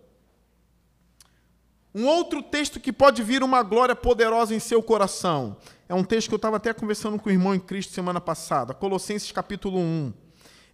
Um 1.93 2.05
outro 2.05 2.43
texto 2.43 2.79
que 2.79 2.93
pode 2.93 3.23
vir 3.23 3.41
uma 3.41 3.63
glória 3.63 3.95
poderosa 3.95 4.53
em 4.53 4.59
seu 4.59 4.83
coração. 4.83 5.57
É 5.87 5.93
um 5.95 6.03
texto 6.03 6.27
que 6.27 6.35
eu 6.35 6.37
estava 6.37 6.57
até 6.57 6.71
conversando 6.71 7.17
com 7.17 7.29
o 7.29 7.31
irmão 7.31 7.55
em 7.55 7.59
Cristo 7.59 7.93
semana 7.93 8.21
passada. 8.21 8.75
Colossenses 8.75 9.31
capítulo 9.31 9.79
1. 9.79 10.13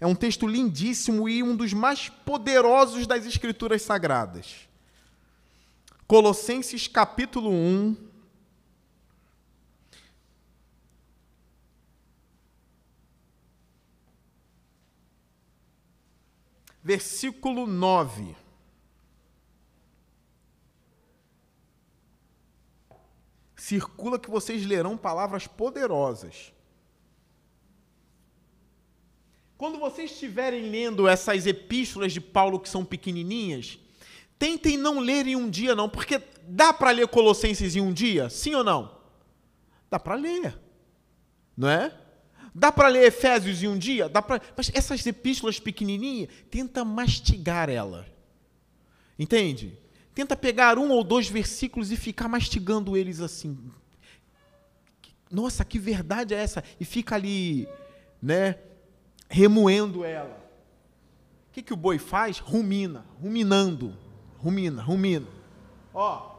É 0.01 0.05
um 0.05 0.13
texto 0.13 0.45
lindíssimo 0.45 1.29
e 1.29 1.41
um 1.41 1.55
dos 1.55 1.71
mais 1.71 2.09
poderosos 2.09 3.07
das 3.07 3.25
Escrituras 3.25 3.81
Sagradas. 3.81 4.67
Colossenses 6.05 6.89
capítulo 6.89 7.49
1. 7.49 7.95
Versículo 16.85 17.65
9. 17.65 18.35
circula 23.55 24.19
que 24.19 24.29
vocês 24.29 24.63
lerão 24.63 24.95
palavras 24.95 25.47
poderosas. 25.47 26.53
Quando 29.57 29.79
vocês 29.79 30.11
estiverem 30.11 30.69
lendo 30.69 31.07
essas 31.07 31.47
epístolas 31.47 32.13
de 32.13 32.21
Paulo 32.21 32.59
que 32.59 32.69
são 32.69 32.85
pequenininhas, 32.85 33.79
tentem 34.37 34.77
não 34.77 34.99
ler 34.99 35.25
em 35.25 35.35
um 35.35 35.49
dia 35.49 35.73
não, 35.73 35.89
porque 35.89 36.21
dá 36.43 36.71
para 36.71 36.91
ler 36.91 37.07
Colossenses 37.07 37.75
em 37.75 37.81
um 37.81 37.91
dia, 37.91 38.29
sim 38.29 38.53
ou 38.53 38.63
não? 38.63 38.95
Dá 39.89 39.97
para 39.97 40.13
ler. 40.13 40.55
Não 41.57 41.67
é? 41.67 42.04
Dá 42.57 42.71
para 42.71 42.87
ler 42.87 43.03
Efésios 43.03 43.61
em 43.61 43.67
um 43.67 43.77
dia? 43.77 44.07
Dá 44.07 44.21
pra... 44.21 44.39
Mas 44.55 44.71
essas 44.73 45.05
epístolas 45.05 45.59
pequenininhas, 45.59 46.29
tenta 46.49 46.85
mastigar 46.85 47.69
ela. 47.69 48.07
Entende? 49.19 49.77
Tenta 50.13 50.37
pegar 50.37 50.79
um 50.79 50.89
ou 50.89 51.03
dois 51.03 51.27
versículos 51.27 51.91
e 51.91 51.97
ficar 51.97 52.29
mastigando 52.29 52.95
eles 52.95 53.19
assim. 53.19 53.57
Nossa, 55.29 55.65
que 55.65 55.77
verdade 55.77 56.33
é 56.33 56.37
essa? 56.37 56.63
E 56.79 56.85
fica 56.85 57.15
ali, 57.15 57.67
né, 58.21 58.57
remoendo 59.27 60.05
ela. 60.05 60.41
O 61.49 61.51
que, 61.51 61.61
que 61.61 61.73
o 61.73 61.77
boi 61.77 61.97
faz? 61.97 62.39
Rumina, 62.39 63.05
ruminando, 63.21 63.97
rumina, 64.37 64.81
rumina. 64.81 65.27
Ó, 65.93 66.34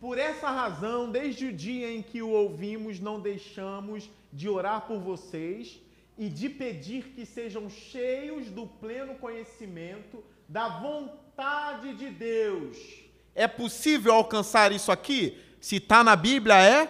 por 0.00 0.18
essa 0.18 0.50
razão, 0.50 1.10
desde 1.10 1.46
o 1.46 1.52
dia 1.52 1.92
em 1.92 2.02
que 2.02 2.22
o 2.22 2.30
ouvimos, 2.30 2.98
não 2.98 3.20
deixamos 3.20 4.10
de 4.32 4.48
orar 4.48 4.86
por 4.86 4.98
vocês 4.98 5.78
e 6.16 6.28
de 6.28 6.48
pedir 6.48 7.10
que 7.14 7.26
sejam 7.26 7.68
cheios 7.68 8.50
do 8.50 8.66
pleno 8.66 9.14
conhecimento 9.16 10.24
da 10.48 10.68
vontade 10.80 11.94
de 11.94 12.10
Deus 12.10 13.10
é 13.34 13.48
possível 13.48 14.12
alcançar 14.12 14.72
isso 14.72 14.90
aqui? 14.90 15.38
Se 15.60 15.76
está 15.76 16.02
na 16.02 16.16
Bíblia, 16.16 16.56
é 16.56 16.86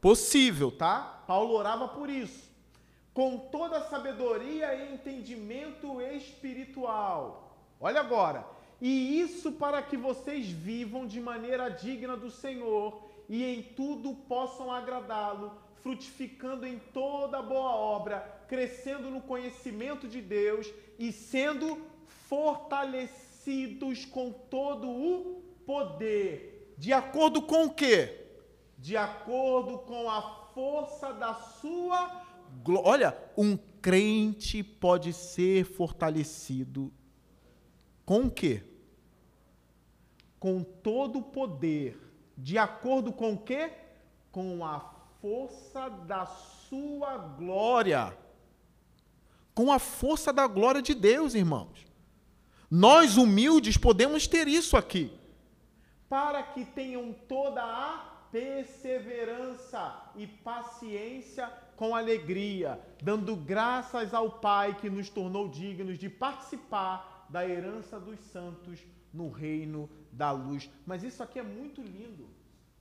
possível, 0.00 0.70
tá? 0.70 1.22
Paulo 1.26 1.54
orava 1.54 1.88
por 1.88 2.10
isso. 2.10 2.50
Com 3.12 3.38
toda 3.38 3.88
sabedoria 3.88 4.74
e 4.74 4.94
entendimento 4.94 6.00
espiritual. 6.02 7.56
Olha 7.80 8.00
agora. 8.00 8.44
E 8.80 9.20
isso 9.20 9.52
para 9.52 9.82
que 9.82 9.96
vocês 9.96 10.46
vivam 10.46 11.06
de 11.06 11.20
maneira 11.20 11.68
digna 11.68 12.16
do 12.16 12.30
Senhor 12.30 13.02
e 13.28 13.44
em 13.44 13.62
tudo 13.62 14.14
possam 14.14 14.70
agradá-lo, 14.70 15.52
frutificando 15.82 16.66
em 16.66 16.78
toda 16.92 17.42
boa 17.42 17.74
obra, 17.74 18.20
crescendo 18.48 19.10
no 19.10 19.20
conhecimento 19.20 20.06
de 20.06 20.20
Deus 20.20 20.72
e 20.98 21.10
sendo 21.10 21.78
fortalecidos 22.28 24.04
com 24.04 24.30
todo 24.30 24.88
o 24.88 25.42
poder. 25.64 26.74
De 26.76 26.92
acordo 26.92 27.42
com 27.42 27.64
o 27.64 27.70
quê? 27.74 28.26
De 28.78 28.96
acordo 28.96 29.78
com 29.78 30.10
a 30.10 30.20
força 30.52 31.12
da 31.12 31.34
sua 31.34 32.24
glória. 32.62 32.88
Olha, 32.88 33.18
um 33.36 33.56
crente 33.80 34.62
pode 34.62 35.12
ser 35.12 35.64
fortalecido 35.64 36.92
com 38.06 38.20
o 38.20 38.30
quê? 38.30 38.62
Com 40.40 40.62
todo 40.62 41.18
o 41.18 41.22
poder. 41.22 42.00
De 42.38 42.56
acordo 42.56 43.12
com 43.12 43.34
o 43.34 43.38
quê? 43.38 43.72
Com 44.30 44.64
a 44.64 44.80
força 45.20 45.90
da 45.90 46.24
sua 46.24 47.18
glória. 47.18 48.16
Com 49.54 49.72
a 49.72 49.78
força 49.78 50.32
da 50.32 50.46
glória 50.46 50.80
de 50.80 50.94
Deus, 50.94 51.34
irmãos. 51.34 51.84
Nós 52.70 53.16
humildes 53.16 53.76
podemos 53.76 54.26
ter 54.26 54.48
isso 54.48 54.76
aqui 54.76 55.12
para 56.08 56.42
que 56.42 56.64
tenham 56.64 57.12
toda 57.28 57.62
a 57.62 57.98
perseverança 58.30 59.94
e 60.14 60.26
paciência 60.26 61.50
com 61.76 61.94
alegria, 61.94 62.80
dando 63.02 63.36
graças 63.36 64.14
ao 64.14 64.30
Pai 64.30 64.74
que 64.74 64.88
nos 64.88 65.08
tornou 65.08 65.48
dignos 65.48 65.98
de 65.98 66.08
participar 66.08 67.15
da 67.28 67.46
herança 67.48 67.98
dos 67.98 68.18
santos 68.32 68.80
no 69.12 69.30
reino 69.30 69.88
da 70.12 70.30
luz. 70.30 70.70
Mas 70.86 71.02
isso 71.02 71.22
aqui 71.22 71.38
é 71.38 71.42
muito 71.42 71.82
lindo. 71.82 72.28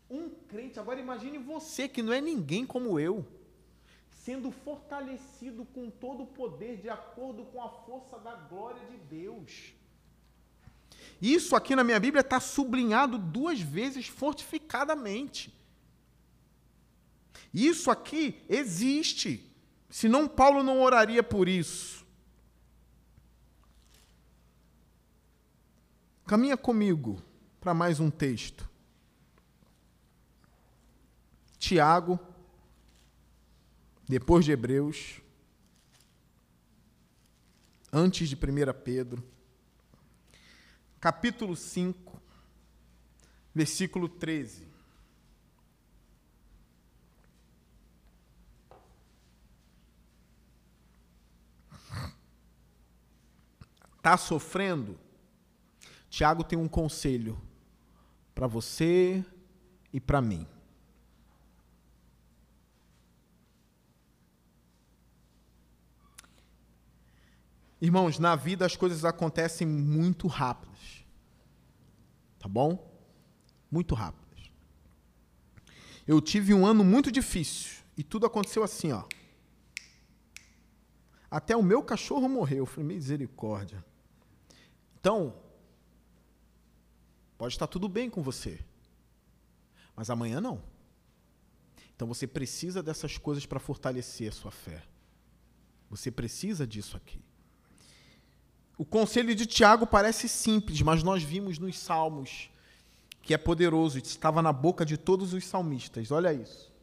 Um 0.10 0.30
crente, 0.30 0.80
agora 0.80 1.00
imagine 1.00 1.38
você 1.38 1.88
que 1.88 2.04
não 2.04 2.14
é 2.14 2.22
ninguém 2.22 2.66
como 2.66 3.00
eu, 3.00 3.26
sendo 4.24 4.52
fortalecido 4.52 5.66
com 5.66 5.90
todo 5.90 6.24
o 6.24 6.28
poder 6.28 6.78
de 6.78 6.90
acordo 6.90 7.46
com 7.46 7.62
a 7.62 7.70
força 7.70 8.18
da 8.20 8.36
glória 8.36 8.82
de 8.88 8.98
Deus. 8.98 9.74
Isso 11.22 11.56
aqui 11.56 11.76
na 11.76 11.84
minha 11.84 12.00
Bíblia 12.00 12.22
está 12.22 12.40
sublinhado 12.40 13.18
duas 13.18 13.60
vezes 13.60 14.08
fortificadamente. 14.08 15.54
Isso 17.54 17.90
aqui 17.90 18.42
existe. 18.50 19.50
Senão 19.90 20.28
Paulo 20.28 20.62
não 20.62 20.82
oraria 20.82 21.24
por 21.24 21.48
isso. 21.48 21.95
Caminha 26.26 26.58
comigo 26.58 27.22
para 27.62 27.72
mais 27.72 28.00
um 28.00 28.10
texto. 28.10 28.68
Tiago, 31.60 32.20
depois 34.08 34.44
de 34.44 34.52
Hebreus, 34.52 35.22
antes 37.94 38.28
de 38.28 38.36
1 38.36 38.40
Pedro 38.84 39.24
capítulo 41.00 41.56
5, 41.56 42.20
versículo 43.54 44.10
13. 44.10 44.68
Está 53.98 54.18
sofrendo? 54.18 55.05
Tiago 56.16 56.46
tem 56.46 56.58
um 56.58 56.70
conselho 56.70 57.38
para 58.34 58.48
você 58.48 59.22
e 59.92 60.00
para 60.00 60.22
mim. 60.22 60.48
Irmãos, 67.82 68.18
na 68.18 68.34
vida 68.34 68.66
as 68.66 68.78
coisas 68.78 69.04
acontecem 69.04 69.68
muito 69.68 70.26
rápidas. 70.28 71.04
Tá 72.40 72.48
bom? 72.48 72.98
Muito 73.70 73.94
rápidas. 73.94 74.50
Eu 76.08 76.22
tive 76.22 76.54
um 76.54 76.66
ano 76.66 76.82
muito 76.82 77.12
difícil 77.12 77.84
e 77.98 78.06
tudo 78.06 78.26
aconteceu 78.26 78.64
assim, 78.64 78.94
ó. 78.94 79.04
Até 81.30 81.58
o 81.58 81.62
meu 81.62 81.84
cachorro 81.84 82.30
morreu. 82.30 82.60
Eu 82.60 82.66
falei, 82.66 82.96
misericórdia. 82.96 83.84
Então, 84.98 85.44
pode 87.46 87.54
estar 87.54 87.68
tudo 87.68 87.88
bem 87.88 88.10
com 88.10 88.24
você, 88.24 88.60
mas 89.96 90.10
amanhã 90.10 90.42
não. 90.42 90.64
Então 91.96 92.08
você 92.08 92.26
precisa 92.26 92.82
dessas 92.82 93.20
coisas 93.20 93.46
para 93.46 93.60
fortalecer 93.60 94.30
a 94.30 94.32
sua 94.32 94.50
fé. 94.50 94.82
Você 95.88 96.10
precisa 96.10 96.66
disso 96.66 96.98
aqui. 96.98 97.22
O 98.80 98.84
conselho 98.84 99.36
de 99.36 99.46
Tiago 99.46 99.86
parece 99.86 100.28
simples, 100.28 100.82
mas 100.82 101.04
nós 101.04 101.22
vimos 101.22 101.60
nos 101.60 101.78
Salmos 101.78 102.50
que 103.22 103.32
é 103.32 103.38
poderoso, 103.38 104.00
estava 104.00 104.42
na 104.42 104.52
boca 104.52 104.84
de 104.84 104.98
todos 104.98 105.32
os 105.32 105.46
salmistas. 105.46 106.10
Olha 106.10 106.34
isso. 106.34 106.74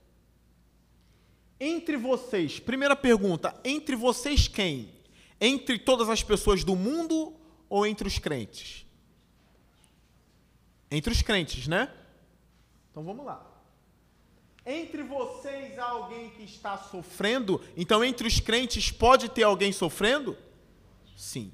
Entre 1.59 1.97
vocês, 1.97 2.61
primeira 2.61 2.95
pergunta, 2.95 3.53
entre 3.65 3.97
vocês 3.97 4.47
quem? 4.47 4.93
Entre 5.41 5.77
todas 5.77 6.09
as 6.09 6.23
pessoas 6.23 6.63
do 6.63 6.77
mundo 6.77 7.35
ou 7.69 7.85
entre 7.85 8.07
os 8.07 8.21
crentes? 8.21 8.87
Entre 10.95 11.11
os 11.11 11.23
crentes, 11.23 11.67
né? 11.67 11.91
Então 12.91 13.03
vamos 13.03 13.25
lá. 13.25 13.51
Entre 14.67 15.03
vocês 15.03 15.79
há 15.79 15.87
alguém 15.87 16.29
que 16.33 16.43
está 16.43 16.77
sofrendo? 16.77 17.65
Então, 17.75 18.05
entre 18.05 18.29
os 18.29 18.39
crentes 18.39 18.93
pode 18.93 19.31
ter 19.31 19.43
alguém 19.43 19.73
sofrendo? 19.73 20.37
Sim. 21.17 21.51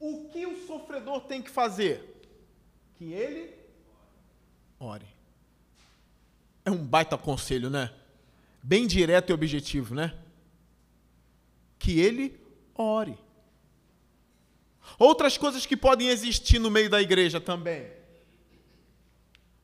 O 0.00 0.30
que 0.30 0.46
o 0.46 0.66
sofredor 0.66 1.20
tem 1.20 1.42
que 1.42 1.50
fazer? 1.50 2.22
Que 2.96 3.12
ele 3.12 3.54
ore. 4.80 5.06
É 6.64 6.70
um 6.70 6.82
baita 6.82 7.18
conselho, 7.18 7.68
né? 7.68 7.94
Bem 8.62 8.86
direto 8.86 9.28
e 9.28 9.32
objetivo, 9.34 9.94
né? 9.94 10.18
Que 11.78 12.00
ele 12.00 12.40
ore. 12.74 13.18
Outras 15.02 15.36
coisas 15.36 15.66
que 15.66 15.76
podem 15.76 16.10
existir 16.10 16.60
no 16.60 16.70
meio 16.70 16.88
da 16.88 17.02
igreja 17.02 17.40
também. 17.40 17.90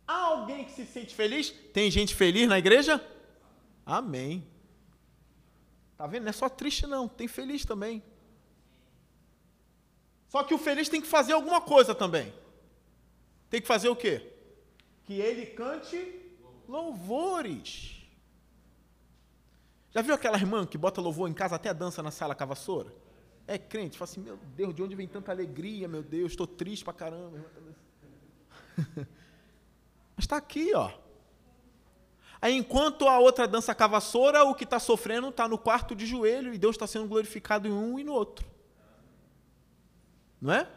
Há 0.05 0.17
alguém 0.17 0.65
que 0.65 0.73
se 0.73 0.85
sente 0.85 1.15
feliz? 1.15 1.51
Tem 1.73 1.89
gente 1.93 2.13
feliz 2.13 2.49
na 2.49 2.59
igreja? 2.59 3.01
Amém. 3.87 4.45
Tá 5.97 6.09
vendo? 6.09 6.25
Não 6.25 6.31
é 6.31 6.33
só 6.33 6.49
triste, 6.49 6.89
não. 6.89 7.07
Tem 7.07 7.29
feliz 7.29 7.65
também. 7.65 8.03
Só 10.27 10.43
que 10.43 10.53
o 10.53 10.59
feliz 10.59 10.89
tem 10.89 11.01
que 11.01 11.07
fazer 11.07 11.35
alguma 11.35 11.61
coisa 11.61 11.95
também. 11.95 12.35
Tem 13.49 13.61
que 13.61 13.67
fazer 13.69 13.89
o 13.91 13.95
quê? 13.95 14.33
Que 15.05 15.21
ele 15.21 15.47
cante 15.47 16.21
louvores. 16.69 18.03
Já 19.93 20.03
viu 20.03 20.15
aquela 20.15 20.37
irmã 20.37 20.67
que 20.67 20.77
bota 20.77 21.01
louvor 21.01 21.31
em 21.31 21.33
casa 21.33 21.55
até 21.55 21.73
dança 21.73 22.03
na 22.03 22.11
sala 22.11 22.35
com 22.35 22.43
a 22.43 22.47
vassoura? 22.47 22.93
É 23.49 23.57
crente, 23.57 23.97
fala 23.97 24.11
assim, 24.11 24.21
meu 24.21 24.37
Deus, 24.55 24.75
de 24.75 24.83
onde 24.83 24.95
vem 24.95 25.09
tanta 25.09 25.33
alegria, 25.33 25.89
meu 25.89 26.03
Deus, 26.03 26.33
estou 26.33 26.47
triste 26.47 26.85
pra 26.85 26.93
caramba. 26.93 27.43
Mas 30.15 30.25
está 30.25 30.37
aqui, 30.37 30.75
ó. 30.75 30.93
Aí 32.43 32.55
enquanto 32.55 33.09
a 33.09 33.19
outra 33.19 33.49
dança 33.49 33.75
com 33.75 33.85
a 33.85 33.87
vassoura, 33.87 34.45
o 34.45 34.55
que 34.55 34.65
está 34.65 34.79
sofrendo 34.79 35.31
está 35.31 35.49
no 35.49 35.57
quarto 35.57 35.97
de 35.97 36.05
joelho 36.05 36.53
e 36.53 36.59
Deus 36.59 36.77
está 36.77 36.87
sendo 36.87 37.09
glorificado 37.09 37.67
em 37.67 37.73
um 37.73 37.99
e 37.99 38.05
no 38.05 38.13
outro. 38.13 38.47
Não 40.39 40.53
é? 40.53 40.69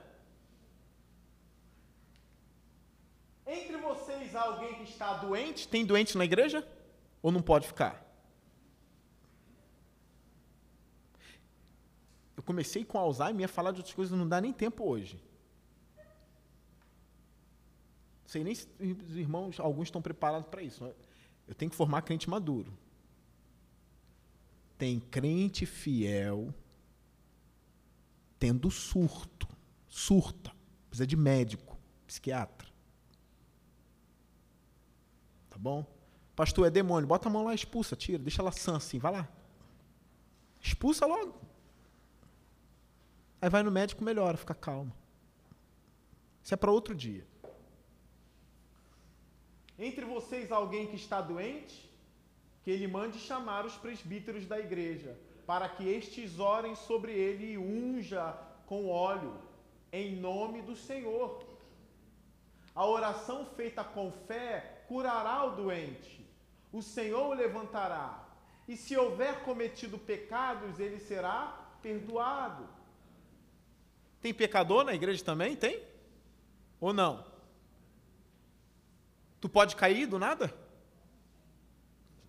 Entre 3.46 3.76
vocês 3.76 4.34
há 4.34 4.44
alguém 4.44 4.76
que 4.76 4.84
está 4.84 5.16
doente? 5.16 5.68
Tem 5.68 5.86
doente 5.86 6.18
na 6.18 6.24
igreja? 6.24 6.66
Ou 7.22 7.34
não 7.34 7.42
pode 7.42 7.68
ficar? 7.68 8.11
Comecei 12.52 12.84
com 12.86 12.98
Alzheimer, 12.98 13.42
ia 13.42 13.48
falar 13.48 13.72
de 13.72 13.80
outras 13.80 13.96
coisas, 13.96 14.18
não 14.18 14.28
dá 14.28 14.40
nem 14.42 14.54
tempo 14.54 14.84
hoje. 14.88 15.22
Sei 18.26 18.44
nem 18.44 18.56
se 18.56 18.68
os 18.80 19.18
irmãos, 19.18 19.60
alguns 19.60 19.88
estão 19.88 20.02
preparados 20.02 20.48
para 20.50 20.62
isso. 20.62 20.84
Eu 21.48 21.56
tenho 21.56 21.72
que 21.72 21.76
formar 21.76 22.02
crente 22.02 22.30
maduro. 22.30 22.72
Tem 24.78 25.00
crente 25.00 25.66
fiel 25.66 26.54
tendo 28.40 28.72
surto 28.72 29.48
surta, 29.92 30.52
precisa 30.90 31.06
de 31.06 31.18
médico, 31.18 31.78
psiquiatra. 32.08 32.70
Tá 35.50 35.58
bom? 35.60 35.86
Pastor, 36.34 36.66
é 36.66 36.70
demônio, 36.70 37.08
bota 37.08 37.28
a 37.28 37.32
mão 37.32 37.44
lá, 37.44 37.54
expulsa, 37.54 37.96
tira, 37.96 38.18
deixa 38.18 38.42
ela 38.42 38.54
sã 38.54 38.78
assim, 38.78 38.98
vai 38.98 39.12
lá. 39.12 39.30
Expulsa 40.62 41.06
logo. 41.06 41.51
Aí 43.42 43.50
vai 43.50 43.64
no 43.64 43.72
médico, 43.72 44.04
melhora, 44.04 44.38
fica 44.38 44.54
calma. 44.54 44.94
Isso 46.44 46.54
é 46.54 46.58
para 46.58 46.72
outro 46.72 46.94
dia. 46.94 47.26
Entre 49.80 50.06
vocês 50.06 50.52
alguém 50.52 50.86
que 50.88 50.96
está 50.96 51.20
doente, 51.22 51.90
que 52.64 52.70
ele 52.70 52.88
mande 52.88 53.18
chamar 53.20 53.66
os 53.66 53.76
presbíteros 53.76 54.46
da 54.46 54.60
igreja, 54.60 55.18
para 55.48 55.68
que 55.68 55.88
estes 55.88 56.38
orem 56.40 56.76
sobre 56.76 57.14
ele 57.14 57.54
e 57.54 57.58
unja 57.58 58.38
com 58.68 58.88
óleo 58.88 59.34
em 59.92 60.16
nome 60.16 60.62
do 60.62 60.76
Senhor. 60.76 61.44
A 62.76 62.86
oração 62.86 63.46
feita 63.46 63.84
com 63.84 64.12
fé 64.12 64.84
curará 64.88 65.44
o 65.46 65.56
doente. 65.56 66.26
O 66.72 66.82
Senhor 66.82 67.28
o 67.28 67.34
levantará. 67.34 68.24
E 68.68 68.78
se 68.78 68.96
houver 68.96 69.44
cometido 69.44 69.98
pecados, 69.98 70.80
ele 70.80 71.00
será 71.00 71.70
perdoado. 71.82 72.81
Tem 74.22 74.34
pecador 74.34 74.84
na 74.84 74.94
igreja 74.94 75.24
também? 75.24 75.56
Tem? 75.56 75.84
Ou 76.80 76.94
não? 76.94 77.26
Tu 79.40 79.50
pode 79.50 79.76
cair 79.76 80.06
do 80.06 80.20
nada? 80.20 80.54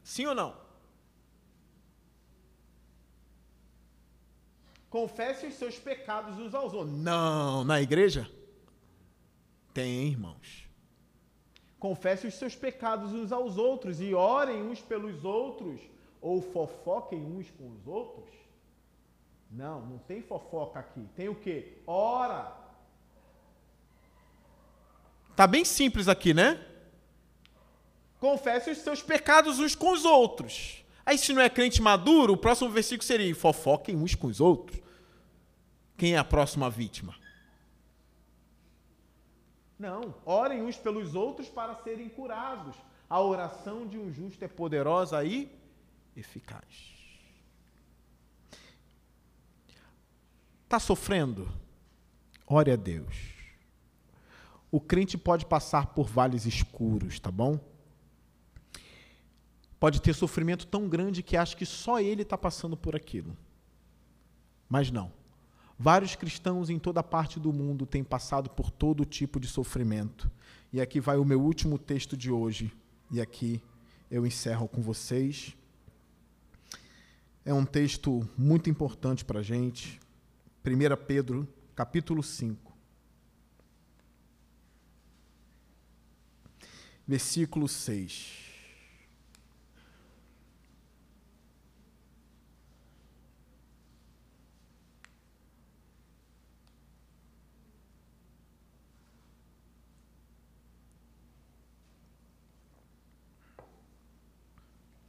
Sim 0.02 0.26
ou 0.26 0.34
não? 0.34 0.62
confesse 4.92 5.46
os 5.46 5.54
seus 5.54 5.78
pecados 5.78 6.38
uns 6.38 6.54
aos 6.54 6.74
outros. 6.74 6.94
Não, 6.98 7.64
na 7.64 7.80
igreja? 7.80 8.30
Tem, 9.72 10.08
irmãos. 10.08 10.68
Confesse 11.78 12.26
os 12.26 12.34
seus 12.34 12.54
pecados 12.54 13.10
uns 13.10 13.32
aos 13.32 13.56
outros 13.56 14.02
e 14.02 14.12
orem 14.12 14.62
uns 14.62 14.82
pelos 14.82 15.24
outros, 15.24 15.80
ou 16.20 16.42
fofoquem 16.42 17.24
uns 17.24 17.50
com 17.52 17.70
os 17.70 17.86
outros. 17.86 18.28
Não, 19.52 19.84
não 19.84 19.98
tem 19.98 20.22
fofoca 20.22 20.80
aqui. 20.80 21.06
Tem 21.14 21.28
o 21.28 21.34
quê? 21.34 21.74
Ora. 21.86 22.56
Tá 25.36 25.46
bem 25.46 25.64
simples 25.64 26.08
aqui, 26.08 26.32
né? 26.32 26.66
Confesse 28.18 28.70
os 28.70 28.78
seus 28.78 29.02
pecados 29.02 29.58
uns 29.58 29.74
com 29.74 29.92
os 29.92 30.06
outros. 30.06 30.82
Aí, 31.04 31.18
se 31.18 31.32
não 31.32 31.42
é 31.42 31.50
crente 31.50 31.82
maduro, 31.82 32.32
o 32.32 32.36
próximo 32.36 32.70
versículo 32.70 33.06
seria: 33.06 33.34
fofoquem 33.34 33.96
uns 33.96 34.14
com 34.14 34.28
os 34.28 34.40
outros. 34.40 34.80
Quem 35.98 36.14
é 36.14 36.18
a 36.18 36.24
próxima 36.24 36.70
vítima? 36.70 37.14
Não, 39.78 40.14
orem 40.24 40.62
uns 40.62 40.76
pelos 40.76 41.14
outros 41.14 41.48
para 41.48 41.74
serem 41.74 42.08
curados. 42.08 42.76
A 43.10 43.20
oração 43.20 43.86
de 43.86 43.98
um 43.98 44.10
justo 44.10 44.42
é 44.42 44.48
poderosa 44.48 45.22
e 45.24 45.50
eficaz. 46.16 46.91
Está 50.72 50.80
sofrendo? 50.80 51.52
Ore 52.46 52.70
a 52.70 52.76
Deus. 52.76 53.14
O 54.70 54.80
crente 54.80 55.18
pode 55.18 55.44
passar 55.44 55.88
por 55.88 56.08
vales 56.08 56.46
escuros, 56.46 57.20
tá 57.20 57.30
bom? 57.30 57.60
Pode 59.78 60.00
ter 60.00 60.14
sofrimento 60.14 60.66
tão 60.66 60.88
grande 60.88 61.22
que 61.22 61.36
acha 61.36 61.54
que 61.54 61.66
só 61.66 62.00
ele 62.00 62.22
está 62.22 62.38
passando 62.38 62.74
por 62.74 62.96
aquilo. 62.96 63.36
Mas 64.66 64.90
não. 64.90 65.12
Vários 65.78 66.16
cristãos 66.16 66.70
em 66.70 66.78
toda 66.78 67.02
parte 67.02 67.38
do 67.38 67.52
mundo 67.52 67.84
têm 67.84 68.02
passado 68.02 68.48
por 68.48 68.70
todo 68.70 69.04
tipo 69.04 69.38
de 69.38 69.48
sofrimento. 69.48 70.30
E 70.72 70.80
aqui 70.80 71.00
vai 71.00 71.18
o 71.18 71.24
meu 71.26 71.42
último 71.42 71.78
texto 71.78 72.16
de 72.16 72.30
hoje. 72.30 72.72
E 73.10 73.20
aqui 73.20 73.62
eu 74.10 74.24
encerro 74.24 74.66
com 74.66 74.80
vocês. 74.80 75.54
É 77.44 77.52
um 77.52 77.66
texto 77.66 78.26
muito 78.38 78.70
importante 78.70 79.22
para 79.22 79.40
a 79.40 79.42
gente. 79.42 80.00
1 80.64 80.96
Pedro, 81.04 81.48
capítulo 81.74 82.22
5. 82.22 82.72
Versículo 87.04 87.66
6. 87.66 88.42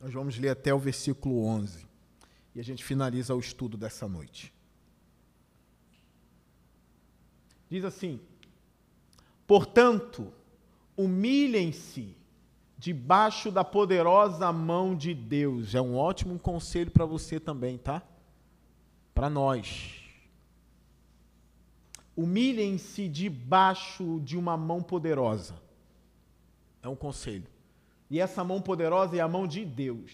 Nós 0.02 0.12
vamos 0.12 0.38
ler 0.40 0.50
até 0.50 0.74
o 0.74 0.80
versículo 0.80 1.46
11. 1.46 1.88
E 2.56 2.60
a 2.60 2.64
gente 2.64 2.84
finaliza 2.84 3.36
o 3.36 3.40
estudo 3.40 3.78
dessa 3.78 4.08
noite. 4.08 4.52
Diz 7.74 7.84
assim: 7.84 8.20
Portanto, 9.48 10.32
humilhem-se 10.96 12.16
debaixo 12.78 13.50
da 13.50 13.64
poderosa 13.64 14.52
mão 14.54 14.96
de 14.96 15.12
Deus. 15.16 15.74
É 15.74 15.82
um 15.82 15.96
ótimo 15.98 16.38
conselho 16.38 16.92
para 16.92 17.04
você 17.04 17.40
também, 17.40 17.80
tá? 17.80 18.04
Para 19.12 19.28
nós. 19.28 20.04
Humilhem-se 22.16 23.08
debaixo 23.08 24.22
de 24.24 24.38
uma 24.38 24.56
mão 24.56 24.84
poderosa. 24.84 25.56
É 26.84 26.88
um 26.88 26.96
conselho. 26.96 27.48
E 28.08 28.20
essa 28.20 28.44
mão 28.44 28.62
poderosa 28.62 29.18
é 29.18 29.20
a 29.20 29.28
mão 29.28 29.48
de 29.48 29.66
Deus. 29.66 30.12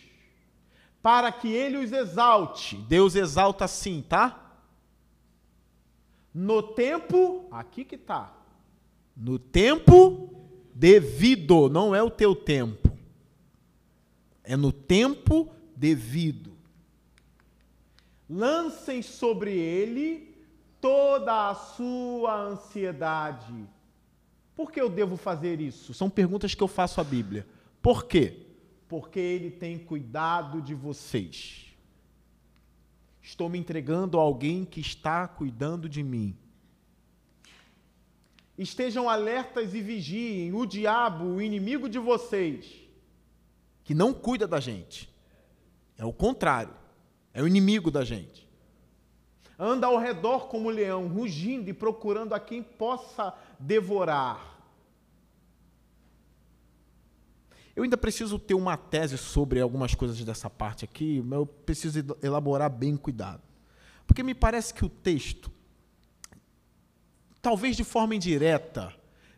Para 1.01 1.30
que 1.30 1.49
ele 1.49 1.76
os 1.76 1.91
exalte. 1.91 2.78
Deus 2.78 3.16
exalta 3.16 3.68
sim, 3.68 4.01
tá? 4.01 4.49
No 6.34 6.62
tempo, 6.62 7.48
aqui 7.52 7.84
que 7.84 7.98
tá. 7.98 8.36
No 9.16 9.40
tempo 9.40 10.30
devido, 10.74 11.70
não 11.70 11.94
é 11.94 12.02
o 12.02 12.10
teu 12.10 12.36
tempo. 12.36 12.98
É 14.44 14.56
no 14.56 14.72
tempo 14.72 15.52
devido. 15.76 16.54
Lancem 18.30 19.02
sobre 19.02 19.58
ele 19.58 20.36
toda 20.80 21.50
a 21.50 21.56
sua 21.56 22.42
ansiedade. 22.42 23.68
Por 24.56 24.72
que 24.72 24.80
eu 24.80 24.90
devo 24.90 25.18
fazer 25.18 25.60
isso? 25.60 25.94
São 25.94 26.10
perguntas 26.10 26.54
que 26.54 26.62
eu 26.62 26.68
faço 26.68 27.02
à 27.02 27.04
Bíblia. 27.04 27.46
Por 27.82 28.06
quê? 28.06 28.46
Porque 28.88 29.20
ele 29.20 29.52
tem 29.52 29.78
cuidado 29.78 30.62
de 30.62 30.74
vocês. 30.74 31.69
Estou 33.30 33.48
me 33.48 33.60
entregando 33.60 34.18
a 34.18 34.24
alguém 34.24 34.66
que 34.66 34.82
está 34.82 35.28
cuidando 35.28 35.88
de 35.88 36.02
mim. 36.02 36.36
Estejam 38.58 39.08
alertas 39.08 39.76
e 39.76 39.82
vigiem. 39.82 40.52
O 40.52 40.66
diabo, 40.66 41.26
o 41.26 41.42
inimigo 41.42 41.88
de 41.88 42.00
vocês, 42.00 42.66
que 43.84 43.94
não 43.94 44.16
cuida 44.16 44.48
da 44.48 44.60
gente, 44.60 45.08
é 45.96 46.04
o 46.04 46.12
contrário, 46.12 46.74
é 47.32 47.44
o 47.44 47.48
inimigo 47.48 47.92
da 47.92 48.04
gente. 48.04 48.50
Anda 49.60 49.86
ao 49.86 50.00
redor 50.00 50.48
como 50.48 50.68
leão, 50.68 51.08
rugindo 51.08 51.70
e 51.70 51.74
procurando 51.74 52.34
a 52.34 52.40
quem 52.40 52.64
possa 52.64 53.32
devorar. 53.60 54.59
Eu 57.80 57.84
ainda 57.84 57.98
preciso 57.98 58.38
ter 58.38 58.56
uma 58.56 58.76
tese 58.76 59.18
sobre 59.18 59.62
algumas 59.62 59.96
coisas 59.96 60.22
dessa 60.24 60.50
parte 60.50 60.84
aqui, 60.84 61.22
mas 61.26 61.40
eu 61.40 61.46
preciso 61.46 62.18
elaborar 62.22 62.70
bem 62.70 62.98
cuidado. 62.98 63.42
Porque 64.06 64.22
me 64.22 64.36
parece 64.36 64.74
que 64.74 64.84
o 64.84 64.90
texto 64.90 65.50
talvez 67.42 67.76
de 67.76 67.84
forma 67.84 68.16
indireta, 68.16 68.94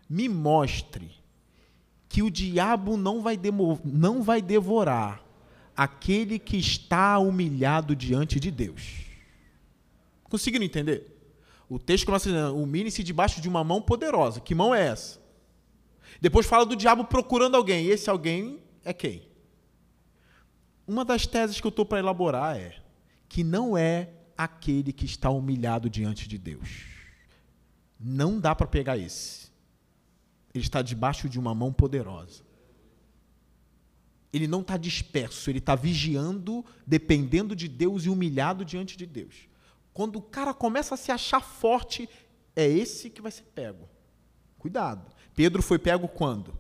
me 0.10 0.28
mostre 0.28 1.12
que 2.10 2.22
o 2.22 2.30
diabo 2.30 2.98
não 2.98 3.22
vai, 3.22 3.40
não 3.86 4.22
vai 4.22 4.42
devorar 4.42 5.24
aquele 5.76 6.38
que 6.38 6.58
está 6.58 7.18
humilhado 7.20 7.96
diante 7.96 8.40
de 8.40 8.52
Deus. 8.52 9.06
Conseguiram 10.24 10.66
entender? 10.66 11.08
O 11.70 11.80
texto 11.80 12.06
começa 12.06 12.30
dizendo: 12.30 12.58
humilhe-se 12.58 13.04
debaixo 13.04 13.40
de 13.40 13.48
uma 13.48 13.64
mão 13.64 13.82
poderosa. 13.82 14.42
Que 14.42 14.54
mão 14.54 14.76
é 14.76 14.88
essa? 14.88 15.21
Depois 16.22 16.46
fala 16.46 16.66
do 16.66 16.76
diabo 16.76 17.04
procurando 17.06 17.56
alguém. 17.56 17.88
E 17.88 17.90
esse 17.90 18.10
alguém 18.10 18.62
é 18.86 18.94
quem? 18.94 19.28
Uma 20.88 21.04
das 21.04 21.26
teses 21.26 21.60
que 21.60 21.66
eu 21.66 21.70
estou 21.70 21.86
para 21.86 22.00
elaborar 22.00 22.56
é 22.56 22.80
que 23.28 23.44
não 23.44 23.76
é 23.76 24.10
aquele 24.38 24.94
que 24.94 25.06
está 25.06 25.30
humilhado 25.32 25.90
diante 25.90 26.28
de 26.28 26.38
Deus. 26.38 26.86
Não 28.00 28.40
dá 28.40 28.54
para 28.54 28.68
pegar 28.68 28.98
esse. 28.98 29.50
Ele 30.54 30.64
está 30.64 30.82
debaixo 30.82 31.28
de 31.28 31.40
uma 31.40 31.56
mão 31.56 31.74
poderosa. 31.74 32.44
Ele 34.34 34.48
não 34.48 34.62
está 34.62 34.78
disperso, 34.78 35.50
ele 35.50 35.60
está 35.60 35.76
vigiando, 35.76 36.64
dependendo 36.86 37.56
de 37.56 37.68
Deus 37.68 38.06
e 38.06 38.10
humilhado 38.10 38.64
diante 38.64 38.96
de 38.96 39.06
Deus. 39.06 39.50
Quando 39.94 40.18
o 40.18 40.22
cara 40.22 40.54
começa 40.54 40.96
a 40.96 40.98
se 40.98 41.12
achar 41.12 41.42
forte, 41.42 42.08
é 42.56 42.66
esse 42.66 43.10
que 43.10 43.22
vai 43.22 43.32
ser 43.32 43.44
pego. 43.56 43.90
Cuidado. 44.58 45.12
Pedro 45.42 45.64
foi 45.64 45.80
pego 45.80 46.08
quando? 46.08 46.54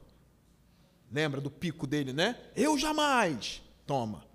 Lembra 1.12 1.40
do 1.40 1.52
pico 1.52 1.86
dele, 1.86 2.12
né? 2.12 2.36
Eu 2.56 2.80
jamais. 2.80 3.62
Toma. 3.86 4.26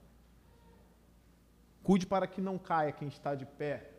Cuide 1.83 2.07
para 2.07 2.29
que 2.29 2.41
não 2.41 2.57
caia 2.57 2.93
quem 2.93 3.09
está 3.09 3.35
de 3.35 3.45
pé 3.45 3.91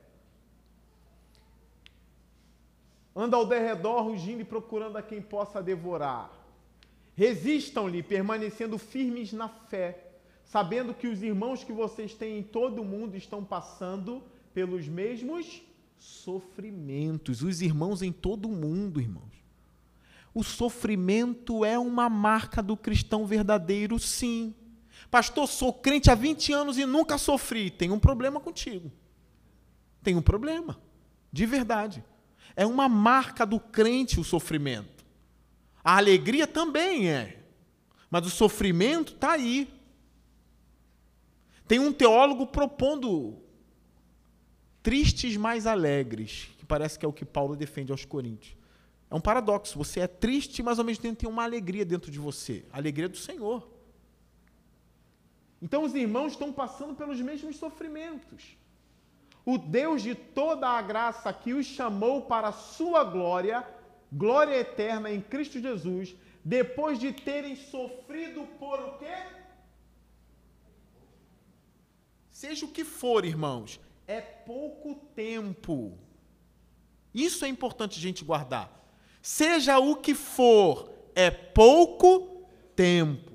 anda 3.13 3.35
ao 3.35 3.45
derredor 3.45 4.03
rugindo 4.03 4.41
e 4.41 4.45
procurando 4.45 4.95
a 4.95 5.01
quem 5.01 5.21
possa 5.21 5.61
devorar. 5.61 6.31
Resistam-lhe, 7.13 8.01
permanecendo 8.01 8.77
firmes 8.77 9.33
na 9.33 9.49
fé, 9.49 10.13
sabendo 10.45 10.93
que 10.93 11.07
os 11.07 11.21
irmãos 11.21 11.61
que 11.61 11.73
vocês 11.73 12.13
têm 12.13 12.39
em 12.39 12.43
todo 12.43 12.81
o 12.81 12.85
mundo 12.85 13.17
estão 13.17 13.43
passando 13.43 14.23
pelos 14.53 14.87
mesmos 14.87 15.61
sofrimentos. 15.97 17.41
Os 17.41 17.61
irmãos 17.61 18.01
em 18.01 18.13
todo 18.13 18.47
o 18.47 18.55
mundo, 18.55 19.01
irmãos. 19.01 19.36
O 20.37 20.43
sofrimento 20.43 21.65
é 21.65 21.79
uma 21.79 22.07
marca 22.07 22.61
do 22.61 22.77
cristão 22.77 23.25
verdadeiro, 23.25 23.97
sim. 23.97 24.53
Pastor, 25.09 25.47
sou 25.47 25.73
crente 25.73 26.11
há 26.11 26.13
20 26.13 26.53
anos 26.53 26.77
e 26.77 26.85
nunca 26.85 27.17
sofri. 27.17 27.71
Tem 27.71 27.89
um 27.89 27.97
problema 27.97 28.39
contigo. 28.39 28.91
Tem 30.03 30.15
um 30.15 30.21
problema. 30.21 30.79
De 31.33 31.43
verdade. 31.47 32.05
É 32.55 32.67
uma 32.67 32.87
marca 32.87 33.47
do 33.47 33.59
crente 33.59 34.19
o 34.19 34.23
sofrimento. 34.23 35.03
A 35.83 35.97
alegria 35.97 36.45
também 36.45 37.09
é. 37.09 37.43
Mas 38.07 38.27
o 38.27 38.29
sofrimento 38.29 39.13
está 39.13 39.31
aí. 39.31 39.67
Tem 41.67 41.79
um 41.79 41.91
teólogo 41.91 42.45
propondo 42.45 43.41
tristes 44.83 45.35
mais 45.35 45.65
alegres, 45.65 46.49
que 46.59 46.65
parece 46.65 46.99
que 46.99 47.03
é 47.03 47.09
o 47.09 47.13
que 47.13 47.25
Paulo 47.25 47.55
defende 47.55 47.91
aos 47.91 48.05
Coríntios. 48.05 48.56
É 49.09 49.15
um 49.15 49.21
paradoxo. 49.21 49.77
Você 49.77 50.01
é 50.01 50.07
triste, 50.07 50.61
mas 50.61 50.79
ao 50.79 50.85
mesmo 50.85 51.01
tempo 51.01 51.19
tem 51.19 51.29
uma 51.29 51.43
alegria 51.43 51.85
dentro 51.85 52.11
de 52.11 52.19
você 52.19 52.65
alegria 52.71 53.09
do 53.09 53.17
Senhor. 53.17 53.67
Então 55.61 55.83
os 55.83 55.95
irmãos 55.95 56.33
estão 56.33 56.51
passando 56.53 56.93
pelos 56.95 57.19
mesmos 57.19 57.57
sofrimentos 57.57 58.57
o 59.47 59.57
Deus 59.57 60.01
de 60.01 60.13
toda 60.13 60.67
a 60.67 60.81
graça 60.81 61.31
que 61.31 61.53
os 61.53 61.65
chamou 61.65 62.23
para 62.23 62.49
a 62.49 62.51
sua 62.51 63.05
glória, 63.05 63.65
glória 64.11 64.53
eterna 64.53 65.09
em 65.09 65.21
Cristo 65.21 65.61
Jesus, 65.61 66.13
depois 66.43 66.99
de 66.99 67.13
terem 67.13 67.55
sofrido 67.55 68.45
por 68.59 68.77
o 68.77 68.97
quê? 68.97 69.17
Seja 72.29 72.65
o 72.65 72.71
que 72.73 72.83
for, 72.83 73.23
irmãos, 73.23 73.79
é 74.05 74.19
pouco 74.19 74.95
tempo. 75.15 75.97
Isso 77.13 77.45
é 77.45 77.47
importante 77.47 77.97
a 77.97 78.01
gente 78.01 78.25
guardar. 78.25 78.69
Seja 79.29 79.77
o 79.77 79.93
que 79.93 80.15
for, 80.15 80.89
é 81.13 81.29
pouco 81.29 82.47
tempo. 82.73 83.33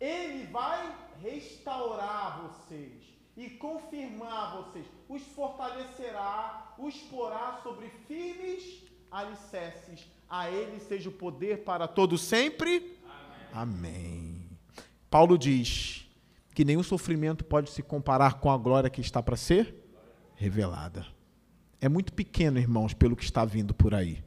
Ele 0.00 0.46
vai 0.46 0.96
restaurar 1.22 2.40
vocês 2.40 3.02
e 3.36 3.50
confirmar 3.50 4.64
vocês, 4.64 4.86
os 5.10 5.20
fortalecerá, 5.20 6.74
os 6.78 6.96
porá 7.02 7.60
sobre 7.62 7.90
firmes 8.08 8.82
alicerces. 9.10 10.06
A 10.26 10.50
ele 10.50 10.80
seja 10.80 11.10
o 11.10 11.12
poder 11.12 11.64
para 11.64 11.86
todo 11.86 12.16
sempre. 12.16 12.98
Amém. 13.52 13.76
Amém. 13.76 14.50
Paulo 15.10 15.36
diz 15.36 16.10
que 16.54 16.64
nenhum 16.64 16.82
sofrimento 16.82 17.44
pode 17.44 17.68
se 17.68 17.82
comparar 17.82 18.40
com 18.40 18.50
a 18.50 18.56
glória 18.56 18.88
que 18.88 19.02
está 19.02 19.22
para 19.22 19.36
ser 19.36 19.74
revelada. 20.34 21.06
É 21.78 21.90
muito 21.90 22.14
pequeno, 22.14 22.58
irmãos, 22.58 22.94
pelo 22.94 23.14
que 23.14 23.22
está 23.22 23.44
vindo 23.44 23.74
por 23.74 23.94
aí. 23.94 24.24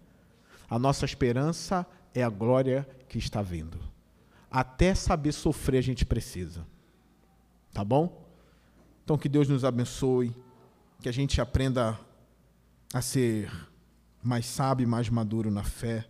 A 0.70 0.80
nossa 0.80 1.05
esperança 1.05 1.86
é 2.13 2.24
a 2.24 2.30
glória 2.30 2.88
que 3.07 3.18
está 3.18 3.41
vindo. 3.41 3.80
Até 4.49 4.95
saber 4.95 5.32
sofrer 5.32 5.80
a 5.80 5.82
gente 5.82 6.05
precisa. 6.05 6.66
Tá 7.74 7.84
bom? 7.84 8.26
Então, 9.03 9.18
que 9.18 9.30
Deus 9.30 9.47
nos 9.47 9.63
abençoe, 9.63 10.36
que 11.01 11.09
a 11.09 11.11
gente 11.11 11.39
aprenda 11.39 11.99
a 12.93 13.01
ser 13.01 13.51
mais 14.24 14.45
sábio, 14.45 14.88
mais 14.88 15.09
maduro 15.09 15.51
na 15.51 15.63
fé 15.63 16.05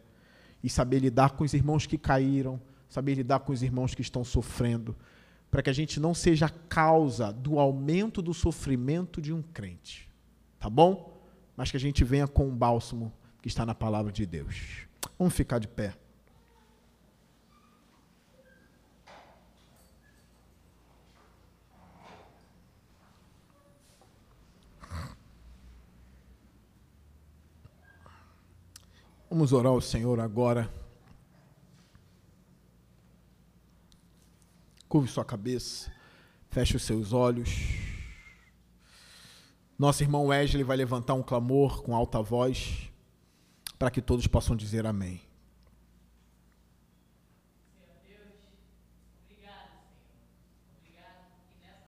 e 0.63 0.69
saber 0.69 0.99
lidar 0.99 1.31
com 1.31 1.43
os 1.43 1.53
irmãos 1.53 1.85
que 1.85 1.97
caíram, 1.97 2.61
saber 2.87 3.15
lidar 3.15 3.39
com 3.39 3.51
os 3.51 3.61
irmãos 3.61 3.93
que 3.93 4.01
estão 4.01 4.23
sofrendo, 4.23 4.95
para 5.51 5.61
que 5.61 5.69
a 5.69 5.73
gente 5.73 5.99
não 5.99 6.13
seja 6.13 6.45
a 6.45 6.49
causa 6.49 7.33
do 7.33 7.59
aumento 7.59 8.21
do 8.21 8.33
sofrimento 8.33 9.21
de 9.21 9.33
um 9.33 9.41
crente. 9.41 10.09
Tá 10.59 10.69
bom? 10.69 11.21
Mas 11.57 11.71
que 11.71 11.77
a 11.77 11.79
gente 11.79 12.03
venha 12.03 12.27
com 12.27 12.47
o 12.47 12.51
bálsamo 12.51 13.11
que 13.45 13.49
está 13.49 13.63
na 13.63 13.75
palavra 13.75 14.11
de 14.11 14.25
Deus. 14.25 14.87
Vamos 15.19 15.35
ficar 15.35 15.59
de 15.59 15.67
pé. 15.67 15.95
Vamos 29.29 29.53
orar 29.53 29.71
ao 29.71 29.79
Senhor 29.79 30.19
agora. 30.19 30.67
Curve 34.89 35.07
sua 35.07 35.23
cabeça, 35.23 35.93
feche 36.49 36.75
os 36.77 36.81
seus 36.81 37.13
olhos. 37.13 37.51
Nosso 39.77 40.01
irmão 40.01 40.25
Wesley 40.25 40.63
vai 40.63 40.77
levantar 40.77 41.13
um 41.13 41.21
clamor 41.21 41.83
com 41.83 41.95
alta 41.95 42.23
voz 42.23 42.89
para 43.77 43.91
que 43.91 44.01
todos 44.01 44.27
possam 44.27 44.55
dizer 44.55 44.85
amém. 44.85 45.21